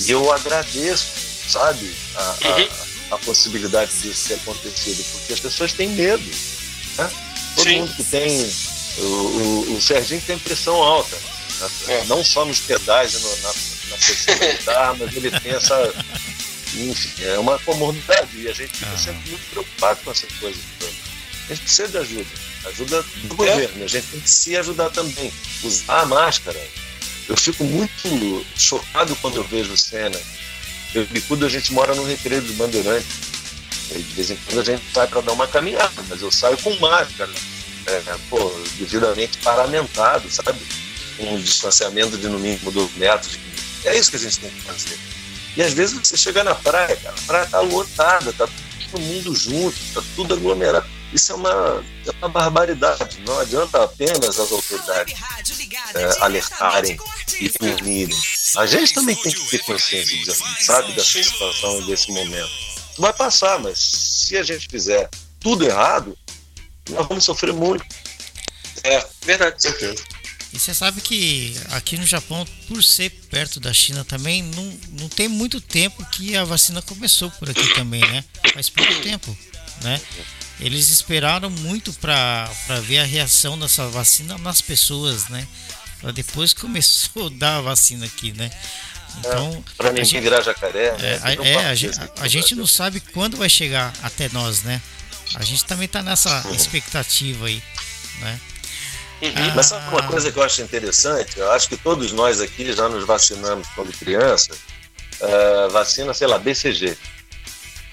E 0.05 0.11
eu 0.11 0.31
agradeço, 0.31 1.07
sabe, 1.49 1.95
a, 2.15 2.21
a, 2.21 3.15
a 3.15 3.17
possibilidade 3.17 3.91
disso 3.97 4.27
ter 4.27 4.35
acontecido, 4.35 5.03
porque 5.11 5.33
as 5.33 5.39
pessoas 5.39 5.73
têm 5.73 5.89
medo. 5.89 6.23
Né? 6.97 7.09
Todo 7.55 7.67
Sim. 7.67 7.79
mundo 7.79 7.95
que 7.95 8.03
tem. 8.03 8.53
O, 8.99 9.01
o, 9.01 9.73
o 9.75 9.81
Serginho 9.81 10.21
tem 10.21 10.37
pressão 10.37 10.75
alta, 10.75 11.17
É. 11.87 12.03
não 12.05 12.23
só 12.23 12.45
nos 12.45 12.59
pedais 12.59 13.13
e 13.13 13.19
no- 13.19 13.37
na, 13.37 13.49
na 13.89 13.97
pressão 13.97 14.35
militar, 14.39 14.95
mas 14.97 15.15
ele 15.15 15.31
tem 15.39 15.51
essa. 15.53 15.93
Enfim, 16.75 17.23
é 17.23 17.39
uma 17.39 17.57
comorbidade 17.59 18.29
e 18.37 18.47
a 18.47 18.53
gente 18.53 18.77
fica 18.77 18.97
sempre 18.97 19.29
muito 19.29 19.49
preocupado 19.51 19.99
com 20.03 20.11
essas 20.11 20.31
coisas. 20.33 20.61
todas. 20.79 20.95
A 21.45 21.53
gente 21.53 21.61
precisa 21.63 21.87
de 21.87 21.97
ajuda, 21.97 22.29
ajuda 22.65 23.01
do 23.03 23.33
É. 23.33 23.35
governo, 23.35 23.83
a 23.85 23.87
gente 23.87 24.07
tem 24.07 24.19
que 24.19 24.29
se 24.29 24.55
ajudar 24.57 24.89
também. 24.89 25.31
Usar 25.63 26.01
a 26.01 26.05
máscara, 26.05 26.59
eu 27.29 27.37
fico 27.37 27.63
muito 27.63 28.45
chocado 28.57 29.15
quando 29.17 29.37
eu 29.37 29.43
vejo 29.45 29.75
cena. 29.77 30.19
Eu 30.93 31.03
e 31.03 31.05
Bicudo, 31.05 31.45
a 31.45 31.49
gente 31.49 31.71
mora 31.73 31.95
no 31.95 32.03
Recreio 32.05 32.41
dos 32.41 32.51
Bandeirantes. 32.55 33.07
E 33.91 33.99
de 33.99 34.13
vez 34.15 34.29
em 34.31 34.35
quando 34.35 34.59
a 34.59 34.63
gente 34.65 34.83
sai 34.93 35.07
para 35.07 35.21
dar 35.21 35.31
uma 35.31 35.47
caminhada, 35.47 36.03
mas 36.09 36.21
eu 36.21 36.29
saio 36.29 36.57
com 36.57 36.75
máscara, 36.75 37.31
é, 37.85 38.01
pô, 38.29 38.37
devidamente 38.77 39.37
paramentado, 39.37 40.29
sabe? 40.29 40.59
Um 41.19 41.39
distanciamento 41.39 42.17
de 42.17 42.27
no 42.27 42.39
mínimo 42.39 42.71
dois 42.71 42.93
metros. 42.95 43.37
É 43.83 43.97
isso 43.97 44.09
que 44.09 44.17
a 44.17 44.19
gente 44.19 44.39
tem 44.39 44.49
que 44.49 44.61
fazer. 44.61 44.97
E 45.55 45.63
às 45.63 45.73
vezes 45.73 45.97
você 45.97 46.15
chega 46.15 46.43
na 46.43 46.53
praia, 46.53 46.95
cara, 46.97 47.15
a 47.15 47.21
praia 47.21 47.45
tá 47.47 47.59
lotada, 47.61 48.31
tá 48.33 48.47
todo 48.91 49.01
mundo 49.01 49.35
junto, 49.35 49.75
tá 49.93 50.03
tudo 50.15 50.33
aglomerado. 50.33 50.87
Isso 51.13 51.31
é 51.31 51.35
uma, 51.35 51.83
é 52.05 52.11
uma 52.19 52.29
barbaridade. 52.29 53.19
Não 53.25 53.39
adianta 53.39 53.83
apenas 53.83 54.39
as 54.39 54.51
autoridades 54.51 55.15
é, 55.95 56.23
alertarem 56.23 56.97
e 57.39 57.49
punirem. 57.49 58.15
A 58.57 58.65
gente 58.65 58.93
também 58.93 59.15
tem 59.15 59.31
que 59.31 59.49
ter 59.49 59.59
consciência 59.59 60.17
disso, 60.17 60.43
sabe, 60.59 60.93
dessa 60.93 61.23
situação 61.23 61.81
e 61.81 61.85
desse 61.85 62.11
momento. 62.11 62.49
Vai 62.97 63.13
passar, 63.13 63.59
mas 63.59 63.79
se 63.79 64.37
a 64.37 64.43
gente 64.43 64.67
fizer 64.69 65.09
tudo 65.39 65.65
errado, 65.65 66.17
nós 66.89 67.07
vamos 67.07 67.23
sofrer 67.23 67.53
muito. 67.53 67.85
É, 68.83 69.05
verdade. 69.23 69.61
certeza. 69.61 70.03
E 70.57 70.59
você 70.59 70.73
sabe 70.73 71.01
que 71.01 71.55
aqui 71.69 71.97
no 71.97 72.05
Japão, 72.07 72.43
por 72.67 72.83
ser 72.83 73.11
perto 73.29 73.59
da 73.59 73.71
China 73.71 74.03
também, 74.03 74.41
não, 74.41 74.79
não 75.01 75.07
tem 75.07 75.27
muito 75.27 75.61
tempo 75.61 76.03
que 76.07 76.35
a 76.35 76.43
vacina 76.43 76.81
começou 76.81 77.29
por 77.29 77.47
aqui 77.47 77.75
também, 77.75 78.01
né? 78.01 78.23
Faz 78.55 78.67
pouco 78.67 78.91
tempo, 79.01 79.37
né? 79.83 80.01
Eles 80.59 80.89
esperaram 80.89 81.51
muito 81.51 81.93
para 81.93 82.49
ver 82.81 82.97
a 82.97 83.03
reação 83.05 83.57
dessa 83.59 83.87
vacina 83.89 84.35
nas 84.39 84.59
pessoas, 84.59 85.29
né? 85.29 85.47
Pra 86.01 86.11
depois 86.11 86.53
começou 86.57 87.27
a 87.27 87.29
dar 87.29 87.57
a 87.57 87.61
vacina 87.61 88.07
aqui, 88.07 88.33
né? 88.33 88.49
Então, 89.19 89.63
Para 89.77 89.89
a 89.89 89.91
ninguém 89.91 90.05
gente- 90.05 90.21
virar 90.23 90.41
jacaré. 90.41 90.87
é, 90.97 91.19
né? 91.19 91.19
é, 91.23 91.35
pode 91.35 91.65
a 91.67 91.75
gente, 91.75 91.99
a- 91.99 92.09
a 92.21 92.27
gente 92.27 92.55
não 92.55 92.65
sabe 92.65 92.99
quando 92.99 93.37
vai 93.37 93.47
chegar 93.49 93.93
até 94.01 94.27
nós, 94.29 94.63
né? 94.63 94.81
A 95.35 95.43
gente 95.43 95.63
também 95.65 95.87
tá 95.87 96.01
nessa 96.01 96.43
expectativa 96.51 97.45
aí, 97.45 97.61
né? 98.21 98.39
Uhum. 99.21 99.55
Mas 99.55 99.65
sabe 99.67 99.87
uma 99.89 100.03
coisa 100.03 100.31
que 100.31 100.37
eu 100.37 100.43
acho 100.43 100.61
interessante? 100.61 101.39
Eu 101.39 101.51
acho 101.51 101.67
que 101.69 101.77
todos 101.77 102.11
nós 102.11 102.39
aqui 102.39 102.71
já 102.71 102.87
nos 102.87 103.05
vacinamos 103.05 103.67
quando 103.75 103.91
criança. 103.97 104.51
eh, 105.19 105.67
vacina, 105.71 106.13
sei 106.13 106.27
lá, 106.27 106.37
BCG. 106.37 106.95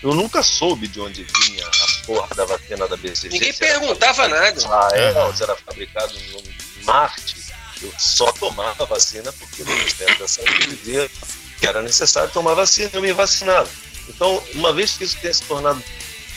Eu 0.03 0.15
nunca 0.15 0.43
soube 0.43 0.87
de 0.87 1.01
onde 1.01 1.25
vinha 1.25 1.67
a 1.67 2.07
porra 2.07 2.29
da 2.35 2.45
vacina 2.45 2.87
da 2.87 2.97
BCG. 2.97 3.31
Ninguém 3.31 3.55
perguntava 3.55 4.29
nada. 4.29 4.59
Israel, 4.59 5.35
se 5.35 5.43
era 5.43 5.57
fabricado 5.57 6.13
em 6.15 6.85
Marte. 6.85 7.37
Eu 7.83 7.93
só 7.99 8.31
tomava 8.33 8.85
vacina 8.87 9.33
porque 9.33 9.63
o 9.63 9.67
Ministério 9.67 10.19
da 10.19 10.29
Saúde 10.29 10.77
dizia 10.77 11.11
que 11.59 11.67
era 11.67 11.81
necessário 11.83 12.31
tomar 12.31 12.53
vacina, 12.55 12.91
eu 12.93 13.01
me 13.01 13.13
vacinava. 13.13 13.69
Então, 14.09 14.43
uma 14.55 14.73
vez 14.75 14.93
que 14.93 15.05
isso 15.05 15.17
tenha 15.21 15.33
se 15.33 15.43
tornado 15.45 15.83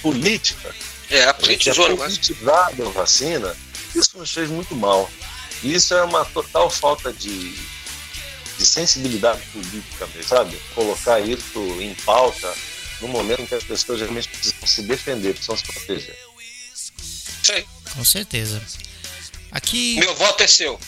política, 0.01 0.73
É, 1.09 1.23
a 1.25 1.31
a 1.37 1.45
gente 1.45 1.69
é 1.69 1.73
politizado 1.73 2.87
a 2.87 2.89
vacina, 2.91 3.55
isso 3.95 4.17
nos 4.17 4.31
fez 4.31 4.49
muito 4.49 4.75
mal. 4.75 5.09
E 5.63 5.73
isso 5.73 5.93
é 5.93 6.03
uma 6.03 6.23
total 6.25 6.69
falta 6.69 7.11
de, 7.11 7.53
de 8.57 8.65
sensibilidade 8.65 9.41
política, 9.47 10.05
mesmo, 10.07 10.23
sabe? 10.23 10.57
Colocar 10.75 11.19
isso 11.19 11.59
em 11.81 11.93
pauta 11.95 12.53
no 13.01 13.07
momento 13.07 13.41
em 13.41 13.45
que 13.45 13.55
as 13.55 13.63
pessoas 13.63 13.99
realmente 13.99 14.27
precisam 14.27 14.67
se 14.67 14.81
defender, 14.83 15.33
precisam 15.33 15.57
se 15.57 15.63
proteger. 15.63 16.17
Aí. 17.49 17.65
Com 17.93 18.03
certeza. 18.03 18.61
Aqui. 19.51 19.99
Meu 19.99 20.15
voto 20.15 20.43
é 20.43 20.47
seu. 20.47 20.79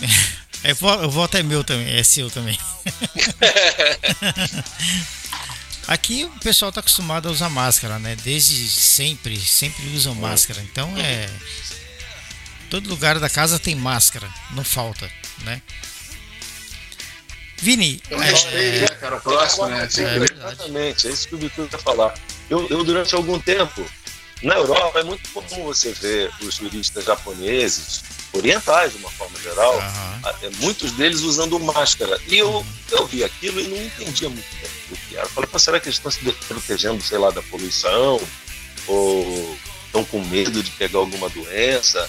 É, 0.64 0.70
o 1.04 1.10
voto 1.10 1.36
é 1.36 1.42
meu 1.42 1.64
também, 1.64 1.96
é 1.96 2.04
seu 2.04 2.30
também. 2.30 2.56
Aqui 5.88 6.24
o 6.24 6.30
pessoal 6.38 6.70
tá 6.70 6.78
acostumado 6.78 7.28
a 7.28 7.32
usar 7.32 7.48
máscara, 7.48 7.98
né? 7.98 8.14
Desde 8.22 8.70
sempre, 8.70 9.36
sempre 9.40 9.88
usam 9.88 10.14
máscara. 10.14 10.62
Então 10.62 10.96
é. 10.96 11.28
Todo 12.72 12.88
lugar 12.88 13.18
da 13.18 13.28
casa 13.28 13.58
tem 13.58 13.74
máscara, 13.74 14.26
não 14.52 14.64
falta, 14.64 15.06
né? 15.42 15.60
Vini, 17.58 18.00
Eu 18.08 18.22
é, 18.22 18.30
respeito, 18.30 18.80
né, 18.90 18.98
cara? 18.98 19.16
O 19.16 19.20
próximo, 19.20 19.66
né? 19.66 19.86
é. 19.86 20.38
Exatamente, 20.38 21.06
é 21.06 21.10
isso 21.10 21.28
que 21.28 21.34
o 21.34 21.38
Vitor 21.38 21.68
quer 21.68 21.78
falar. 21.82 22.14
Eu, 22.48 22.66
eu, 22.70 22.82
durante 22.82 23.14
algum 23.14 23.38
tempo, 23.38 23.84
na 24.42 24.54
Europa, 24.54 25.00
é 25.00 25.02
muito 25.02 25.28
comum 25.32 25.64
você 25.64 25.92
ver 25.92 26.30
os 26.40 26.56
turistas 26.56 27.04
japoneses, 27.04 28.04
orientais 28.32 28.92
de 28.92 28.98
uma 29.00 29.10
forma 29.10 29.38
geral, 29.38 29.78
Aham. 29.78 30.20
até 30.22 30.48
muitos 30.56 30.92
deles 30.92 31.20
usando 31.20 31.60
máscara. 31.60 32.18
E 32.26 32.38
eu, 32.38 32.64
eu 32.90 33.06
vi 33.06 33.22
aquilo 33.22 33.60
e 33.60 33.68
não 33.68 33.76
entendia 33.76 34.30
muito 34.30 34.48
bem 34.50 34.70
o 34.90 34.96
que 34.96 35.14
era. 35.14 35.26
Eu 35.26 35.30
falei, 35.30 35.50
"Pô, 35.50 35.58
será 35.58 35.78
que 35.78 35.88
eles 35.90 35.98
estão 35.98 36.10
se 36.10 36.20
protegendo, 36.48 37.02
sei 37.02 37.18
lá, 37.18 37.30
da 37.30 37.42
poluição? 37.42 38.18
Ou 38.86 39.58
estão 39.84 40.06
com 40.06 40.24
medo 40.24 40.62
de 40.62 40.70
pegar 40.70 41.00
alguma 41.00 41.28
doença? 41.28 42.08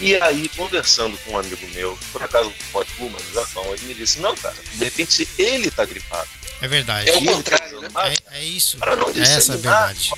E 0.00 0.14
aí, 0.16 0.48
conversando 0.50 1.18
com 1.18 1.32
um 1.32 1.38
amigo 1.38 1.66
meu, 1.74 1.98
por 2.12 2.22
acaso 2.22 2.52
pode 2.72 2.88
uma 3.00 3.18
no 3.18 3.32
Japão, 3.34 3.64
ele 3.74 3.86
me 3.86 3.94
disse, 3.94 4.20
não, 4.20 4.36
cara, 4.36 4.54
de 4.74 4.84
repente 4.84 5.28
ele 5.36 5.68
está 5.68 5.84
gripado. 5.84 6.28
É 6.60 6.68
verdade. 6.68 7.10
É 7.10 7.14
o 7.16 7.20
E 7.22 7.26
tá 7.26 7.32
contrário, 7.32 7.80
né? 7.80 7.88
É, 8.32 8.38
é 8.38 8.44
isso. 8.44 8.78
Para 8.78 8.94
não 8.96 9.08
É 9.08 9.18
essa 9.20 9.52
a 9.52 9.56
disseminar 9.56 9.94
verdade. 9.94 10.10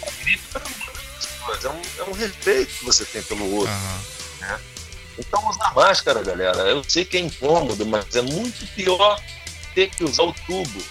É 1.64 1.68
um, 1.68 1.82
é 1.98 2.10
um 2.10 2.12
respeito 2.12 2.74
que 2.74 2.84
você 2.84 3.04
tem 3.04 3.22
pelo 3.22 3.50
outro. 3.56 3.72
Aham. 3.72 4.60
Então, 5.18 5.48
usar 5.48 5.74
máscara, 5.74 6.22
galera, 6.22 6.58
eu 6.62 6.82
sei 6.86 7.04
que 7.04 7.16
é 7.16 7.20
incômodo, 7.20 7.84
mas 7.84 8.14
é 8.16 8.22
muito 8.22 8.66
pior 8.74 9.20
ter 9.74 9.90
que 9.90 10.04
usar 10.04 10.22
o 10.22 10.32
tubo 10.46 10.82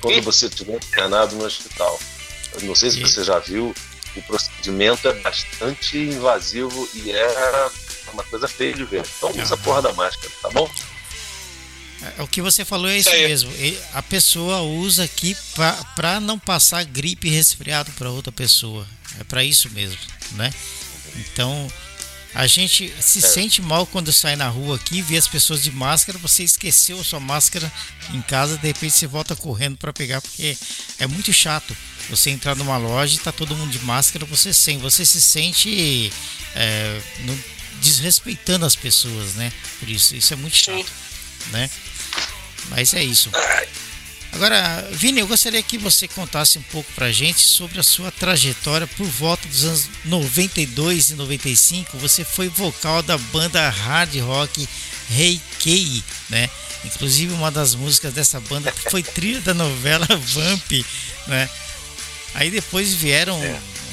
quando 0.00 0.22
você 0.22 0.46
estiver 0.46 0.76
internado 0.76 1.36
no 1.36 1.44
hospital. 1.44 1.98
Eu 2.54 2.62
não 2.62 2.74
sei 2.74 2.90
se 2.90 2.98
E- 2.98 3.02
você 3.02 3.22
já 3.24 3.38
viu, 3.38 3.74
o 4.16 4.22
procedimento 4.22 5.06
é 5.08 5.12
bastante 5.14 5.98
invasivo 5.98 6.88
e 6.94 7.10
é 7.12 7.70
uma 8.12 8.24
coisa 8.24 8.46
feia 8.48 8.72
de 8.74 8.84
ver. 8.84 9.04
Então, 9.16 9.30
usa 9.42 9.54
a 9.54 9.58
porra 9.58 9.82
da 9.82 9.92
máscara, 9.92 10.32
tá 10.42 10.50
bom? 10.50 10.70
É, 12.18 12.22
O 12.22 12.26
que 12.26 12.40
você 12.40 12.64
falou 12.64 12.88
é 12.88 12.98
isso 12.98 13.10
mesmo. 13.28 13.52
A 13.92 14.02
pessoa 14.02 14.60
usa 14.62 15.04
aqui 15.04 15.36
para 15.94 16.18
não 16.20 16.38
passar 16.38 16.84
gripe 16.84 17.28
e 17.28 17.30
resfriado 17.30 17.90
para 17.92 18.10
outra 18.10 18.32
pessoa. 18.32 18.86
É 19.20 19.24
para 19.24 19.42
isso 19.44 19.68
mesmo, 19.70 19.98
né? 20.32 20.52
Então 21.16 21.70
a 22.32 22.46
gente 22.46 22.94
se 23.00 23.20
sente 23.20 23.60
mal 23.60 23.84
quando 23.84 24.12
sai 24.12 24.36
na 24.36 24.48
rua 24.48 24.76
aqui, 24.76 25.02
vê 25.02 25.16
as 25.16 25.26
pessoas 25.26 25.60
de 25.64 25.72
máscara, 25.72 26.16
você 26.16 26.44
esqueceu 26.44 27.00
a 27.00 27.04
sua 27.04 27.18
máscara 27.18 27.70
em 28.14 28.22
casa, 28.22 28.56
de 28.56 28.68
repente 28.68 28.92
você 28.94 29.06
volta 29.08 29.34
correndo 29.34 29.76
para 29.76 29.92
pegar, 29.92 30.20
porque 30.20 30.56
é 31.00 31.06
muito 31.08 31.32
chato. 31.32 31.76
Você 32.08 32.30
entrar 32.30 32.54
numa 32.54 32.76
loja 32.78 33.16
e 33.16 33.18
tá 33.18 33.32
todo 33.32 33.56
mundo 33.56 33.72
de 33.72 33.80
máscara, 33.80 34.24
você 34.24 34.52
sem, 34.52 34.78
você 34.78 35.04
se 35.04 35.20
sente 35.20 36.12
é, 36.54 37.00
no- 37.20 37.44
desrespeitando 37.80 38.66
as 38.66 38.76
pessoas, 38.76 39.34
né? 39.34 39.52
Por 39.78 39.88
isso, 39.88 40.14
isso 40.14 40.32
é 40.32 40.36
muito 40.36 40.56
chato, 40.56 40.90
né? 41.50 41.70
Mas 42.68 42.94
é 42.94 43.02
isso. 43.02 43.30
Agora, 44.32 44.88
Vini, 44.92 45.20
eu 45.20 45.26
gostaria 45.26 45.62
que 45.62 45.76
você 45.76 46.06
contasse 46.06 46.58
um 46.58 46.62
pouco 46.62 46.90
pra 46.92 47.10
gente 47.10 47.40
sobre 47.40 47.80
a 47.80 47.82
sua 47.82 48.12
trajetória 48.12 48.86
por 48.86 49.06
volta 49.06 49.46
dos 49.48 49.64
anos 49.64 49.88
92 50.04 51.10
e 51.10 51.14
95. 51.14 51.98
Você 51.98 52.24
foi 52.24 52.48
vocal 52.48 53.02
da 53.02 53.18
banda 53.18 53.68
hard 53.68 54.16
rock 54.20 54.68
Hey 55.10 55.40
Kay, 55.62 56.04
né? 56.28 56.48
Inclusive 56.84 57.34
uma 57.34 57.50
das 57.50 57.74
músicas 57.74 58.14
dessa 58.14 58.40
banda 58.40 58.72
foi 58.90 59.02
trilha 59.02 59.40
da 59.40 59.52
novela 59.52 60.06
Vamp, 60.16 60.70
né? 61.26 61.48
Aí 62.34 62.50
depois 62.50 62.94
vieram 62.94 63.40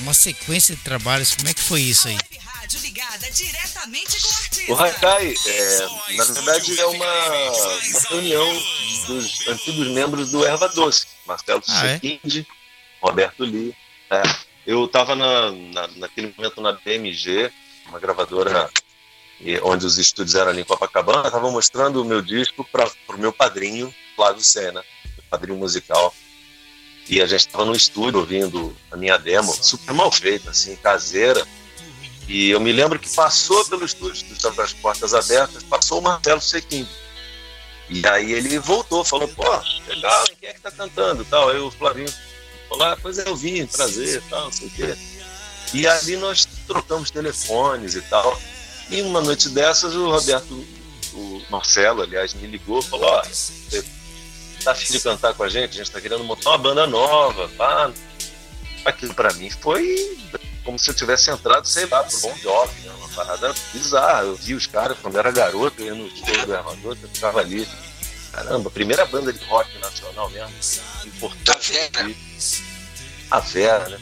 uma 0.01 0.13
sequência 0.13 0.75
de 0.75 0.81
trabalhos. 0.83 1.33
Como 1.33 1.49
é 1.49 1.53
que 1.53 1.61
foi 1.61 1.81
isso 1.81 2.07
aí? 2.07 2.17
Rádio 2.67 2.81
ligada 2.81 3.31
diretamente 3.31 4.21
com 4.21 4.27
o 4.27 4.31
artista. 4.35 4.73
O 4.73 4.75
Haikai, 4.75 5.33
é, 5.45 6.15
na 6.17 6.23
verdade, 6.25 6.77
é 6.81 6.85
uma, 6.85 7.39
uma 7.39 7.99
reunião 8.09 8.63
dos 9.07 9.47
antigos 9.47 9.87
membros 9.87 10.31
do 10.31 10.45
Erva 10.45 10.67
Doce. 10.67 11.07
Marcelo 11.25 11.63
Ah, 11.69 11.87
é? 11.87 12.01
Roberto 13.01 13.45
Lee. 13.45 13.73
É, 14.11 14.21
eu 14.65 14.83
estava 14.83 15.15
na, 15.15 15.49
na- 15.51 15.87
naquele 15.95 16.33
momento 16.35 16.59
na 16.59 16.73
BMG, 16.73 17.49
uma 17.87 17.99
gravadora 17.99 18.69
e- 19.39 19.57
onde 19.59 19.85
os 19.85 19.97
estúdios 19.97 20.35
eram 20.35 20.51
ali 20.51 20.59
em 20.59 20.65
Copacabana. 20.65 21.27
Estava 21.27 21.49
mostrando 21.49 22.01
o 22.01 22.05
meu 22.05 22.21
disco 22.21 22.65
para 22.69 22.85
o 23.07 23.17
meu 23.17 23.31
padrinho, 23.31 23.95
Flávio 24.13 24.43
Sena, 24.43 24.83
meu 25.05 25.23
padrinho 25.29 25.57
musical. 25.57 26.13
E 27.07 27.21
a 27.21 27.25
gente 27.25 27.39
estava 27.47 27.63
no 27.63 27.73
estúdio 27.73 28.19
ouvindo 28.19 28.75
a 28.91 28.97
minha 28.97 29.15
demo, 29.17 29.53
super 29.53 29.93
mal 29.93 30.11
feita, 30.11 30.49
assim, 30.49 30.75
caseira. 30.75 31.47
E 32.27 32.49
eu 32.49 32.59
me 32.59 32.71
lembro 32.73 32.99
que 32.99 33.09
passou 33.09 33.63
pelo 33.65 33.85
estúdio, 33.85 34.25
que 34.25 34.33
estava 34.33 34.63
as 34.63 34.73
portas 34.73 35.13
abertas, 35.13 35.63
passou 35.63 35.99
o 35.99 36.01
Marcelo 36.01 36.41
Sequim. 36.41 36.87
E 37.89 38.05
aí 38.05 38.33
ele 38.33 38.59
voltou, 38.59 39.03
falou, 39.05 39.29
pô, 39.29 39.43
legal, 39.87 40.25
quem 40.39 40.49
é 40.49 40.53
que 40.53 40.59
tá 40.59 40.69
cantando? 40.69 41.23
Tal. 41.23 41.49
Aí 41.49 41.59
o 41.59 41.71
Flavinho 41.71 42.13
falou, 42.67 42.83
ah, 42.83 42.97
pois 43.01 43.17
é, 43.17 43.27
eu 43.27 43.35
vim, 43.35 43.65
prazer, 43.65 44.21
tal, 44.29 44.45
não 44.45 44.51
sei 44.51 44.67
o 44.67 44.71
quê. 44.71 44.97
E 45.73 45.87
ali 45.87 46.17
nós 46.17 46.45
trocamos 46.67 47.09
telefones 47.11 47.95
e 47.95 48.01
tal. 48.01 48.37
E 48.89 49.01
uma 49.01 49.21
noite 49.21 49.47
dessas, 49.49 49.95
o 49.95 50.11
Roberto, 50.11 50.65
o 51.13 51.41
Marcelo, 51.49 52.01
aliás, 52.01 52.33
me 52.33 52.47
ligou 52.47 52.81
falou, 52.81 53.09
ó, 53.09 53.23
você 53.23 53.85
tá 54.63 54.71
afim 54.71 54.91
de 54.91 54.99
cantar 54.99 55.33
com 55.33 55.43
a 55.43 55.49
gente? 55.49 55.71
A 55.71 55.83
gente 55.83 55.91
tá 55.91 56.01
querendo 56.01 56.25
montar 56.25 56.49
uma 56.49 56.57
banda 56.57 56.85
nova, 56.87 57.47
pá. 57.57 57.91
Aquilo 58.83 59.13
pra 59.13 59.33
mim 59.33 59.49
foi 59.49 60.17
como 60.67 60.77
se 60.77 60.89
eu 60.89 60.93
tivesse 60.93 61.31
entrado, 61.31 61.65
sei 61.65 61.85
lá, 61.85 62.03
pro 62.03 62.19
Bon 62.19 62.35
Jovi, 62.43 62.81
né? 62.81 62.91
uma 62.97 63.07
parada 63.07 63.55
bizarra. 63.73 64.23
Eu 64.23 64.35
vi 64.35 64.53
os 64.53 64.67
caras 64.67 64.97
quando 65.01 65.17
era 65.17 65.31
garoto, 65.31 65.81
eu 65.81 65.85
ia 65.85 65.95
no 65.95 66.09
show 66.09 66.45
do 66.45 66.53
Ervador, 66.53 66.97
eu 67.01 67.07
ficava 67.07 67.39
ali. 67.39 67.65
Caramba, 68.33 68.69
primeira 68.69 69.05
banda 69.05 69.31
de 69.31 69.41
rock 69.45 69.79
nacional 69.79 70.29
mesmo. 70.29 70.53
Importante. 71.05 71.71
A 71.71 72.01
Vera. 72.01 72.15
A 73.31 73.39
Vera, 73.39 73.89
né? 73.89 74.01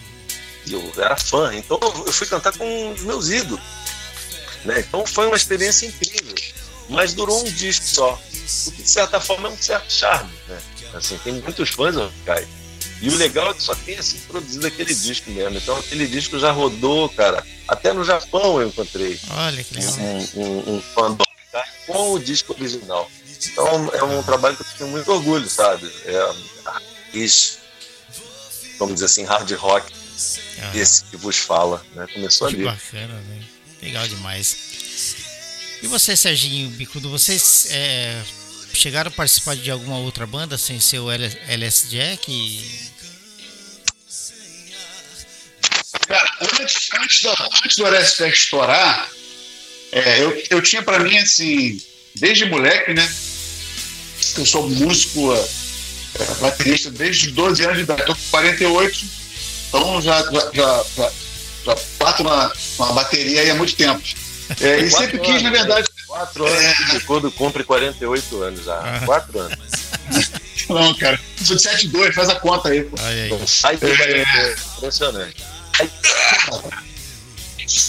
E 0.66 0.74
eu 0.74 0.92
era 0.98 1.16
fã, 1.16 1.54
então 1.54 1.80
eu 1.84 2.12
fui 2.12 2.26
cantar 2.26 2.58
com 2.58 2.92
os 2.94 3.04
meus 3.04 3.30
ídolos. 3.30 3.64
Né? 4.66 4.80
Então 4.80 5.06
foi 5.06 5.28
uma 5.28 5.38
experiência 5.38 5.86
incrível. 5.86 6.34
Mas 6.90 7.14
durou 7.14 7.42
um 7.42 7.44
disco 7.44 7.86
só. 7.86 8.14
O 8.16 8.72
que 8.72 8.82
de 8.82 8.90
certa 8.90 9.20
forma 9.20 9.50
é 9.50 9.52
um 9.52 9.58
certo 9.58 9.94
charme. 9.94 10.34
Né? 10.48 10.60
Assim, 10.96 11.16
tem 11.20 11.34
muitos 11.34 11.70
fãs, 11.70 11.96
Caio. 12.26 12.48
E 13.02 13.10
o 13.10 13.16
legal 13.18 13.52
é 13.52 13.54
que 13.54 13.62
só 13.62 13.76
tem 13.76 13.98
assim, 13.98 14.18
produzido 14.28 14.66
aquele 14.66 14.94
disco 14.94 15.30
mesmo. 15.32 15.58
Então 15.58 15.76
aquele 15.78 16.08
disco 16.08 16.40
já 16.40 16.52
rodou, 16.52 17.10
cara. 17.10 17.46
Até 17.68 17.92
no 17.94 18.04
Japão 18.04 18.62
eu 18.62 18.68
encontrei 18.68 19.20
Olha 19.30 19.64
que 19.64 19.74
legal. 19.76 19.94
um, 20.00 20.42
um, 20.42 20.76
um 20.76 20.82
fã 20.82 21.12
do 21.12 21.24
Haikai 21.54 21.70
com 21.88 22.14
o 22.14 22.20
disco 22.20 22.54
original. 22.54 23.10
Então 23.52 23.92
é 23.94 24.04
um 24.04 24.24
trabalho 24.24 24.56
que 24.56 24.64
eu 24.64 24.68
tenho 24.78 24.90
muito 24.92 25.12
orgulho, 25.12 25.48
sabe? 25.50 25.86
É 26.06 26.36
isso, 27.14 27.60
vamos 28.80 28.96
dizer 28.96 29.06
assim, 29.06 29.24
hard 29.24 29.50
rock, 29.54 29.92
Ah, 30.62 30.72
esse 30.78 31.04
que 31.06 31.18
vos 31.18 31.38
fala, 31.38 31.86
né? 31.96 32.08
Começou 32.14 32.48
que 32.48 32.56
ali. 32.56 32.64
bacana, 32.66 33.14
né? 33.14 33.42
Legal 33.82 34.08
demais. 34.08 34.58
E 35.84 35.88
você, 35.88 36.16
Serginho 36.16 36.70
Bicudo, 36.72 37.10
vocês 37.10 37.68
é, 37.70 38.22
chegaram 38.76 39.10
a 39.10 39.12
participar 39.12 39.56
de 39.56 39.72
alguma 39.72 39.98
outra 39.98 40.26
banda 40.28 40.58
sem 40.58 40.80
ser 40.80 41.00
o 41.00 41.10
LS 41.12 41.88
Jack? 41.90 42.32
E- 42.32 42.96
Cara, 46.08 46.30
antes, 46.60 46.90
antes, 47.02 47.24
da, 47.24 47.50
antes 47.64 47.78
do 47.78 47.86
LSPEC 47.88 48.36
estourar, 48.36 49.10
é, 49.92 50.22
eu, 50.22 50.44
eu 50.52 50.62
tinha 50.62 50.84
pra 50.84 51.00
mim, 51.00 51.18
assim, 51.18 51.82
desde 52.16 52.46
moleque, 52.46 52.94
né? 52.94 53.16
Eu 54.38 54.46
sou 54.46 54.70
músico, 54.70 55.34
é, 55.34 56.26
baterista 56.42 56.92
desde 56.92 57.28
os 57.30 57.34
12 57.34 57.64
anos 57.64 57.78
de 57.78 57.84
idade, 57.84 58.06
tô 58.06 58.16
com 58.16 58.22
48, 58.30 59.06
então 59.70 60.02
já, 60.02 60.22
já, 60.24 60.52
já, 60.54 60.86
já, 60.98 61.12
já 61.66 61.76
bato 61.98 62.24
na, 62.24 62.52
na 62.80 62.86
bateria 62.94 63.42
aí 63.42 63.50
há 63.50 63.56
muito 63.56 63.76
tempo. 63.76 64.02
É, 64.62 64.80
e 64.82 64.92
sempre 64.92 65.18
quis, 65.20 65.42
na 65.42 65.50
anos, 65.50 65.60
verdade, 65.60 65.88
Quatro 66.08 66.46
anos 66.46 66.78
que 66.92 67.00
quando 67.02 67.32
cumpre 67.32 67.64
48 67.64 68.44
anos 68.44 68.64
já. 68.66 68.76
Ah. 68.80 69.02
Quatro 69.06 69.40
anos. 69.40 69.58
não, 70.70 70.94
cara, 70.96 71.20
sou 71.44 71.56
de 71.56 71.62
72, 71.62 72.14
faz 72.16 72.30
a 72.30 72.36
conta 72.36 72.70
aí, 72.70 72.84
pô. 72.84 72.96
Aí. 73.02 73.48
Sai 73.48 73.78
do 73.78 73.88
É. 73.88 74.56
impressionante. 74.78 75.44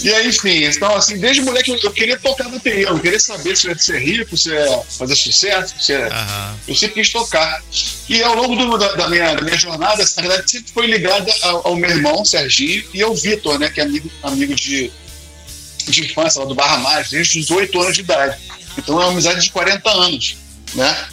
E 0.03 0.13
aí, 0.13 0.29
enfim, 0.29 0.65
então 0.65 0.97
assim, 0.97 1.19
desde 1.19 1.43
moleque 1.43 1.71
eu, 1.71 1.77
eu 1.83 1.93
queria 1.93 2.19
tocar 2.19 2.49
bateria, 2.49 2.87
eu 2.87 2.95
não 2.95 2.99
queria 2.99 3.21
saber 3.21 3.55
se 3.57 3.67
eu 3.67 3.73
ia 3.73 3.79
ser 3.79 3.99
rico, 3.99 4.35
se 4.37 4.49
eu 4.49 4.55
ia 4.55 4.83
fazer 4.99 5.15
sucesso, 5.15 5.75
se 5.79 5.93
eu 5.93 5.99
ia 6.01 6.55
eu 6.67 6.75
sempre 6.75 6.95
quis 7.03 7.11
tocar. 7.13 7.63
E 8.09 8.23
ao 8.23 8.35
longo 8.35 8.57
do- 8.57 8.79
da, 8.79 8.95
da 8.95 9.09
minha, 9.09 9.35
da 9.35 9.43
minha 9.43 9.57
jornada, 9.57 10.03
na 10.17 10.23
verdade, 10.23 10.51
sempre 10.51 10.73
foi 10.73 10.87
ligada 10.87 11.31
ao, 11.43 11.69
ao 11.69 11.77
meu 11.77 11.91
irmão, 11.91 12.25
Serginho, 12.25 12.85
e 12.95 13.03
ao 13.03 13.15
Vitor, 13.15 13.59
né, 13.59 13.69
que 13.69 13.81
é 13.81 13.85
amigo, 13.85 14.11
amigo 14.23 14.55
de, 14.55 14.91
de 15.91 16.05
infância 16.05 16.41
lá 16.41 16.47
do 16.47 16.55
Barra 16.55 16.79
Mais, 16.79 17.11
desde 17.11 17.39
os 17.41 17.51
8 17.51 17.81
anos 17.81 17.95
de 17.95 18.01
idade. 18.03 18.37
Então 18.79 19.01
é 19.01 19.05
uma 19.05 19.13
amizade 19.13 19.41
de 19.43 19.51
40 19.51 19.91
anos, 19.91 20.37
né? 20.75 21.07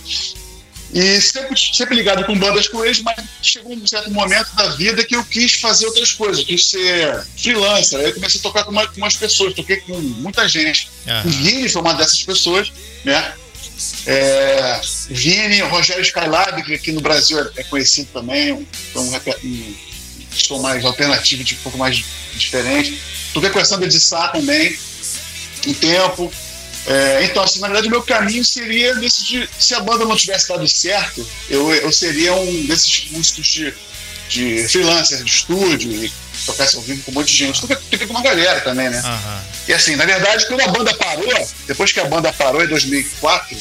E 0.93 1.19
sempre, 1.19 1.59
sempre 1.73 1.95
ligado 1.95 2.23
com 2.23 2.37
bandas 2.37 2.67
com 2.67 2.85
eles, 2.85 3.01
mas 3.01 3.15
chegou 3.41 3.73
um 3.73 3.87
certo 3.87 4.11
momento 4.11 4.53
da 4.55 4.67
vida 4.75 5.03
que 5.03 5.15
eu 5.15 5.23
quis 5.25 5.53
fazer 5.53 5.87
outras 5.87 6.11
coisas, 6.11 6.39
eu 6.39 6.45
quis 6.45 6.69
ser 6.69 7.25
freelancer. 7.35 7.99
Aí 7.99 8.05
eu 8.05 8.13
comecei 8.13 8.39
a 8.39 8.43
tocar 8.43 8.63
com, 8.63 8.69
uma, 8.69 8.85
com 8.85 8.97
umas 8.97 9.15
pessoas, 9.15 9.55
toquei 9.55 9.77
com 9.77 9.99
muita 9.99 10.47
gente. 10.47 10.89
Aham. 11.07 11.23
O 11.25 11.29
Vini 11.31 11.67
foi 11.67 11.81
uma 11.81 11.95
dessas 11.95 12.21
pessoas, 12.21 12.71
né? 13.03 13.33
É, 14.05 14.79
Vini, 15.09 15.61
Rogério 15.61 16.03
Skylab, 16.03 16.61
que 16.61 16.75
aqui 16.75 16.91
no 16.91 17.01
Brasil 17.01 17.39
é- 17.55 17.63
conhecido 17.63 18.09
também, 18.13 18.51
um, 18.51 18.65
um, 18.95 19.15
um 19.15 19.75
som 20.41 20.59
mais 20.59 20.83
alternativo, 20.85 21.43
de 21.43 21.55
um 21.55 21.57
pouco 21.57 21.77
mais 21.77 22.03
diferente. 22.35 23.01
Toquei 23.33 23.49
com 23.49 23.59
a 23.59 23.65
Sandra 23.65 23.87
de 23.87 23.99
Sá 23.99 24.29
também, 24.29 24.77
um 25.67 25.73
tempo. 25.73 26.31
É, 26.85 27.23
então, 27.23 27.43
assim, 27.43 27.59
na 27.59 27.67
verdade, 27.67 27.87
o 27.87 27.91
meu 27.91 28.03
caminho 28.03 28.43
seria 28.43 28.93
desse 28.95 29.23
de, 29.23 29.49
se 29.57 29.73
a 29.73 29.79
banda 29.79 30.05
não 30.05 30.15
tivesse 30.15 30.49
dado 30.49 30.67
certo, 30.67 31.25
eu, 31.49 31.73
eu 31.73 31.91
seria 31.91 32.33
um 32.33 32.65
desses 32.65 33.09
músicos 33.11 33.47
de, 33.47 33.73
de 34.27 34.67
freelancer, 34.67 35.23
de 35.23 35.31
estúdio, 35.31 35.91
e 35.91 36.11
tocasse 36.45 36.75
ao 36.75 36.81
vivo 36.81 37.01
com 37.03 37.11
um 37.11 37.13
monte 37.13 37.31
de 37.31 37.37
gente. 37.37 37.61
Toquei, 37.61 37.77
toquei 37.77 38.07
com 38.07 38.13
uma 38.13 38.21
galera 38.21 38.59
também, 38.61 38.89
né? 38.89 38.99
Aham. 38.99 39.43
E 39.67 39.73
assim, 39.73 39.95
na 39.95 40.05
verdade, 40.05 40.45
quando 40.47 40.61
a 40.61 40.67
banda 40.67 40.93
parou, 40.95 41.49
depois 41.65 41.91
que 41.91 41.99
a 42.01 42.05
banda 42.05 42.33
parou 42.33 42.61
em 42.61 42.67
2004, 42.67 43.57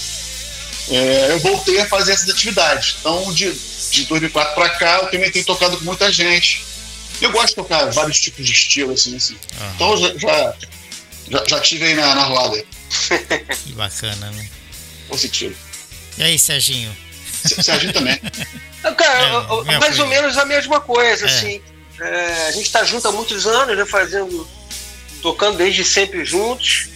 é, 0.91 1.29
eu 1.31 1.39
voltei 1.39 1.81
a 1.81 1.87
fazer 1.87 2.12
essas 2.12 2.29
atividades. 2.29 2.97
Então, 2.99 3.33
de, 3.33 3.53
de 3.93 4.05
2004 4.07 4.55
para 4.55 4.68
cá, 4.70 4.99
eu 5.03 5.11
também 5.11 5.30
tenho 5.30 5.45
tocado 5.45 5.76
com 5.76 5.84
muita 5.84 6.11
gente. 6.11 6.64
Eu 7.20 7.30
gosto 7.30 7.49
de 7.51 7.55
tocar 7.57 7.84
vários 7.93 8.18
tipos 8.20 8.45
de 8.47 8.53
estilo, 8.53 8.93
assim, 8.93 9.14
assim. 9.16 9.36
Aham. 9.61 9.72
Então, 9.74 9.90
eu 9.93 9.99
já, 9.99 10.18
já, 10.18 10.55
já, 11.30 11.45
já 11.49 11.61
tive 11.61 11.84
aí 11.84 11.95
na, 11.95 12.14
na 12.14 12.24
roda, 12.24 12.64
Que 13.64 13.72
bacana, 13.72 14.30
né? 14.30 14.49
positivo. 15.09 15.55
E 16.18 16.22
aí, 16.22 16.38
Serginho? 16.38 16.95
Serginho 17.62 17.93
também. 17.93 18.18
Cara, 18.97 19.47
É, 19.68 19.78
mais 19.78 19.99
ou 19.99 20.07
menos 20.07 20.36
a 20.38 20.45
mesma 20.45 20.80
coisa, 20.80 21.26
É. 21.26 21.28
assim. 21.28 21.61
É, 22.01 22.47
a 22.49 22.51
gente 22.53 22.64
está 22.66 22.82
junto 22.84 23.07
há 23.07 23.12
muitos 23.12 23.47
anos, 23.47 23.76
né, 23.76 23.84
fazendo, 23.86 24.49
tocando 25.20 25.59
desde 25.59 25.84
sempre 25.84 26.24
juntos. 26.24 26.88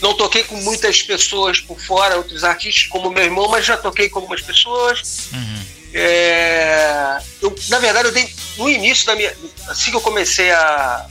Não 0.00 0.14
toquei 0.14 0.44
com 0.44 0.56
muitas 0.56 1.02
pessoas 1.02 1.60
por 1.60 1.78
fora, 1.80 2.16
outros 2.16 2.44
artistas, 2.44 2.86
como 2.86 3.10
meu 3.10 3.24
irmão, 3.24 3.48
mas 3.48 3.66
já 3.66 3.76
toquei 3.76 4.08
com 4.08 4.20
algumas 4.20 4.40
pessoas. 4.40 5.28
Uhum. 5.32 5.62
É, 5.94 7.18
eu, 7.42 7.54
na 7.68 7.78
verdade, 7.78 8.08
eu 8.08 8.12
dei 8.12 8.32
no 8.56 8.68
início 8.68 9.06
da 9.06 9.14
minha. 9.16 9.34
Assim 9.68 9.90
que 9.90 9.96
eu 9.96 10.00
comecei 10.00 10.50
a, 10.50 11.06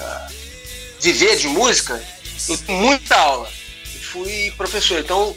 a 0.00 0.28
viver 1.00 1.36
de 1.36 1.48
música, 1.48 2.02
eu 2.48 2.56
dei 2.56 2.76
muita 2.76 3.14
aula. 3.16 3.50
Eu 3.94 4.00
fui 4.00 4.52
professor. 4.56 4.98
Então, 5.00 5.36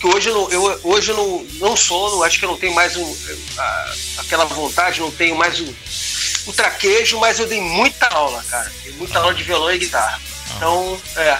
que 0.00 0.06
hoje 0.06 0.28
eu 0.28 0.34
não, 0.34 0.50
eu, 0.50 0.80
hoje 0.84 1.10
eu 1.10 1.16
não, 1.16 1.44
não 1.68 1.76
sou, 1.76 2.10
não, 2.12 2.22
acho 2.22 2.38
que 2.38 2.44
eu 2.44 2.50
não 2.50 2.56
tenho 2.58 2.74
mais 2.74 2.96
um, 2.96 3.16
a- 3.58 3.94
aquela 4.18 4.44
vontade, 4.44 5.00
não 5.00 5.10
tenho 5.10 5.34
mais 5.36 5.58
o, 5.60 5.76
o 6.46 6.52
traquejo, 6.52 7.18
mas 7.18 7.38
eu 7.38 7.46
dei 7.48 7.60
muita 7.60 8.06
aula, 8.06 8.44
cara. 8.48 8.70
Dei 8.84 8.92
muita 8.92 9.18
aula 9.18 9.34
de 9.34 9.42
violão 9.42 9.72
e 9.72 9.78
guitarra. 9.78 10.20
Então, 10.56 11.00
é. 11.16 11.38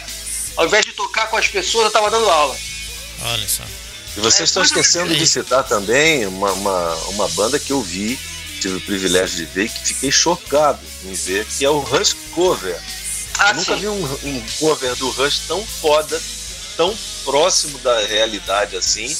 Ao 0.57 0.67
invés 0.67 0.85
de 0.85 0.93
tocar 0.93 1.29
com 1.29 1.37
as 1.37 1.47
pessoas, 1.47 1.85
eu 1.85 1.91
tava 1.93 2.11
dando 2.11 2.29
aula. 2.29 2.57
Olha 3.23 3.49
só. 3.49 3.63
E 4.17 4.21
vocês 4.21 4.49
estão 4.49 4.63
esquecendo 4.63 5.15
de 5.15 5.27
citar 5.27 5.65
também 5.65 6.27
uma, 6.27 6.53
uma, 6.53 6.95
uma 7.11 7.29
banda 7.29 7.59
que 7.59 7.73
eu 7.73 7.81
vi, 7.81 8.19
tive 8.61 8.77
o 8.77 8.81
privilégio 8.81 9.37
de 9.37 9.45
ver, 9.45 9.65
e 9.65 9.69
que 9.69 9.89
fiquei 9.89 10.11
chocado 10.11 10.81
em 11.05 11.13
ver, 11.13 11.45
que 11.47 11.65
é 11.65 11.71
o 11.71 11.79
Rush 11.79 12.17
Cover. 12.35 12.81
Ah, 13.39 13.51
eu 13.51 13.55
nunca 13.55 13.77
vi 13.77 13.89
um, 13.89 14.05
um 14.25 14.43
cover 14.59 14.95
do 14.97 15.11
Rush 15.11 15.43
tão 15.47 15.65
foda, 15.65 16.21
tão 16.77 16.97
próximo 17.25 17.79
da 17.79 18.01
realidade 18.07 18.77
assim, 18.77 19.17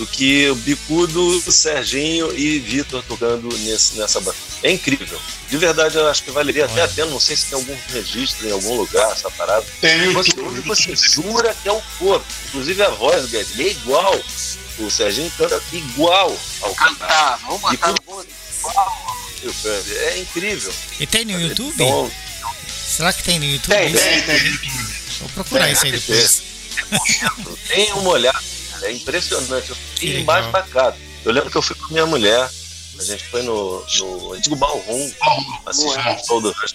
do 0.00 0.06
que 0.06 0.48
o 0.48 0.54
Bicudo, 0.54 1.22
o 1.46 1.52
Serginho 1.52 2.34
e 2.34 2.58
Vitor 2.58 3.04
tocando 3.06 3.54
nesse, 3.58 3.98
nessa 3.98 4.18
banda. 4.18 4.36
É 4.62 4.70
incrível. 4.70 5.20
De 5.50 5.58
verdade, 5.58 5.94
eu 5.98 6.08
acho 6.08 6.24
que 6.24 6.30
valeria 6.30 6.64
até 6.64 6.72
Olha. 6.72 6.84
a 6.84 6.88
pena, 6.88 7.10
não 7.10 7.20
sei 7.20 7.36
se 7.36 7.46
tem 7.46 7.58
algum 7.58 7.76
registro 7.88 8.48
em 8.48 8.50
algum 8.50 8.76
lugar, 8.76 9.12
essa 9.12 9.30
parada. 9.32 9.66
Tem 9.78 10.10
Você, 10.14 10.30
YouTube. 10.30 10.60
você 10.62 10.96
jura 10.96 11.54
que 11.62 11.68
é 11.68 11.72
o 11.72 11.82
corpo. 11.98 12.24
Inclusive 12.46 12.82
a 12.82 12.88
voz 12.88 13.22
do 13.22 13.28
Guedes 13.28 13.60
é 13.60 13.68
igual. 13.72 14.18
O 14.78 14.90
Serginho 14.90 15.30
canta 15.36 15.62
igual 15.70 16.34
ao. 16.62 16.74
Cantar, 16.74 17.38
vamos 17.40 17.60
botar 17.60 17.90
E 17.90 17.92
no 17.92 18.02
bolo. 18.06 18.26
É 19.96 20.18
incrível. 20.18 20.72
E 20.98 21.06
tem 21.06 21.26
no 21.26 21.38
YouTube? 21.38 21.74
Então, 21.74 22.10
Será 22.66 23.12
que 23.12 23.22
tem 23.22 23.38
no 23.38 23.44
YouTube? 23.44 23.76
Tem, 23.76 23.92
isso? 23.92 24.02
Tem, 24.02 24.22
tem. 24.22 24.58
Vou 25.20 25.28
procurar 25.34 25.64
Tem, 25.64 25.72
isso 25.74 25.84
aí 25.84 25.92
depois. 25.92 26.42
Tem 27.68 27.92
uma 27.92 28.10
olhada, 28.10 28.40
é 28.82 28.92
impressionante. 28.92 29.70
Eu 29.70 29.76
Que 29.76 29.82
fiquei 29.94 30.08
legal. 30.18 30.22
embasbacado. 30.38 30.96
Eu 31.24 31.32
lembro 31.32 31.50
que 31.50 31.56
eu 31.56 31.62
fui 31.62 31.76
com 31.76 31.92
minha 31.92 32.06
mulher, 32.06 32.48
a 32.98 33.02
gente 33.04 33.24
foi 33.24 33.42
no, 33.42 33.84
no 33.98 34.32
antigo 34.34 34.56
Ballroom 34.56 35.10
assistir 35.66 35.98
o 35.98 36.26
show 36.26 36.40
do 36.40 36.50
Rush. 36.52 36.74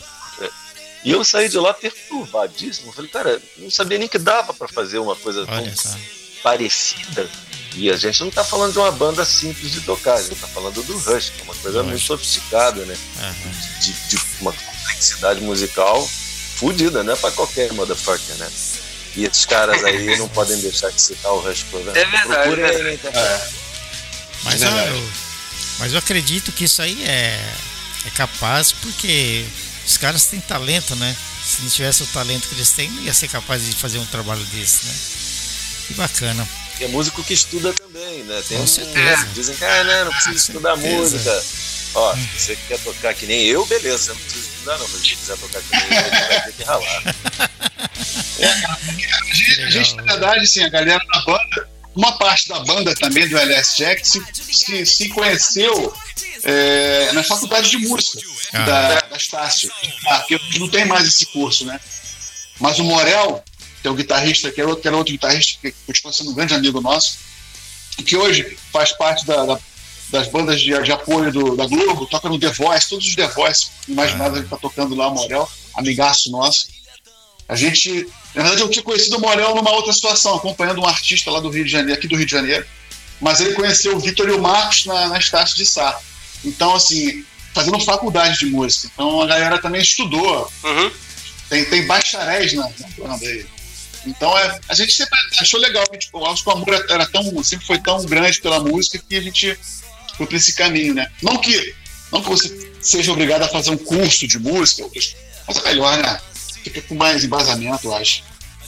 E 1.04 1.12
eu 1.12 1.24
saí 1.24 1.48
de 1.48 1.58
lá 1.60 1.72
perturbadíssimo. 1.74 2.92
Falei, 2.92 3.10
cara, 3.12 3.40
não 3.58 3.70
sabia 3.70 3.98
nem 4.00 4.08
que 4.08 4.18
dava 4.18 4.54
pra 4.54 4.68
fazer 4.68 4.98
uma 4.98 5.16
coisa 5.16 5.46
tão 5.46 5.54
Olha 5.56 5.76
só. 5.76 5.96
parecida. 6.42 7.30
E 7.76 7.92
a 7.92 7.98
gente 7.98 8.22
não 8.24 8.32
tá 8.32 8.44
falando 8.44 8.72
de 8.74 8.80
uma 8.80 8.92
banda 8.92 9.24
simples 9.26 9.72
de 9.72 9.82
tocar, 9.82 10.16
a 10.16 10.22
gente 10.24 10.40
tá 10.40 10.48
falando 10.48 10.82
do 10.82 10.98
Rush, 10.98 11.30
que 11.30 11.42
é 11.42 11.44
uma 11.44 11.54
coisa 11.56 11.82
Rush. 11.82 11.90
muito 11.90 12.04
sofisticada, 12.06 12.86
né? 12.86 12.98
Aham. 13.20 13.52
De, 13.82 13.94
de 14.10 14.18
uma 14.42 14.54
complexidade 14.54 15.42
musical 15.42 16.08
fodida, 16.56 17.04
não 17.04 17.14
é 17.14 17.16
pra 17.18 17.32
qualquer 17.32 17.72
motherfucker, 17.74 18.36
né? 18.38 18.50
E 19.16 19.26
esses 19.26 19.46
caras 19.46 19.84
aí 19.84 20.18
não 20.18 20.28
podem 20.30 20.58
deixar 20.60 20.90
de 20.92 21.02
citar 21.02 21.32
o 21.32 21.40
Rush 21.40 21.64
Cover. 21.72 21.96
É 21.96 22.06
verdade, 22.06 22.62
é 22.62 22.84
na 22.84 22.94
internet. 22.94 23.44
Mas, 24.44 24.62
É 24.62 24.68
eu, 24.68 24.72
verdade. 24.72 24.98
eu- 24.98 25.10
mas 25.80 25.92
eu 25.94 26.00
acredito 26.00 26.52
que 26.52 26.66
isso 26.66 26.82
aí 26.82 27.04
é, 27.04 27.54
é 28.06 28.10
capaz 28.16 28.72
porque 28.72 29.46
os 29.86 29.98
caras 29.98 30.26
têm 30.26 30.40
talento, 30.42 30.96
né? 30.96 31.16
Se 31.46 31.62
não 31.62 31.70
tivesse 31.70 32.04
o 32.04 32.08
talento 32.08 32.48
que 32.48 32.56
eles 32.56 32.72
têm, 32.72 32.90
não 32.90 33.04
ia 33.04 33.14
ser 33.14 33.28
capaz 33.28 33.64
de 33.66 33.74
fazer 33.76 34.00
um 34.00 34.06
trabalho 34.06 34.44
desse, 34.46 34.86
né? 34.86 34.94
Que 35.88 35.94
bacana. 35.94 36.48
E 36.80 36.84
é 36.84 36.88
músico 36.88 37.24
que 37.24 37.34
estuda 37.34 37.72
também, 37.74 38.24
né? 38.24 38.44
Tem 38.48 38.58
Com 38.58 38.64
um- 38.64 38.68
certeza. 38.68 39.26
Dizem 39.34 39.56
que 39.56 39.64
ah, 39.64 39.84
não, 39.84 40.06
não 40.06 40.12
precisa 40.12 40.36
estudar 40.36 40.76
certeza. 40.76 40.98
música. 40.98 41.44
Ó, 41.94 42.16
se 42.16 42.28
você 42.38 42.58
quer 42.68 42.80
tocar 42.80 43.14
que 43.14 43.26
nem 43.26 43.46
eu, 43.46 43.66
beleza, 43.66 43.98
você 43.98 44.10
não 44.12 44.18
precisa 44.20 44.46
estudar 44.50 44.78
não, 44.78 44.88
mas 44.90 45.02
se 45.02 45.16
quiser 45.16 45.38
tocar 45.38 45.62
que 45.62 45.72
nem 45.72 45.98
eu, 45.98 46.04
você 46.04 46.10
vai 46.28 46.42
ter 46.44 46.54
que 46.54 46.64
ralar. 46.64 47.04
A 49.66 49.70
gente, 49.70 49.96
na 49.96 50.04
verdade, 50.04 50.40
assim, 50.44 50.64
a 50.64 50.70
galera 50.70 51.04
da 51.14 51.22
banda, 51.22 51.70
uma 51.96 52.12
parte 52.18 52.48
da 52.50 52.60
banda 52.60 52.94
também 52.96 53.28
do 53.28 53.38
LS 53.38 53.78
Jack 53.78 54.08
se, 54.08 54.22
se, 54.52 54.86
se 54.86 55.10
conheceu 55.10 55.94
é, 56.44 57.12
na 57.14 57.24
faculdade 57.24 57.70
de 57.70 57.78
música 57.80 58.20
Ah. 58.54 58.60
da, 58.66 59.00
da 59.02 59.18
Estácio. 59.18 59.72
Ah, 60.08 60.20
porque 60.20 60.60
não 60.60 60.70
tem 60.70 60.86
mais 60.86 61.08
esse 61.08 61.26
curso, 61.28 61.66
né? 61.66 61.80
Mas 62.60 62.80
o 62.80 62.84
Morel, 62.84 63.44
que 63.82 63.88
é 63.88 63.92
o 63.92 63.96
guitarrista, 63.96 64.52
que 64.52 64.60
era 64.62 64.70
outro, 64.70 64.82
que 64.82 64.88
era 64.88 64.96
outro 64.98 65.12
guitarrista, 65.14 65.58
que 65.62 65.74
continua 65.86 66.14
sendo 66.14 66.32
um 66.32 66.34
grande 66.34 66.54
amigo 66.54 66.80
nosso, 66.82 67.18
que 68.06 68.16
hoje 68.16 68.58
faz 68.72 68.92
parte 68.94 69.26
da- 69.26 69.46
da- 69.46 69.60
das 70.10 70.28
bandas 70.28 70.62
de, 70.62 70.78
de 70.84 70.92
apoio 70.92 71.32
do- 71.32 71.56
da 71.58 71.66
Globo, 71.66 72.06
toca 72.06 72.30
no 72.30 72.40
The 72.40 72.50
Voice, 72.52 72.88
todos 72.90 73.06
os 73.08 73.16
The 73.16 73.28
Voice 73.30 73.68
imaginados, 73.88 74.38
ele 74.38 74.48
tá 74.48 74.58
tocando 74.58 74.96
lá, 74.96 75.08
o 75.08 75.16
Morel, 75.16 75.50
amigaço 75.74 76.30
nosso. 76.32 76.68
A 77.48 77.56
gente, 77.56 78.08
na 78.34 78.42
verdade, 78.42 78.62
eu 78.62 78.70
tinha 78.70 78.84
conhecido 78.84 79.18
o 79.18 79.22
Morel 79.22 79.56
numa 79.56 79.72
outra 79.72 79.94
situação, 79.94 80.36
acompanhando 80.36 80.82
um 80.82 80.88
artista 80.88 81.30
lá 81.30 81.40
do 81.40 81.50
Rio 81.50 81.64
de 81.64 81.72
Janeiro, 81.72 81.98
aqui 81.98 82.08
do 82.08 82.16
Rio 82.16 82.26
de 82.26 82.32
Janeiro, 82.32 82.66
mas 83.22 83.40
ele 83.40 83.54
conheceu 83.54 83.96
o 83.96 84.00
Vitor 84.00 84.28
e 84.28 84.32
o 84.32 84.42
Marcos 84.42 84.86
na, 84.86 85.08
na 85.10 85.20
Estácio 85.20 85.56
de 85.56 85.66
Sá. 85.66 85.98
Então, 86.44 86.76
assim, 86.76 87.24
fazendo 87.54 87.80
faculdade 87.80 88.40
de 88.40 88.48
música. 88.48 88.90
Então 88.94 89.22
a 89.22 89.26
galera 89.28 89.58
também 89.60 89.82
estudou, 89.82 90.52
Uhum. 90.64 90.92
tem, 91.50 91.64
tem 91.66 91.86
bacharéis 91.88 92.54
na, 92.54 92.64
na 92.64 92.88
banda 92.98 93.26
aí. 93.26 93.46
Então 94.06 94.38
é, 94.38 94.60
a 94.68 94.74
gente 94.76 94.94
sempre 94.94 95.18
achou 95.40 95.60
legal, 95.60 95.88
que, 95.88 95.98
tipo, 95.98 96.24
acho 96.26 96.44
que 96.44 96.50
o 96.50 96.54
amor 96.54 96.86
era 96.90 97.06
tão, 97.08 97.44
sempre 97.44 97.66
foi 97.66 97.80
tão 97.80 98.04
grande 98.06 98.42
pela 98.42 98.60
música 98.60 99.00
que 99.08 99.16
a 99.16 99.22
gente 99.22 99.58
foi 100.18 100.26
por 100.26 100.36
esse 100.36 100.54
caminho, 100.54 100.94
né? 100.94 101.10
Não 101.22 101.38
que, 101.38 101.74
não 102.12 102.22
que 102.22 102.30
você 102.30 102.72
seja 102.82 103.12
obrigado 103.12 103.44
a 103.44 103.48
fazer 103.48 103.72
um 103.72 103.78
curso 103.78 104.28
de 104.28 104.38
música, 104.38 104.88
mas 105.48 105.58
é 105.58 105.62
melhor, 105.64 105.98
né? 105.98 106.20
Fica 106.66 106.82
com 106.82 106.96
mais 106.96 107.24
embasamento, 107.24 107.86
eu 107.88 107.96
acho. 107.96 108.24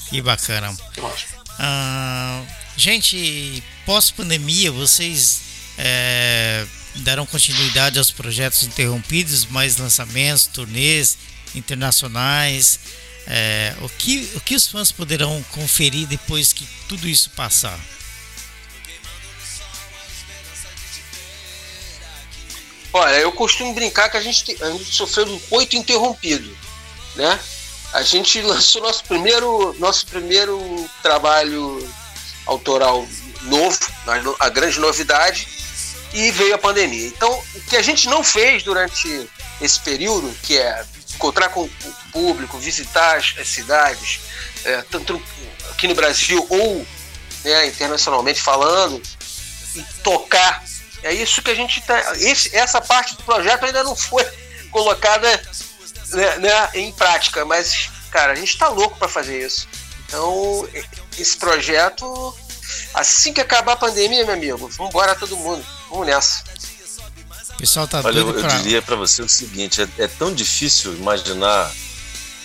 Que 0.10 0.22
bacana. 0.22 0.72
Eu 0.96 1.08
acho. 1.08 1.26
Ah, 1.58 2.44
gente, 2.78 3.64
pós-pandemia, 3.88 4.72
vocês 4.72 5.42
é, 5.80 6.64
deram 6.98 7.26
continuidade 7.26 7.98
aos 7.98 8.12
projetos 8.12 8.62
interrompidos, 8.62 9.46
mais 9.48 9.78
lançamentos, 9.78 10.46
turnês 10.46 11.18
internacionais. 11.56 12.80
É, 13.26 13.74
o, 13.82 13.90
que, 13.90 14.30
o 14.36 14.40
que 14.42 14.54
os 14.56 14.68
fãs 14.68 14.92
poderão 14.92 15.44
conferir 15.52 16.06
depois 16.08 16.54
que 16.54 16.66
tudo 16.88 17.08
isso 17.10 17.32
passar? 17.32 17.80
Olha, 22.94 23.16
eu 23.16 23.32
costumo 23.32 23.74
brincar 23.74 24.10
que 24.10 24.18
a 24.18 24.22
gente, 24.22 24.44
te- 24.44 24.64
a 24.64 24.72
gente 24.72 24.86
sofreu 24.96 25.26
um 25.28 25.40
coito 25.40 25.76
interrompido, 25.76 26.56
né? 27.16 27.40
A 27.94 28.02
gente 28.02 28.42
lançou 28.42 28.82
nosso 28.82 29.04
primeiro, 29.04 29.76
nosso 29.80 30.06
primeiro 30.08 30.90
trabalho 31.02 31.88
autoral 32.46 33.08
novo, 33.44 33.80
a, 34.40 34.50
grande 34.50 34.80
novidade, 34.80 35.48
e 36.14 36.32
veio 36.32 36.56
a 36.56 36.58
pandemia. 36.58 37.08
Então, 37.08 37.32
o 37.56 37.62
que 37.62 37.76
a 37.76 37.82
gente 37.82 38.08
não 38.08 38.24
fez 38.24 38.64
durante 38.64 39.30
esse 39.62 39.80
período, 39.80 40.34
que 40.42 40.58
é 40.58 40.86
encontrar 41.16 41.50
com 41.50 41.64
o 41.64 41.70
público, 42.12 42.58
visitar 42.58 43.18
as 43.18 43.48
cidades, 43.48 44.20
é, 44.64 44.82
tanto 44.90 45.22
aqui 45.72 45.88
no 45.88 45.96
Brasil 45.96 46.46
ou 46.50 46.86
né, 47.44 47.68
internacionalmente 47.68 48.42
falando, 48.42 49.02
e 49.76 49.84
tocar. 50.04 50.64
É 51.04 51.14
isso 51.14 51.42
que 51.42 51.52
a 51.52 51.56
gente 51.56 51.82
tá. 51.82 52.16
Esse, 52.18 52.56
essa 52.56 52.82
parte 52.82 53.16
do 53.16 53.24
projeto 53.24 53.66
ainda 53.66 53.84
não 53.84 53.96
foi 53.96 54.26
colocada 54.72 55.42
né, 56.12 56.38
né, 56.38 56.70
em 56.76 56.92
prática, 56.92 57.46
mas, 57.46 57.90
cara, 58.12 58.34
a 58.34 58.36
gente 58.36 58.54
está 58.54 58.70
louco 58.70 58.98
para 58.98 59.08
fazer 59.08 59.46
isso. 59.46 59.68
Então, 60.08 60.68
esse 61.18 61.38
projeto, 61.38 62.36
assim 62.94 63.34
que 63.34 63.42
acabar 63.42 63.74
a 63.74 63.78
pandemia, 63.78 64.26
meu 64.26 64.34
amigo, 64.34 64.58
vamos 64.70 64.90
embora 64.90 65.16
todo 65.16 65.36
mundo. 65.36 65.66
Vamos 65.90 66.08
nessa. 66.08 66.44
O 67.54 67.58
pessoal 67.58 67.88
tá 67.88 68.02
Olha, 68.04 68.20
eu, 68.20 68.24
doido 68.24 68.40
eu 68.40 68.46
pra... 68.46 68.58
diria 68.58 68.82
para 68.82 68.96
você 68.96 69.22
o 69.22 69.30
seguinte: 69.30 69.82
é, 69.82 69.88
é 69.98 70.08
tão 70.08 70.34
difícil 70.34 70.94
imaginar 70.94 71.72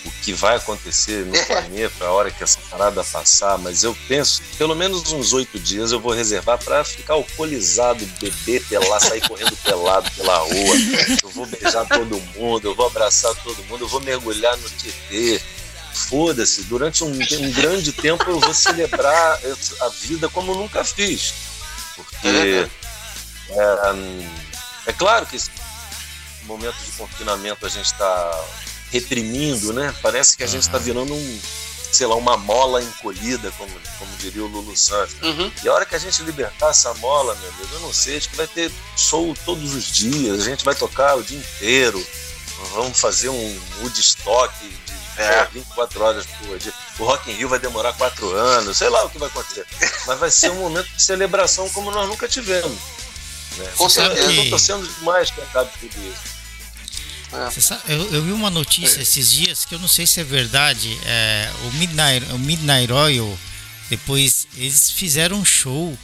o 0.05 0.11
que 0.21 0.33
vai 0.33 0.55
acontecer 0.55 1.25
no 1.25 1.45
planeta 1.45 2.05
a 2.05 2.11
hora 2.11 2.31
que 2.31 2.43
essa 2.43 2.59
parada 2.69 3.03
passar, 3.03 3.57
mas 3.57 3.83
eu 3.83 3.95
penso, 4.07 4.41
pelo 4.57 4.75
menos 4.75 5.11
uns 5.11 5.33
oito 5.33 5.57
dias 5.59 5.91
eu 5.91 5.99
vou 5.99 6.13
reservar 6.13 6.57
para 6.63 6.83
ficar 6.83 7.13
alcoolizado, 7.13 8.05
beber, 8.19 8.65
pelar, 8.67 8.99
sair 8.99 9.21
correndo 9.27 9.55
pelado 9.57 10.09
pela 10.11 10.37
rua. 10.37 10.75
Eu 11.21 11.29
vou 11.29 11.45
beijar 11.45 11.85
todo 11.87 12.19
mundo, 12.35 12.67
eu 12.67 12.75
vou 12.75 12.87
abraçar 12.87 13.33
todo 13.43 13.63
mundo, 13.65 13.85
eu 13.85 13.87
vou 13.87 14.01
mergulhar 14.01 14.55
no 14.57 14.69
TT. 14.69 15.41
Foda-se, 15.93 16.63
durante 16.63 17.03
um, 17.03 17.11
um 17.11 17.51
grande 17.51 17.91
tempo 17.91 18.23
eu 18.27 18.39
vou 18.39 18.53
celebrar 18.53 19.39
a 19.81 19.89
vida 19.89 20.27
como 20.27 20.55
nunca 20.55 20.83
fiz. 20.83 21.33
Porque 21.95 22.67
é, 23.49 24.87
é 24.87 24.93
claro 24.93 25.25
que 25.25 25.35
esse 25.35 25.51
momento 26.43 26.75
de 26.83 26.91
confinamento 26.93 27.65
a 27.65 27.69
gente 27.69 27.85
está 27.85 28.45
reprimindo, 28.93 29.73
né? 29.73 29.93
Parece 30.03 30.37
que 30.37 30.43
a 30.43 30.47
gente 30.47 30.61
está 30.61 30.77
virando 30.77 31.13
um, 31.15 31.39
sei 31.91 32.05
lá, 32.05 32.15
uma 32.15 32.37
mola 32.37 32.81
encolhida, 32.81 33.51
como, 33.57 33.71
como 33.97 34.15
diria 34.17 34.43
o 34.43 34.47
Lulu 34.47 34.77
Santos. 34.77 35.15
Uhum. 35.23 35.51
E 35.63 35.67
a 35.67 35.73
hora 35.73 35.85
que 35.85 35.95
a 35.95 35.99
gente 35.99 36.21
libertar 36.21 36.69
essa 36.69 36.93
mola, 36.95 37.33
meu 37.35 37.49
amigo, 37.49 37.69
eu 37.73 37.79
não 37.79 37.91
sei, 37.91 38.17
acho 38.17 38.29
que 38.29 38.35
vai 38.35 38.45
ter 38.47 38.71
show 38.95 39.35
todos 39.43 39.73
os 39.73 39.85
dias, 39.85 40.41
a 40.41 40.45
gente 40.45 40.63
vai 40.63 40.75
tocar 40.75 41.15
o 41.15 41.23
dia 41.23 41.39
inteiro, 41.39 42.05
vamos 42.71 42.99
fazer 42.99 43.29
um 43.29 43.59
Woodstock 43.81 44.53
de 44.59 45.21
É. 45.21 45.45
24 45.51 46.03
horas 46.03 46.25
por 46.25 46.57
dia. 46.59 46.73
O 46.99 47.05
Rock 47.05 47.31
in 47.31 47.35
Rio 47.35 47.49
vai 47.49 47.59
demorar 47.59 47.93
4 47.93 48.29
anos, 48.35 48.77
sei 48.77 48.89
lá 48.89 49.03
o 49.05 49.09
que 49.09 49.17
vai 49.17 49.27
acontecer. 49.27 49.65
Mas 50.05 50.19
vai 50.19 50.29
ser 50.29 50.51
um 50.51 50.55
momento 50.55 50.87
de 50.87 51.01
celebração 51.01 51.67
como 51.69 51.89
nós 51.91 52.07
nunca 52.07 52.27
tivemos. 52.27 52.77
Né? 53.57 53.71
Com 53.77 53.89
certeza. 53.89 54.31
Eu 54.31 54.43
tô 54.43 54.49
torcendo 54.51 54.87
demais 54.87 55.29
que 55.29 55.41
acabe 55.41 55.71
tudo 55.79 55.95
isso. 56.07 56.32
Você 57.51 57.61
sabe, 57.61 57.81
eu, 57.87 58.13
eu 58.13 58.23
vi 58.23 58.31
uma 58.31 58.49
notícia 58.49 59.01
esses 59.01 59.31
dias 59.31 59.65
que 59.65 59.73
eu 59.75 59.79
não 59.79 59.87
sei 59.87 60.05
se 60.07 60.19
é 60.19 60.23
verdade. 60.23 60.97
É, 61.05 61.51
o, 61.65 61.71
Midnight, 61.73 62.25
o 62.31 62.37
Midnight 62.39 62.91
Oil, 62.91 63.39
depois 63.89 64.47
eles 64.55 64.91
fizeram 64.91 65.37
um 65.37 65.45
show 65.45 65.97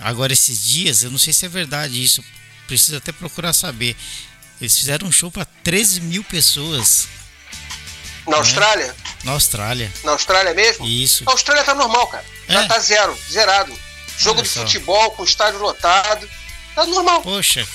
agora 0.00 0.32
esses 0.32 0.62
dias. 0.66 1.02
Eu 1.02 1.10
não 1.10 1.18
sei 1.18 1.32
se 1.32 1.44
é 1.44 1.48
verdade 1.48 2.02
isso. 2.02 2.24
Preciso 2.66 2.96
até 2.96 3.12
procurar 3.12 3.52
saber. 3.52 3.96
Eles 4.60 4.76
fizeram 4.78 5.06
um 5.08 5.12
show 5.12 5.30
para 5.30 5.44
13 5.44 6.00
mil 6.00 6.22
pessoas 6.24 7.08
Na 8.26 8.36
Austrália? 8.36 8.94
na 9.24 9.32
Austrália. 9.32 9.92
Na 10.04 10.12
Austrália 10.12 10.54
mesmo? 10.54 10.86
Isso. 10.86 11.24
A 11.26 11.32
Austrália 11.32 11.64
tá 11.64 11.74
normal, 11.74 12.06
cara. 12.06 12.24
Já 12.48 12.62
É? 12.62 12.66
tá 12.68 12.78
zero, 12.78 13.18
zerado. 13.30 13.76
Jogo 14.18 14.38
Olha 14.40 14.42
de 14.42 14.48
só. 14.48 14.60
futebol 14.62 15.10
com 15.12 15.24
estádio 15.24 15.60
lotado. 15.60 16.28
Tá 16.74 16.86
normal. 16.86 17.22
Poxa, 17.22 17.66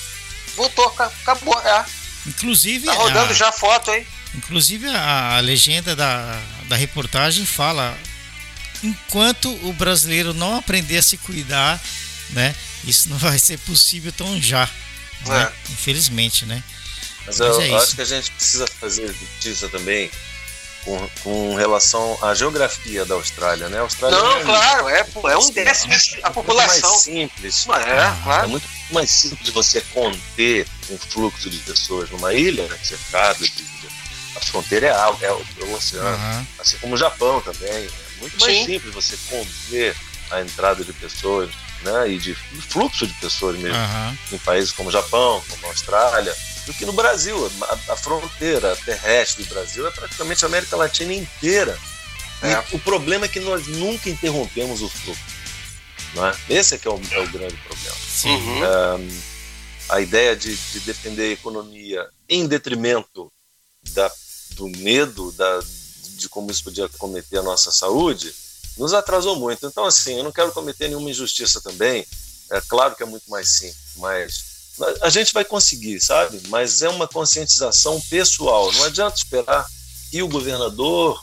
Voltou, 0.56 0.90
ca- 0.90 1.06
acabou. 1.22 1.56
É. 1.60 1.84
inclusive. 2.28 2.86
Tá 2.86 2.92
rodando 2.94 3.30
a- 3.32 3.34
já 3.34 3.48
a 3.48 3.52
foto, 3.52 3.90
hein? 3.90 4.06
Inclusive 4.34 4.86
a, 4.88 5.36
a 5.36 5.40
legenda 5.40 5.96
da, 5.96 6.40
da 6.68 6.76
reportagem 6.76 7.44
fala 7.46 7.96
enquanto 8.82 9.50
o 9.66 9.72
brasileiro 9.72 10.32
não 10.34 10.56
aprender 10.56 10.98
a 10.98 11.02
se 11.02 11.16
cuidar, 11.16 11.80
né, 12.30 12.54
isso 12.84 13.08
não 13.08 13.16
vai 13.18 13.38
ser 13.38 13.58
possível 13.60 14.12
tão 14.12 14.40
já, 14.40 14.68
né? 15.26 15.52
Infelizmente, 15.70 16.44
né? 16.46 16.62
Mas, 17.26 17.38
Mas 17.38 17.40
eu, 17.40 17.60
é 17.60 17.66
isso. 17.66 17.76
acho 17.76 17.94
que 17.96 18.02
a 18.02 18.04
gente 18.04 18.30
precisa 18.30 18.66
fazer 18.80 19.12
justiça 19.12 19.68
também 19.68 20.10
com, 20.88 21.08
com 21.22 21.54
relação 21.54 22.16
à 22.22 22.34
geografia 22.34 23.04
da 23.04 23.14
Austrália, 23.14 23.68
né? 23.68 23.78
A 23.78 23.82
Austrália 23.82 24.16
Não, 24.18 24.38
é, 24.38 24.42
claro, 24.44 24.88
é, 24.88 25.00
é 25.32 25.36
um 25.36 25.50
décimo 25.50 25.92
a 25.92 25.96
muito 25.96 26.32
população. 26.32 26.90
mais 26.90 27.02
simples. 27.02 27.66
É, 27.68 27.90
É 27.98 28.22
claro. 28.22 28.48
muito 28.48 28.66
mais 28.90 29.10
simples 29.10 29.50
você 29.50 29.80
conter 29.92 30.66
um 30.90 30.96
fluxo 30.96 31.50
de 31.50 31.58
pessoas 31.58 32.08
numa 32.10 32.32
ilha, 32.32 32.66
né, 32.66 32.78
cercado 32.82 33.38
de, 33.40 33.50
de- 33.50 33.68
a 34.36 34.40
fronteira 34.40 34.86
é 34.86 34.90
alta, 34.90 35.26
é 35.26 35.32
o, 35.32 35.44
é 35.60 35.64
o 35.64 35.74
oceano. 35.74 36.08
Aham. 36.08 36.46
Assim 36.58 36.78
como 36.78 36.94
o 36.94 36.98
Japão 36.98 37.40
também. 37.42 37.68
É 37.70 37.90
muito 38.20 38.38
mais 38.40 38.52
Sim. 38.56 38.64
simples 38.66 38.94
você 38.94 39.16
conter 39.28 39.94
a 40.30 40.40
entrada 40.40 40.84
de 40.84 40.92
pessoas, 40.92 41.50
né? 41.82 42.08
E 42.10 42.18
de 42.18 42.34
fluxo 42.34 43.06
de 43.06 43.12
pessoas 43.14 43.58
mesmo 43.58 43.76
Aham. 43.76 44.16
em 44.32 44.38
países 44.38 44.72
como 44.72 44.88
o 44.88 44.92
Japão, 44.92 45.42
como 45.48 45.66
a 45.66 45.68
Austrália, 45.70 46.34
do 46.68 46.74
que 46.74 46.84
no 46.84 46.92
Brasil. 46.92 47.50
A, 47.62 47.92
a 47.92 47.96
fronteira 47.96 48.76
terrestre 48.76 49.42
do 49.42 49.48
Brasil 49.48 49.88
é 49.88 49.90
praticamente 49.90 50.44
a 50.44 50.48
América 50.48 50.76
Latina 50.76 51.14
inteira. 51.14 51.78
É. 52.42 52.52
E 52.52 52.76
o 52.76 52.78
problema 52.78 53.24
é 53.24 53.28
que 53.28 53.40
nós 53.40 53.66
nunca 53.66 54.10
interrompemos 54.10 54.82
o 54.82 54.88
fluxo. 54.88 55.38
Não 56.14 56.26
é? 56.26 56.36
Esse 56.48 56.74
é 56.74 56.78
que 56.78 56.86
é 56.86 56.90
o, 56.90 57.00
é 57.10 57.18
o 57.20 57.28
grande 57.30 57.56
problema. 57.56 57.96
Sim. 57.96 58.34
Uhum. 58.34 59.08
A 59.88 60.00
ideia 60.00 60.36
de, 60.36 60.54
de 60.54 60.80
defender 60.80 61.30
a 61.30 61.32
economia 61.32 62.06
em 62.28 62.46
detrimento 62.46 63.32
da, 63.92 64.12
do 64.50 64.68
medo 64.68 65.32
da, 65.32 65.60
de 66.16 66.28
como 66.28 66.50
isso 66.50 66.64
podia 66.64 66.88
cometer 66.98 67.38
a 67.38 67.42
nossa 67.42 67.72
saúde 67.72 68.34
nos 68.76 68.92
atrasou 68.92 69.36
muito. 69.36 69.66
Então, 69.66 69.84
assim, 69.86 70.18
eu 70.18 70.24
não 70.24 70.30
quero 70.30 70.52
cometer 70.52 70.88
nenhuma 70.88 71.10
injustiça 71.10 71.60
também. 71.62 72.06
É 72.50 72.60
claro 72.60 72.94
que 72.94 73.02
é 73.02 73.06
muito 73.06 73.28
mais 73.30 73.48
simples, 73.48 73.94
mas 73.96 74.57
a 75.02 75.10
gente 75.10 75.32
vai 75.32 75.44
conseguir, 75.44 76.00
sabe? 76.00 76.40
Mas 76.48 76.82
é 76.82 76.88
uma 76.88 77.08
conscientização 77.08 78.00
pessoal. 78.02 78.72
Não 78.72 78.84
adianta 78.84 79.16
esperar 79.16 79.66
que 80.10 80.22
o 80.22 80.28
governador 80.28 81.22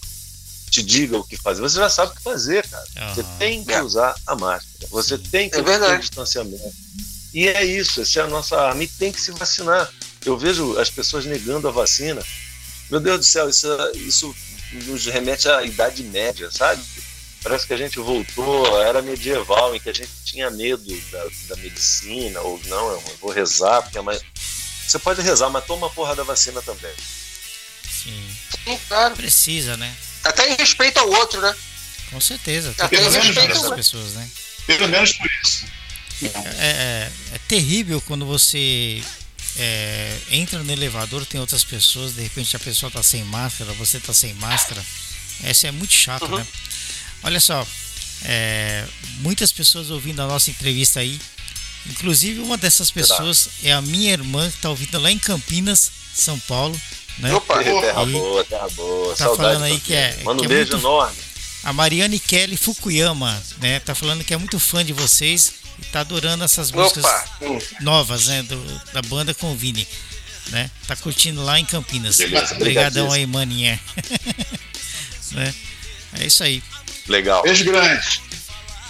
te 0.70 0.84
diga 0.84 1.18
o 1.18 1.24
que 1.24 1.38
fazer. 1.38 1.62
Você 1.62 1.78
já 1.78 1.90
sabe 1.90 2.12
o 2.12 2.16
que 2.16 2.22
fazer, 2.22 2.68
cara. 2.68 2.86
Você 3.14 3.22
Aham. 3.22 3.38
tem 3.40 3.64
que 3.64 3.74
É. 3.74 3.82
usar 3.82 4.16
a 4.28 4.36
máscara. 4.36 4.88
Você 4.92 5.18
tem 5.18 5.50
que 5.50 5.56
É 5.56 5.60
ter 5.60 5.66
verdade. 5.66 6.02
distanciamento. 6.02 6.74
E 7.34 7.48
é 7.48 7.64
isso, 7.66 8.02
essa 8.02 8.20
é 8.20 8.24
a 8.24 8.28
nossa 8.28 8.58
arma. 8.60 8.84
E 8.84 8.88
tem 8.88 9.12
que 9.12 9.20
se 9.22 9.32
vacinar. 9.32 9.92
Eu 10.26 10.38
vejo 10.38 10.78
as 10.80 10.90
pessoas 10.90 11.26
negando 11.26 11.68
a 11.68 11.72
vacina. 11.72 12.22
Meu 12.90 13.00
Deus 13.00 13.20
do 13.20 13.26
céu, 13.26 13.50
isso, 13.50 13.68
isso 13.96 14.36
nos 14.86 15.06
remete 15.06 15.48
à 15.48 15.64
Idade 15.64 16.04
Média, 16.04 16.50
sabe? 16.52 16.82
Parece 17.46 17.68
que 17.68 17.74
a 17.76 17.78
gente 17.78 18.00
voltou 18.00 18.76
à 18.82 18.86
era 18.88 19.02
medieval, 19.04 19.76
em 19.76 19.80
que 19.80 19.88
a 19.88 19.94
gente 19.94 20.10
tinha 20.26 20.50
medo 20.50 20.84
da, 21.12 21.24
da 21.50 21.56
medicina, 21.58 22.42
ou 22.42 22.60
não, 22.66 22.90
eu 22.92 23.04
vou 23.22 23.32
rezar, 23.32 23.84
porque 23.84 24.00
é 24.00 24.02
mais. 24.02 24.20
Você 24.88 24.98
pode 24.98 25.22
rezar, 25.22 25.48
mas 25.52 25.64
toma 25.64 25.86
a 25.86 25.90
porra 25.92 26.16
da 26.16 26.24
vacina 26.24 26.60
também. 26.64 26.92
Sim. 27.88 28.36
Sim, 28.66 28.80
claro. 28.88 29.16
Precisa, 29.16 29.78
né? 29.78 29.96
Até 30.24 30.52
em 30.52 30.56
respeito 30.56 30.98
ao 30.98 31.08
outro, 31.08 31.40
né? 31.40 31.56
Com 32.10 32.20
certeza. 32.20 32.74
Até 32.80 32.98
em 33.00 33.12
respeito, 33.12 33.70
né? 33.70 33.76
pessoas, 33.76 34.14
né? 34.14 34.28
Pelo 34.66 34.88
menos 34.90 35.14
por 35.14 35.30
isso. 35.44 35.66
É, 36.24 36.30
é- 36.60 37.12
é 37.36 37.40
terrível 37.48 38.02
quando 38.02 38.26
você 38.26 39.04
é, 39.58 40.18
entra 40.32 40.64
no 40.64 40.72
elevador, 40.72 41.24
tem 41.28 41.40
outras 41.40 41.64
pessoas, 41.64 42.16
de 42.16 42.24
repente 42.24 42.56
a 42.56 42.60
pessoa 42.60 42.92
tá 42.92 43.04
sem 43.04 43.24
máscara, 43.24 43.72
você 43.74 44.00
tá 44.00 44.16
sem 44.16 44.34
máscara. 44.34 44.84
Essa 45.44 45.68
é 45.68 45.72
muito 45.72 45.94
chato, 45.94 46.26
Uhum. 46.26 46.38
né? 46.40 46.48
Olha 47.26 47.40
só, 47.40 47.66
é, 48.24 48.86
muitas 49.20 49.52
pessoas 49.52 49.90
ouvindo 49.90 50.22
a 50.22 50.28
nossa 50.28 50.50
entrevista 50.50 51.00
aí. 51.00 51.20
Inclusive 51.88 52.40
uma 52.40 52.58
dessas 52.58 52.90
pessoas 52.90 53.50
é 53.64 53.72
a 53.72 53.82
minha 53.82 54.12
irmã 54.12 54.50
que 54.50 54.58
tá 54.58 54.70
ouvindo 54.70 55.00
lá 55.00 55.12
em 55.12 55.20
Campinas, 55.20 55.92
São 56.16 56.40
Paulo, 56.40 56.80
né? 57.20 57.34
Opa, 57.34 57.64
terra 57.64 58.06
boa, 58.06 58.44
terra 58.46 58.68
boa. 58.70 59.10
tá 59.16 59.26
Saudade 59.26 59.38
falando 59.54 59.64
aí 59.64 59.80
que 59.80 59.94
é- 59.94 60.18
Manda 60.24 60.42
que 60.42 60.48
um 60.48 60.52
é 60.52 60.56
beijo 60.56 60.72
muito- 60.72 60.84
enorme. 60.86 61.18
A 61.64 61.74
Mariane 61.74 62.20
Kelly 62.20 62.58
Fukuyama, 62.58 63.42
né? 63.60 63.80
Tá 63.80 63.94
falando 63.96 64.24
que 64.24 64.34
é 64.34 64.38
muito 64.38 64.60
fã 64.60 64.84
de 64.86 64.94
vocês 64.94 65.54
e 65.80 65.86
tá 65.86 66.02
adorando 66.02 66.44
essas 66.44 66.72
músicas 66.72 67.04
Opa. 67.06 67.26
Novas, 67.82 68.28
né? 68.28 68.44
do- 68.44 68.82
da 68.94 69.02
banda 69.02 69.34
com 69.34 69.52
o 69.52 69.56
Vini, 69.56 69.88
né? 70.50 70.70
Tá 70.88 70.96
curtindo 70.96 71.44
lá 71.44 71.60
em 71.60 71.66
Campinas. 71.66 72.18
Beleza, 72.18 72.54
Obrigadão 72.56 73.12
aí, 73.12 73.26
maninha. 73.26 73.80
né? 75.34 75.54
É 76.20 76.26
isso 76.28 76.44
aí. 76.44 76.64
Legal. 77.08 77.44
Beijo 77.44 77.64
grande. 77.66 78.22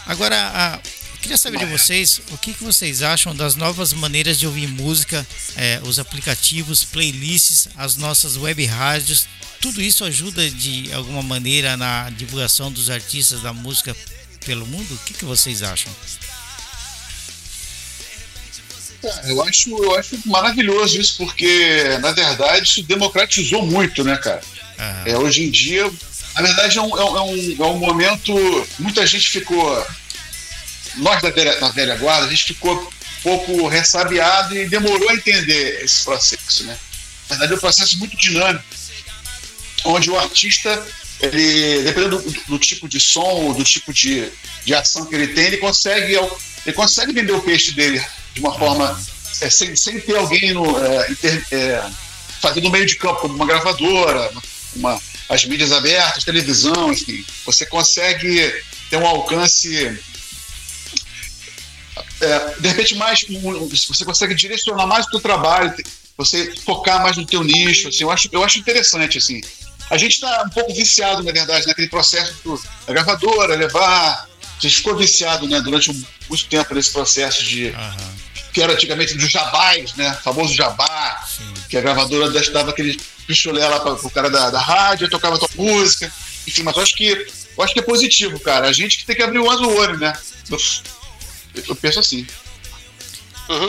Agora, 0.06 0.36
a- 0.54 0.80
Queria 1.22 1.38
saber 1.40 1.58
de 1.58 1.66
vocês 1.66 2.22
o 2.32 2.38
que, 2.38 2.54
que 2.54 2.64
vocês 2.64 3.02
acham 3.02 3.36
das 3.36 3.56
novas 3.56 3.92
maneiras 3.94 4.38
de 4.38 4.46
ouvir 4.46 4.68
música, 4.68 5.26
é, 5.56 5.80
os 5.84 5.98
aplicativos, 5.98 6.84
playlists, 6.84 7.68
as 7.76 7.96
nossas 7.96 8.38
web 8.38 8.64
rádios. 8.68 9.28
Tudo 9.60 9.82
isso 9.82 10.06
ajuda 10.06 10.48
de 10.52 10.94
alguma 10.94 11.24
maneira 11.24 11.76
na 11.76 12.12
divulgação 12.12 12.72
dos 12.72 12.92
artistas 12.92 13.42
da 13.42 13.52
música 13.52 13.98
pelo 14.46 14.68
mundo? 14.68 14.94
O 14.94 14.98
que, 15.00 15.16
que 15.16 15.26
vocês 15.26 15.64
acham? 15.64 15.92
Eu 19.26 19.42
acho, 19.44 19.70
eu 19.84 19.96
acho 19.98 20.20
maravilhoso 20.26 21.00
isso, 21.00 21.16
porque, 21.18 21.98
na 22.02 22.12
verdade, 22.12 22.68
isso 22.68 22.84
democratizou 22.84 23.66
muito, 23.66 24.04
né, 24.04 24.16
cara? 24.18 24.42
Ah, 24.78 25.04
É, 25.08 25.18
hoje 25.18 25.44
em 25.44 25.50
dia, 25.50 25.92
na 26.36 26.42
verdade, 26.42 26.78
é 26.78 26.82
um, 26.82 26.98
é 26.98 27.04
um, 27.06 27.18
é 27.18 27.22
um- 27.22 27.56
é 27.64 27.68
um 27.68 27.78
momento. 27.78 28.68
Muita 28.80 29.06
gente 29.08 29.30
ficou. 29.30 29.86
Nós 30.98 31.22
da 31.22 31.30
velha, 31.30 31.58
velha 31.72 31.96
guarda, 31.98 32.26
a 32.28 32.30
gente 32.30 32.46
ficou 32.46 32.74
um 32.74 32.88
pouco 33.22 33.68
ressabiado 33.68 34.56
e 34.56 34.68
demorou 34.68 35.10
a 35.10 35.14
entender 35.14 35.84
esse 35.84 36.04
processo, 36.06 36.64
né? 36.64 36.78
Na 37.30 37.36
verdade, 37.36 37.54
é 37.54 37.56
um 37.56 37.60
processo 37.60 37.98
muito 37.98 38.16
dinâmico, 38.16 38.64
onde 39.86 40.10
o 40.10 40.18
artista, 40.18 40.86
ele, 41.20 41.84
dependendo 41.84 42.20
do, 42.20 42.32
do 42.48 42.60
tipo 42.60 42.88
de 42.88 43.00
som 43.00 43.52
do 43.54 43.64
tipo 43.64 43.92
de, 43.94 44.30
de 44.64 44.74
ação 44.76 45.06
que 45.06 45.16
ele 45.16 45.28
tem, 45.28 45.46
ele 45.46 45.58
consegue, 45.58 46.14
ele 46.66 46.74
consegue 46.76 47.12
vender 47.14 47.34
o 47.34 47.42
peixe 47.42 47.72
dele 47.72 48.04
de 48.34 48.40
uma 48.42 48.58
forma 48.58 48.98
é, 49.42 49.50
sem, 49.50 49.76
sem 49.76 50.00
ter 50.00 50.16
alguém 50.16 50.54
no, 50.54 50.66
é, 50.86 51.12
inter- 51.12 51.46
é, 51.52 51.84
fazendo 52.42 52.70
meio 52.70 52.86
de 52.86 52.96
campo, 52.96 53.22
como 53.22 53.34
uma 53.36 53.46
gravadora, 53.46 54.32
uma, 54.76 55.02
as 55.30 55.44
mídias 55.46 55.72
abertas, 55.72 56.24
televisão, 56.24 56.92
enfim. 56.94 57.26
Você 57.46 57.66
consegue 57.66 58.54
ter 58.90 58.98
um 58.98 59.06
alcance. 59.08 60.00
é, 62.22 62.56
de 62.60 62.68
repente, 62.68 62.96
mais. 62.96 63.26
Você 63.88 64.06
consegue 64.06 64.36
direcionar 64.36 64.86
mais 64.88 65.06
o 65.08 65.10
seu 65.10 65.20
trabalho, 65.20 65.74
você 66.18 66.54
focar 66.66 67.02
mais 67.02 67.18
no 67.18 67.26
teu 67.26 67.44
nicho. 67.44 67.88
Assim, 67.90 68.04
eu, 68.04 68.12
acho, 68.12 68.30
eu 68.32 68.44
acho 68.44 68.60
interessante. 68.60 69.18
Assim. 69.18 69.42
A 69.90 69.98
gente 69.98 70.14
está 70.14 70.44
um 70.44 70.50
pouco 70.50 70.74
viciado, 70.74 71.22
na 71.24 71.32
verdade, 71.32 71.68
naquele 71.68 71.88
processo 71.90 72.34
do- 72.44 72.62
da 72.88 72.94
gravadora, 72.94 73.56
levar. 73.56 74.28
A 74.58 74.62
gente 74.62 74.78
ficou 74.78 74.96
viciado 74.96 75.48
né, 75.48 75.60
durante 75.62 75.92
um- 75.92 76.04
muito 76.30 76.46
tempo 76.48 76.74
nesse 76.74 76.92
processo 76.92 77.44
de 77.44 77.68
aham, 77.70 78.16
que 78.54 78.62
era 78.62 78.74
antigamente 78.74 79.14
dos 79.16 79.30
jabás, 79.30 79.94
né? 79.96 80.18
Famoso 80.24 80.54
jabá. 80.54 81.25
Que 81.70 81.78
a 81.78 81.82
gravadora 81.82 82.30
dava 82.52 82.72
aquele 82.72 83.00
pichulé 83.26 83.68
lá 83.68 83.80
para 83.80 83.94
o 83.94 84.12
cara 84.12 84.30
da, 84.30 84.50
da 84.50 84.60
rádio, 84.60 85.10
tocava 85.10 85.38
tua 85.38 85.50
música. 85.56 86.12
Enfim, 86.48 86.64
mas 86.64 86.76
eu 86.76 86.84
acho 86.84 86.96
que 86.96 87.28
eu 87.58 87.64
acho 87.64 87.74
que 87.74 87.80
é 87.80 87.84
positivo, 87.84 88.40
cara. 88.40 88.68
A 88.68 88.74
gente 88.74 89.00
que 89.00 89.06
tem 89.06 89.16
que 89.16 89.24
abrir 89.24 89.40
o 89.40 89.46
olho, 89.46 89.98
né? 89.98 90.14
Eu, 90.50 90.58
eu 91.70 91.76
penso 91.76 92.00
assim. 92.00 92.28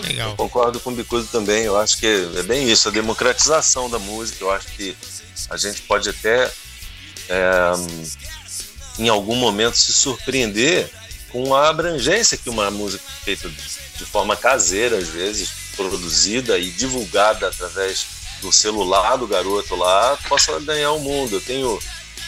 Legal. 0.02 0.34
Concordo 0.36 0.80
com 0.80 0.90
o 0.90 0.94
Bicudo 0.94 1.26
também. 1.26 1.64
Eu 1.64 1.76
acho 1.78 1.98
que 1.98 2.06
é 2.06 2.42
bem 2.42 2.68
isso, 2.70 2.88
a 2.88 2.92
democratização 2.92 3.88
da 3.88 3.98
música. 3.98 4.42
Eu 4.42 4.50
acho 4.50 4.66
que 4.68 4.96
a 5.50 5.56
gente 5.56 5.82
pode 5.82 6.08
até, 6.08 6.50
é, 7.28 7.72
em 8.98 9.08
algum 9.08 9.36
momento, 9.36 9.76
se 9.76 9.92
surpreender 9.92 10.90
com 11.30 11.54
a 11.54 11.68
abrangência 11.68 12.38
que 12.38 12.48
uma 12.48 12.70
música 12.70 13.04
feita 13.22 13.50
de 13.98 14.04
forma 14.04 14.36
caseira, 14.36 14.96
às 14.96 15.08
vezes, 15.08 15.50
produzida 15.76 16.58
e 16.58 16.70
divulgada 16.70 17.48
através 17.48 18.06
do 18.40 18.52
celular 18.52 19.16
do 19.16 19.26
garoto 19.26 19.74
lá, 19.74 20.18
possa 20.28 20.58
ganhar 20.60 20.92
o 20.92 21.00
mundo. 21.00 21.36
Eu 21.36 21.40
tenho 21.40 21.78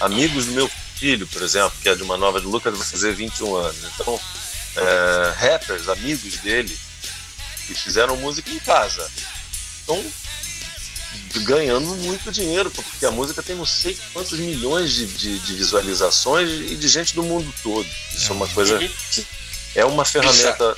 amigos 0.00 0.46
do 0.46 0.52
meu 0.52 0.70
filho, 0.96 1.26
por 1.26 1.42
exemplo, 1.42 1.72
que 1.82 1.88
é 1.88 1.94
de 1.94 2.02
uma 2.02 2.16
nova 2.16 2.40
de 2.40 2.46
Lucas, 2.46 2.76
vai 2.76 2.86
fazer 2.86 3.14
21 3.14 3.56
anos. 3.56 3.76
Então, 3.94 4.20
é, 4.76 5.32
rappers, 5.36 5.88
amigos 5.88 6.36
dele, 6.38 6.76
que 7.66 7.74
fizeram 7.74 8.16
música 8.16 8.50
em 8.50 8.58
casa. 8.58 9.08
Estão 9.80 10.04
ganhando 11.44 11.86
muito 11.96 12.30
dinheiro, 12.32 12.70
porque 12.70 13.04
a 13.04 13.10
música 13.10 13.42
tem 13.42 13.56
não 13.56 13.66
sei 13.66 13.96
quantos 14.12 14.38
milhões 14.38 14.92
de, 14.92 15.06
de, 15.06 15.38
de 15.38 15.54
visualizações 15.54 16.48
e 16.48 16.76
de 16.76 16.88
gente 16.88 17.14
do 17.14 17.22
mundo 17.22 17.52
todo. 17.62 17.88
Isso 18.14 18.32
é 18.32 18.34
uma 18.34 18.48
coisa 18.48 18.78
que 18.78 19.26
é 19.74 19.84
uma 19.84 20.04
ferramenta 20.04 20.76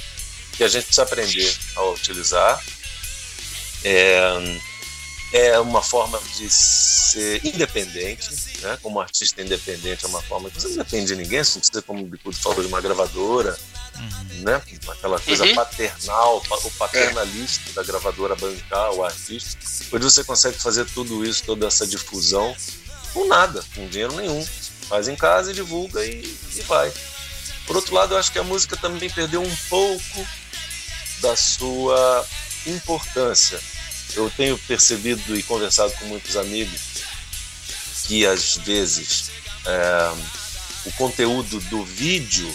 que 0.61 0.65
a 0.65 0.69
gente 0.69 0.85
precisa 0.85 1.05
aprender 1.05 1.57
a 1.75 1.85
utilizar. 1.85 2.63
É, 3.83 4.21
é 5.33 5.59
uma 5.59 5.81
forma 5.81 6.21
de 6.37 6.51
ser 6.51 7.41
independente, 7.47 8.29
né? 8.61 8.79
como 8.83 9.01
artista 9.01 9.41
independente, 9.41 10.05
é 10.05 10.09
uma 10.09 10.21
forma 10.21 10.51
que 10.51 10.61
você 10.61 10.69
não 10.69 10.77
depende 10.77 11.07
de 11.07 11.17
ninguém, 11.17 11.43
você 11.43 11.55
não 11.55 11.61
precisa, 11.61 11.81
como 11.81 12.03
o 12.05 12.07
Bicudo 12.07 12.37
falou, 12.37 12.61
de 12.61 12.67
uma 12.67 12.79
gravadora, 12.79 13.59
né? 14.43 14.61
aquela 14.89 15.19
coisa 15.19 15.45
Uhum. 15.47 15.55
paternal, 15.55 16.43
pa- 16.43 16.59
o 16.59 16.71
paternalista 16.73 17.73
da 17.73 17.83
gravadora 17.83 18.37
bancar 18.37 18.93
o 18.93 19.03
artista. 19.03 19.57
Hoje 19.91 20.05
você 20.05 20.23
consegue 20.25 20.59
fazer 20.59 20.85
tudo 20.91 21.25
isso, 21.25 21.43
toda 21.45 21.67
essa 21.67 21.87
difusão, 21.87 22.55
com 23.15 23.27
nada, 23.29 23.65
com 23.75 23.89
dinheiro 23.89 24.15
nenhum. 24.15 24.47
Faz 24.91 25.09
em 25.09 25.17
casa 25.17 25.53
e 25.53 25.55
divulga 25.55 26.05
e, 26.05 26.21
e 26.55 26.61
vai. 26.63 26.93
Por 27.67 27.77
outro 27.77 27.95
lado, 27.95 28.13
eu 28.13 28.19
acho 28.19 28.31
que 28.33 28.39
a 28.39 28.43
música 28.43 28.77
também 28.77 29.09
perdeu 29.09 29.41
um 29.41 29.57
pouco 29.71 30.27
da 31.21 31.37
sua 31.37 32.27
importância. 32.66 33.61
Eu 34.14 34.31
tenho 34.37 34.59
percebido 34.59 35.37
e 35.37 35.43
conversado 35.43 35.93
com 35.95 36.07
muitos 36.07 36.37
amigos 36.37 36.81
que 38.07 38.27
às 38.27 38.57
vezes 38.57 39.31
é, 39.64 40.12
o 40.87 40.93
conteúdo 40.93 41.61
do 41.71 41.85
vídeo 41.85 42.53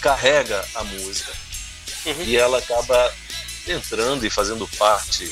carrega 0.00 0.64
a 0.74 0.84
música 0.84 1.32
Uhum. 2.04 2.22
e 2.24 2.36
ela 2.36 2.58
acaba 2.58 3.14
entrando 3.64 4.26
e 4.26 4.30
fazendo 4.30 4.66
parte 4.76 5.30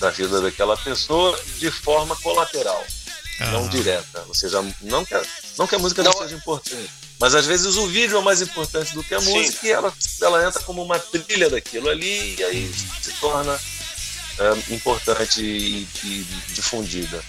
da 0.00 0.10
vida 0.10 0.40
daquela 0.40 0.76
pessoa 0.76 1.40
de 1.58 1.70
forma 1.70 2.16
colateral, 2.16 2.84
não 3.38 3.60
Aham. 3.60 3.68
direta. 3.68 4.24
Ou 4.26 4.34
seja, 4.34 4.60
não 4.80 5.04
que 5.04 5.14
a, 5.14 5.22
não 5.56 5.68
que 5.68 5.76
a 5.76 5.78
música 5.78 6.02
não, 6.02 6.10
Não. 6.10 6.18
seja 6.18 6.34
importante, 6.34 6.90
mas 7.20 7.34
às 7.34 7.44
vezes 7.44 7.76
o 7.76 7.86
vídeo 7.86 8.18
é 8.18 8.22
mais 8.22 8.40
importante 8.40 8.94
do 8.94 9.04
que 9.04 9.14
a 9.14 9.20
Sim. 9.20 9.32
música 9.32 9.66
e 9.66 9.70
ela, 9.70 9.92
ela 10.22 10.48
entra 10.48 10.62
como 10.62 10.82
uma 10.82 10.98
trilha 10.98 11.50
daquilo 11.50 11.90
ali 11.90 12.36
e 12.38 12.42
aí 12.42 12.72
se 13.02 13.12
torna 13.20 13.60
é, 14.38 14.74
importante 14.74 15.42
e, 15.42 15.86
e 16.02 16.26
difundida. 16.54 17.22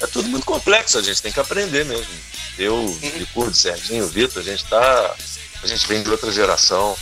É 0.00 0.06
tudo 0.06 0.28
muito 0.28 0.44
complexo, 0.44 0.98
a 0.98 1.02
gente 1.02 1.22
tem 1.22 1.30
que 1.30 1.38
aprender 1.38 1.84
mesmo. 1.84 2.12
Eu, 2.58 2.98
Licurdo, 3.16 3.56
Serginho, 3.56 4.08
Vitor, 4.08 4.42
a 4.42 4.44
gente 4.44 4.64
tá. 4.64 5.16
A 5.62 5.66
gente 5.66 5.86
vem 5.86 6.02
de 6.02 6.10
outra 6.10 6.32
geração, 6.32 6.96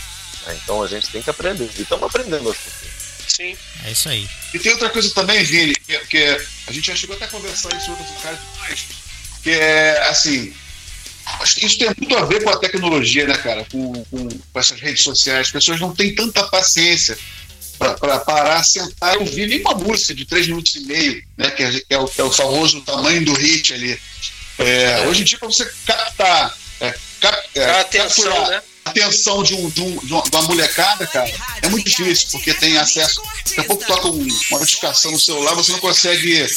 né? 0.45 0.59
então 0.61 0.83
a 0.83 0.87
gente 0.87 1.09
tem 1.09 1.21
que 1.21 1.29
aprender. 1.29 1.69
E 1.77 1.81
estamos 1.81 2.03
aprendendo 2.03 2.47
aos 2.47 2.57
pouquinhos. 2.57 2.99
Sim. 3.27 3.57
É 3.85 3.91
isso 3.91 4.09
aí. 4.09 4.29
E 4.53 4.59
tem 4.59 4.71
outra 4.73 4.89
coisa 4.89 5.09
também, 5.11 5.43
Vini, 5.43 5.73
que, 5.75 5.97
que 6.07 6.23
a 6.67 6.71
gente 6.71 6.87
já 6.87 6.95
chegou 6.95 7.15
até 7.15 7.25
a 7.25 7.29
conversar 7.29 7.75
isso 7.75 7.85
com 7.85 7.91
outros 7.93 8.21
caras 8.21 8.39
que 9.41 9.51
é 9.51 10.07
assim. 10.09 10.53
Acho 11.41 11.55
que 11.55 11.65
Isso 11.65 11.77
tem 11.77 11.87
muito 11.97 12.17
a 12.17 12.25
ver 12.25 12.43
com 12.43 12.49
a 12.49 12.57
tecnologia, 12.57 13.27
né, 13.27 13.37
cara? 13.37 13.65
Com, 13.71 13.93
com, 14.05 14.29
com 14.29 14.59
essas 14.59 14.79
redes 14.79 15.03
sociais. 15.03 15.47
As 15.47 15.51
pessoas 15.51 15.79
não 15.79 15.93
têm 15.93 16.15
tanta 16.15 16.43
paciência 16.47 17.17
para 17.77 18.19
parar, 18.19 18.63
sentar 18.63 19.15
e 19.15 19.19
ouvir 19.19 19.47
nem 19.47 19.61
uma 19.61 19.73
música 19.75 20.13
de 20.13 20.25
três 20.25 20.47
minutos 20.47 20.75
e 20.75 20.81
meio, 20.81 21.23
né? 21.37 21.49
Que 21.51 21.63
é, 21.63 21.81
é 21.91 21.97
o, 21.97 22.11
é 22.17 22.23
o 22.23 22.31
famoso 22.31 22.81
tamanho 22.81 23.23
do 23.23 23.33
hit 23.33 23.73
ali. 23.73 23.99
É, 24.57 25.07
hoje 25.07 25.21
em 25.21 25.23
dia, 25.23 25.37
para 25.37 25.47
você 25.47 25.65
captar, 25.85 26.57
é, 26.81 26.93
cap, 27.21 27.49
é, 27.55 27.65
A 27.65 27.79
atenção, 27.81 28.25
capturar 28.25 28.49
né? 28.49 28.61
Atenção 28.85 29.43
de, 29.43 29.53
um, 29.53 29.69
de, 29.69 29.81
um, 29.83 29.97
de 29.99 30.13
uma 30.13 30.41
molecada, 30.43 31.05
cara, 31.07 31.31
é 31.61 31.69
muito 31.69 31.87
difícil, 31.89 32.29
porque 32.31 32.53
tem 32.53 32.77
acesso. 32.77 33.21
Daqui 33.47 33.59
a 33.61 33.63
pouco 33.63 33.85
toca 33.85 34.07
um- 34.07 34.27
uma 34.49 34.59
notificação 34.59 35.11
no 35.11 35.19
celular, 35.19 35.53
você 35.53 35.71
não 35.71 35.79
consegue 35.79 36.47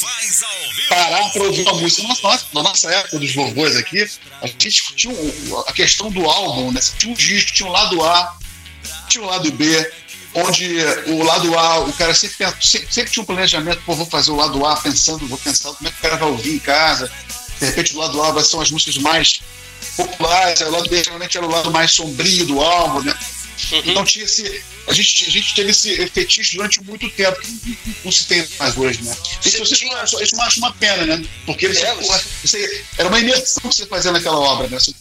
parar 0.89 1.29
para 1.31 1.43
ouvir 1.43 1.61
uma 1.61 1.73
música. 1.73 2.03
Na 2.03 2.15
nossa, 2.21 2.45
na 2.53 2.63
nossa 2.63 2.91
época 2.91 3.19
dos 3.19 3.33
vovôs 3.33 3.75
aqui, 3.75 4.07
a 4.41 4.47
gente 4.47 4.69
tinha 4.95 5.13
um- 5.13 5.59
a 5.67 5.73
questão 5.73 6.09
do 6.11 6.25
álbum, 6.29 6.71
né? 6.71 6.81
Tinha 6.97 7.11
um 7.11 7.15
disco, 7.15 7.51
tinha 7.53 7.67
um 7.69 7.71
lado 7.71 8.03
A, 8.03 8.35
tinha 9.07 9.23
um 9.23 9.27
lado 9.27 9.51
B, 9.51 9.91
onde 10.35 10.77
o 11.07 11.23
lado 11.23 11.57
A, 11.57 11.79
o 11.81 11.93
cara 11.93 12.13
sempre, 12.15 12.37
sempre, 12.59 12.87
sempre 12.91 13.11
tinha 13.11 13.23
um 13.23 13.25
planejamento, 13.25 13.81
pô, 13.85 13.93
vou 13.93 14.05
fazer 14.07 14.31
o 14.31 14.35
lado 14.35 14.65
A 14.65 14.75
pensando, 14.77 15.27
vou 15.27 15.37
pensar 15.37 15.71
como 15.73 15.87
é 15.87 15.91
que 15.91 15.97
o 15.99 16.01
cara 16.01 16.17
vai 16.17 16.29
ouvir 16.29 16.55
em 16.55 16.59
casa. 16.59 17.11
De 17.59 17.67
repente 17.67 17.95
o 17.95 17.99
lado 17.99 18.21
A 18.21 18.43
ser 18.43 18.59
as 18.59 18.71
músicas 18.71 18.97
mais 18.97 19.32
populares, 19.95 20.61
aí 20.61 20.67
o 20.67 20.71
lado 20.71 20.89
geralmente 20.89 21.37
era 21.37 21.45
o 21.45 21.49
lado 21.49 21.71
mais 21.71 21.91
sombrio 21.91 22.45
do 22.45 22.61
álbum, 22.61 23.01
né? 23.01 23.17
Então 23.71 24.03
tinha 24.03 24.25
esse. 24.25 24.63
A 24.87 24.93
gente, 24.93 25.25
a 25.25 25.29
gente 25.29 25.55
teve 25.55 25.71
esse 25.71 26.07
fetiche 26.07 26.57
durante 26.57 26.83
muito 26.83 27.09
tempo, 27.11 27.39
que 27.41 27.77
não 28.03 28.11
se 28.11 28.25
tem 28.25 28.45
mais 28.59 28.75
hoje, 28.75 29.01
né? 29.03 29.15
Isso, 29.43 29.57
eu 29.57 29.65
sei- 29.65 29.89
isso 30.21 30.35
eu 30.35 30.41
acho 30.41 30.59
uma 30.59 30.73
pena, 30.73 31.05
né? 31.05 31.25
Porque 31.45 31.67
eles, 31.67 31.81
É, 31.81 31.95
isso 32.43 32.57
aí 32.57 32.83
era 32.97 33.07
uma 33.07 33.19
imersão 33.19 33.61
que 33.69 33.75
você 33.75 33.85
fazia 33.85 34.11
naquela 34.11 34.39
obra, 34.39 34.67
né? 34.67 34.79
Você 34.79 34.93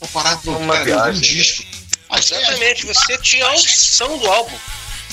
cara, 0.74 0.84
viagem, 0.84 1.18
um 1.18 1.20
disco. 1.20 1.64
Mas, 2.08 2.30
é, 2.30 2.40
Exatamente, 2.42 2.86
você 2.86 3.18
tinha 3.18 3.46
a 3.46 3.50
audição 3.50 4.18
do 4.18 4.26
álbum. 4.30 4.56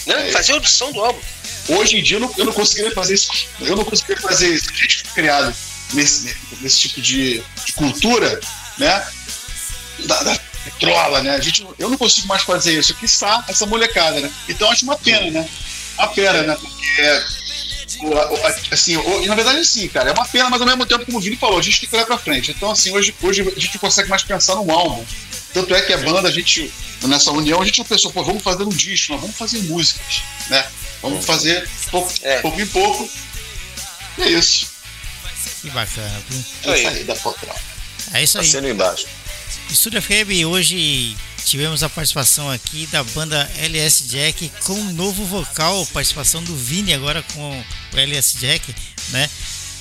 Né? 0.05 0.29
É. 0.29 0.31
Fazer 0.31 0.51
a 0.51 0.55
audição 0.55 0.91
do 0.91 0.99
álbum. 1.03 1.19
Hoje 1.69 1.97
em 1.97 2.03
dia 2.03 2.17
eu 2.17 2.21
não, 2.21 2.33
eu 2.37 2.45
não 2.45 2.53
conseguiria 2.53 2.91
fazer 2.91 3.13
isso. 3.15 3.29
Eu 3.61 3.75
não 3.75 3.85
conseguiria 3.85 4.21
fazer 4.21 4.53
isso. 4.53 4.69
A 4.69 4.75
gente 4.75 4.97
foi 5.03 5.11
criado 5.13 5.55
nesse, 5.93 6.35
nesse 6.61 6.79
tipo 6.79 7.01
de, 7.01 7.41
de 7.65 7.73
cultura, 7.73 8.39
né? 8.77 9.07
Da- 10.05 10.23
da- 10.23 10.39
trola, 10.79 11.21
né? 11.23 11.35
A 11.35 11.39
gente, 11.39 11.65
eu 11.77 11.89
não 11.89 11.97
consigo 11.97 12.27
mais 12.27 12.43
fazer 12.43 12.77
isso, 12.77 12.93
que 12.93 13.05
está 13.05 13.43
essa 13.47 13.65
molecada, 13.65 14.19
né? 14.21 14.31
Então 14.47 14.69
acho 14.71 14.83
uma 14.85 14.97
pena, 14.97 15.29
né? 15.31 15.49
Uma 15.97 16.07
pena, 16.09 16.41
né? 16.43 16.55
Porque 16.55 17.01
assim, 18.71 18.97
e 19.23 19.27
na 19.27 19.35
verdade 19.35 19.65
sim, 19.65 19.87
cara, 19.89 20.09
é 20.09 20.13
uma 20.13 20.25
pena, 20.25 20.49
mas 20.49 20.61
ao 20.61 20.67
mesmo 20.67 20.85
tempo, 20.85 21.05
como 21.05 21.17
o 21.17 21.21
Vini 21.21 21.35
falou, 21.35 21.59
a 21.59 21.61
gente 21.61 21.79
tem 21.81 21.89
que 21.89 21.95
olhar 21.95 22.05
pra 22.05 22.17
frente. 22.17 22.51
Então, 22.51 22.71
assim, 22.71 22.91
hoje, 22.91 23.13
hoje 23.21 23.41
a 23.41 23.59
gente 23.59 23.73
não 23.73 23.79
consegue 23.81 24.09
mais 24.09 24.23
pensar 24.23 24.55
num 24.55 24.71
álbum. 24.71 25.03
Tanto 25.53 25.73
é 25.75 25.81
que 25.81 25.91
a 25.91 25.97
banda, 25.97 26.29
a 26.29 26.31
gente, 26.31 26.71
nessa 27.03 27.31
união, 27.31 27.61
a 27.61 27.65
gente 27.65 27.79
não 27.79 27.85
pensou, 27.85 28.11
pô, 28.13 28.23
vamos 28.23 28.43
fazer 28.43 28.63
um 28.63 28.69
disco, 28.69 29.11
nós 29.13 29.21
vamos 29.21 29.35
fazer 29.35 29.59
músicas, 29.63 30.21
né? 30.49 30.65
Vamos 31.01 31.25
fazer 31.25 31.67
pouco, 31.89 32.13
É. 32.21 32.39
pouco 32.41 32.61
em 32.61 32.67
pouco. 32.67 33.09
E 34.17 34.21
é 34.23 34.29
isso. 34.29 34.67
Que 35.61 35.69
bacana. 35.71 36.21
viu? 36.29 36.73
É 36.73 36.77
isso 36.79 36.87
aí 36.87 37.03
da. 37.03 37.13
É 38.13 38.23
isso 38.23 38.37
aí. 38.39 38.45
Assino 38.45 38.69
embaixo. 38.69 39.07
Estúdio 39.69 40.01
FM, 40.01 40.45
hoje 40.47 41.15
tivemos 41.45 41.83
a 41.83 41.89
participação 41.89 42.49
aqui 42.49 42.87
da 42.87 43.03
banda 43.03 43.49
LS 43.57 44.07
Jack 44.07 44.49
com 44.63 44.73
um 44.73 44.93
novo 44.93 45.23
vocal, 45.25 45.85
participação 45.87 46.43
do 46.43 46.55
Vini 46.55 46.93
agora 46.93 47.23
com 47.33 47.59
o 47.93 47.97
LS 47.97 48.37
Jack, 48.39 48.73
né? 49.09 49.29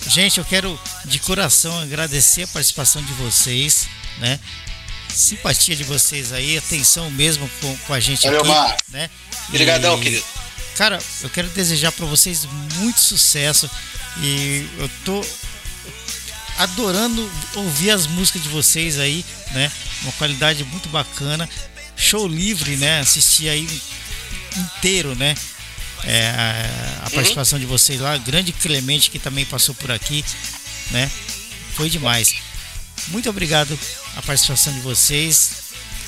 Gente, 0.08 0.38
eu 0.38 0.44
quero 0.44 0.78
de 1.06 1.18
coração 1.18 1.76
agradecer 1.80 2.42
a 2.44 2.48
participação 2.48 3.02
de 3.02 3.12
vocês, 3.14 3.88
né? 4.18 4.38
Simpatia 5.12 5.74
de 5.74 5.84
vocês 5.84 6.32
aí, 6.32 6.58
atenção 6.58 7.10
mesmo 7.10 7.48
com, 7.60 7.76
com 7.78 7.94
a 7.94 8.00
gente 8.00 8.24
Valeu, 8.24 8.40
aqui, 8.40 8.48
Marcos. 8.48 8.82
né? 8.90 9.10
Obrigadão, 9.48 9.98
E, 9.98 10.02
querido. 10.02 10.24
Cara, 10.76 10.98
eu 11.22 11.30
quero 11.30 11.48
desejar 11.48 11.90
para 11.92 12.06
vocês 12.06 12.46
muito 12.76 13.00
sucesso 13.00 13.68
e 14.20 14.68
eu 14.78 14.88
tô 15.04 15.24
adorando 16.58 17.28
ouvir 17.54 17.90
as 17.90 18.06
músicas 18.06 18.42
de 18.42 18.48
vocês 18.48 18.98
aí, 18.98 19.24
né? 19.52 19.70
Uma 20.02 20.12
qualidade 20.12 20.64
muito 20.64 20.88
bacana. 20.88 21.48
Show 21.96 22.26
livre, 22.28 22.76
né? 22.76 23.00
Assistir 23.00 23.48
aí 23.48 23.68
inteiro, 24.56 25.14
né? 25.14 25.34
É, 26.04 26.28
a- 26.30 27.06
a 27.06 27.10
participação 27.10 27.58
de 27.58 27.66
vocês 27.66 28.00
lá, 28.00 28.16
grande 28.18 28.52
Clemente 28.52 29.10
que 29.10 29.18
também 29.18 29.44
passou 29.44 29.74
por 29.74 29.90
aqui, 29.90 30.24
né? 30.92 31.10
Foi 31.74 31.90
demais. 31.90 32.34
Muito 33.08 33.28
obrigado 33.28 33.78
a 34.16 34.22
participação 34.22 34.72
de 34.72 34.80
vocês. 34.80 35.50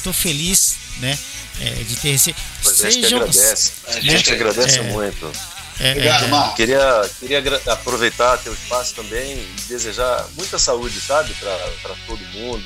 Tô 0.04 0.12
feliz, 0.12 0.76
né? 0.98 1.18
é, 1.60 1.70
de 1.84 1.96
ter 1.96 2.12
recebido. 2.12 2.40
Gente 2.64 3.00
que 3.00 3.14
agradece. 3.14 3.72
A 3.86 4.00
gente 4.00 4.24
que 4.24 4.30
agradece 4.30 4.78
É. 4.78 4.82
muito. 4.84 5.32
É, 5.78 5.90
Obrigado, 5.92 6.24
é, 6.24 6.28
Marco. 6.28 6.56
Queria, 6.56 7.10
queria 7.18 7.42
aproveitar 7.66 8.38
teu 8.38 8.52
espaço 8.54 8.94
também 8.94 9.32
e 9.32 9.56
desejar 9.68 10.26
muita 10.36 10.58
saúde, 10.58 10.98
sabe, 11.00 11.34
para 11.34 11.94
todo 12.06 12.18
mundo, 12.32 12.64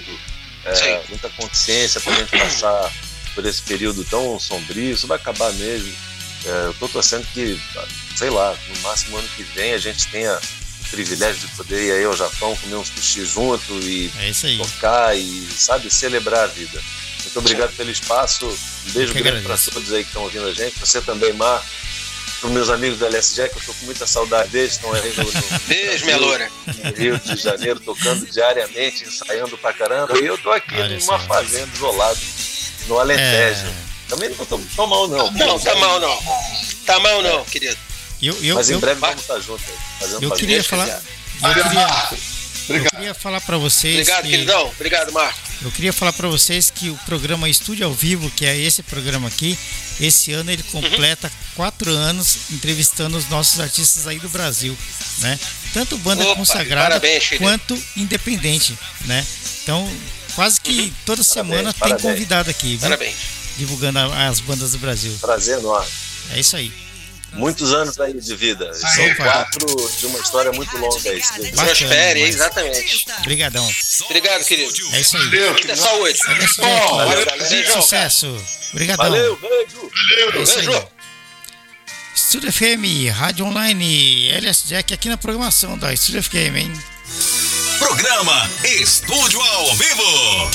é, 0.65 1.03
muita 1.09 1.29
consciência 1.31 2.01
para 2.01 2.13
a 2.13 2.17
gente 2.17 2.39
passar 2.39 2.93
por 3.35 3.45
esse 3.45 3.63
período 3.63 4.05
tão 4.05 4.39
sombrio. 4.39 4.93
Isso 4.93 5.07
vai 5.07 5.19
acabar 5.19 5.53
mesmo. 5.55 5.93
É, 6.45 6.67
eu 6.67 6.71
estou 6.73 6.89
torcendo 6.89 7.27
que, 7.33 7.61
sei 8.17 8.31
lá, 8.31 8.57
no 8.69 8.81
máximo 8.83 9.17
ano 9.17 9.29
que 9.37 9.43
vem 9.43 9.73
a 9.73 9.79
gente 9.79 10.07
tenha 10.09 10.39
o 10.87 10.91
privilégio 10.91 11.49
de 11.49 11.55
poder 11.55 11.83
ir 11.83 11.93
aí 11.93 12.05
ao 12.05 12.17
Japão, 12.17 12.57
comer 12.57 12.77
um 12.77 12.85
sushi 12.85 13.25
junto 13.25 13.73
e 13.81 14.13
é 14.19 14.57
tocar 14.57 15.17
e, 15.17 15.49
sabe, 15.57 15.91
celebrar 15.91 16.45
a 16.45 16.47
vida. 16.47 16.81
Muito 17.23 17.39
obrigado 17.39 17.75
pelo 17.75 17.91
espaço. 17.91 18.47
Um 18.47 18.93
beijo 18.93 19.15
grande 19.15 19.43
para 19.43 19.57
todos 19.57 19.93
aí 19.93 20.03
que 20.03 20.11
estão 20.11 20.23
ouvindo 20.23 20.47
a 20.47 20.53
gente. 20.53 20.79
Você 20.79 21.01
também, 21.01 21.33
Mar. 21.33 21.65
Para 22.41 22.51
meus 22.51 22.69
amigos 22.69 22.99
da 22.99 23.07
LS 23.07 23.35
Jack, 23.35 23.55
eu 23.55 23.61
estou 23.61 23.75
com 23.75 23.87
muita 23.87 24.07
saudade 24.07 24.49
deles. 24.51 24.73
Estão 24.73 24.93
aí 24.93 25.15
no, 25.17 25.25
no, 25.25 25.59
Beijo, 25.67 26.05
minha 26.05 26.17
loura. 26.19 26.51
no 26.67 26.93
Rio 26.93 27.19
de 27.19 27.37
Janeiro, 27.37 27.81
tocando 27.81 28.27
diariamente, 28.27 29.05
ensaiando 29.05 29.57
pra 29.57 29.73
caramba. 29.73 30.19
E 30.19 30.27
eu 30.27 30.37
tô 30.39 30.51
aqui 30.51 30.75
Olha 30.75 30.89
numa 30.99 31.01
só. 31.01 31.19
fazenda, 31.21 31.71
isolado, 31.75 32.19
no 32.87 32.99
Alentejo. 32.99 33.67
É. 33.67 33.85
Também 34.09 34.29
não 34.29 34.37
tô 34.37 34.45
tão 34.77 34.87
mal, 34.87 35.09
não. 35.09 35.31
Não, 35.33 35.59
tá 35.59 35.75
mal 35.77 35.99
não. 36.01 36.19
Tá 36.85 37.01
mal 37.01 37.23
não, 37.23 37.45
querido. 37.47 37.77
Eu, 38.23 38.37
eu, 38.45 38.55
Mas 38.57 38.69
em 38.71 38.75
eu, 38.75 38.81
breve 38.81 39.01
vamos 39.01 39.21
estar 39.23 39.41
juntos 39.41 39.65
aí, 39.69 39.77
fazendo 40.01 40.23
eu 40.23 40.31
queria 40.33 40.63
falar. 40.65 40.87
Eu 41.43 41.55
queria, 41.63 42.09
eu 42.85 42.91
queria 42.91 43.15
falar 43.15 43.41
para 43.41 43.57
vocês. 43.59 43.95
Obrigado, 44.01 44.23
que- 44.25 44.31
queridão. 44.31 44.67
Obrigado, 44.69 45.13
Marco. 45.13 45.39
Eu 45.63 45.71
queria 45.71 45.93
falar 45.93 46.13
para 46.13 46.29
vocês 46.29 46.71
que 46.71 46.91
o 46.91 46.97
programa 47.07 47.49
Estúdio 47.49 47.87
ao 47.87 47.95
Vivo, 47.95 48.31
que 48.31 48.45
é 48.45 48.57
esse 48.59 48.83
programa 48.83 49.29
aqui, 49.29 49.59
esse 49.99 50.33
ano 50.33 50.51
ele 50.51 50.63
completa 50.65 51.31
quatro 51.55 51.91
anos 51.91 52.37
entrevistando 52.53 53.17
os 53.17 53.29
nossos 53.31 53.59
artistas 53.61 54.07
aí 54.07 54.19
do 54.19 54.29
Brasil, 54.29 54.77
né? 55.21 55.39
Tanto 55.73 55.97
banda 55.99 56.23
Opa, 56.25 56.37
consagrada 56.37 57.01
parabéns, 57.01 57.31
quanto 57.39 57.83
independente, 57.97 58.77
né? 59.07 59.25
Então, 59.63 59.91
quase 60.35 60.61
que 60.61 60.93
toda 61.07 61.23
semana 61.23 61.73
tem 61.73 61.81
parabéns. 61.81 62.03
convidado 62.03 62.51
aqui, 62.51 62.71
viu? 62.73 62.81
Parabéns. 62.81 63.17
divulgando 63.57 63.99
a- 64.01 64.27
as 64.29 64.41
bandas 64.41 64.73
do 64.73 64.79
Brasil. 64.79 65.17
Prazer 65.21 65.59
enorme. 65.61 65.89
É 66.33 66.41
isso 66.41 66.57
aí. 66.57 66.71
Muitos 67.35 67.73
anos 67.73 67.99
aí 67.99 68.13
de 68.15 68.37
vida. 68.37 68.73
São 68.75 68.89
Aí, 69.05 69.15
cara. 69.15 69.33
quatro 69.45 69.91
de 69.99 70.07
uma 70.07 70.19
história 70.19 70.53
muito 70.53 70.77
longa 70.79 71.11
aí. 71.11 71.21
Prospere, 71.53 72.21
exatamente. 72.23 73.07
Obrigadão. 73.21 73.69
Obrigado, 74.05 74.45
querido. 74.45 74.73
É 74.93 75.01
isso 75.01 75.17
aí. 75.17 75.25
Valeu, 75.25 75.53
Muita 75.53 75.77
saúde. 75.77 76.19
LS 76.29 76.57
Bom, 76.57 76.97
valeu, 76.97 77.27
muito 77.51 77.73
sucesso. 77.73 78.45
Obrigadão. 78.73 79.05
Valeu, 79.05 79.37
beijo. 79.37 79.91
É 80.37 80.43
isso 80.43 80.59
aí. 80.59 80.67
Beijo. 80.67 80.89
Estúdio 82.15 82.53
FM, 82.53 83.11
Rádio 83.13 83.45
Online, 83.47 84.29
LS 84.31 84.67
Jack 84.69 84.95
aqui 84.95 85.09
na 85.09 85.17
programação 85.17 85.77
da 85.77 85.93
Estúdio 85.93 86.23
FM, 86.23 86.57
hein? 86.57 86.73
Programa 87.79 88.49
Estúdio 88.65 89.41
ao 89.41 89.75
Vivo. 89.75 90.51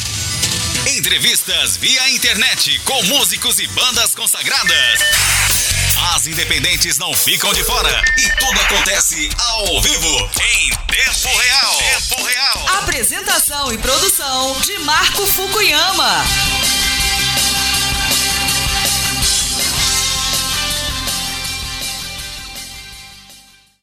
Entrevistas 0.97 1.77
via 1.77 2.09
internet 2.09 2.80
com 2.86 3.03
músicos 3.03 3.59
e 3.59 3.67
bandas 3.67 4.15
consagradas. 4.15 4.99
As 6.01 6.27
independentes 6.27 6.97
não 6.97 7.13
ficam 7.13 7.53
de 7.53 7.63
fora 7.63 8.03
e 8.17 8.29
tudo 8.39 8.61
acontece 8.61 9.29
ao 9.37 9.81
vivo, 9.81 10.29
em 10.41 10.69
tempo 10.87 11.37
real. 11.37 11.77
Tempo 11.77 12.23
real. 12.23 12.65
Apresentação 12.77 13.73
e 13.73 13.77
produção 13.77 14.59
de 14.61 14.79
Marco 14.79 15.27
Fukuyama. 15.27 16.23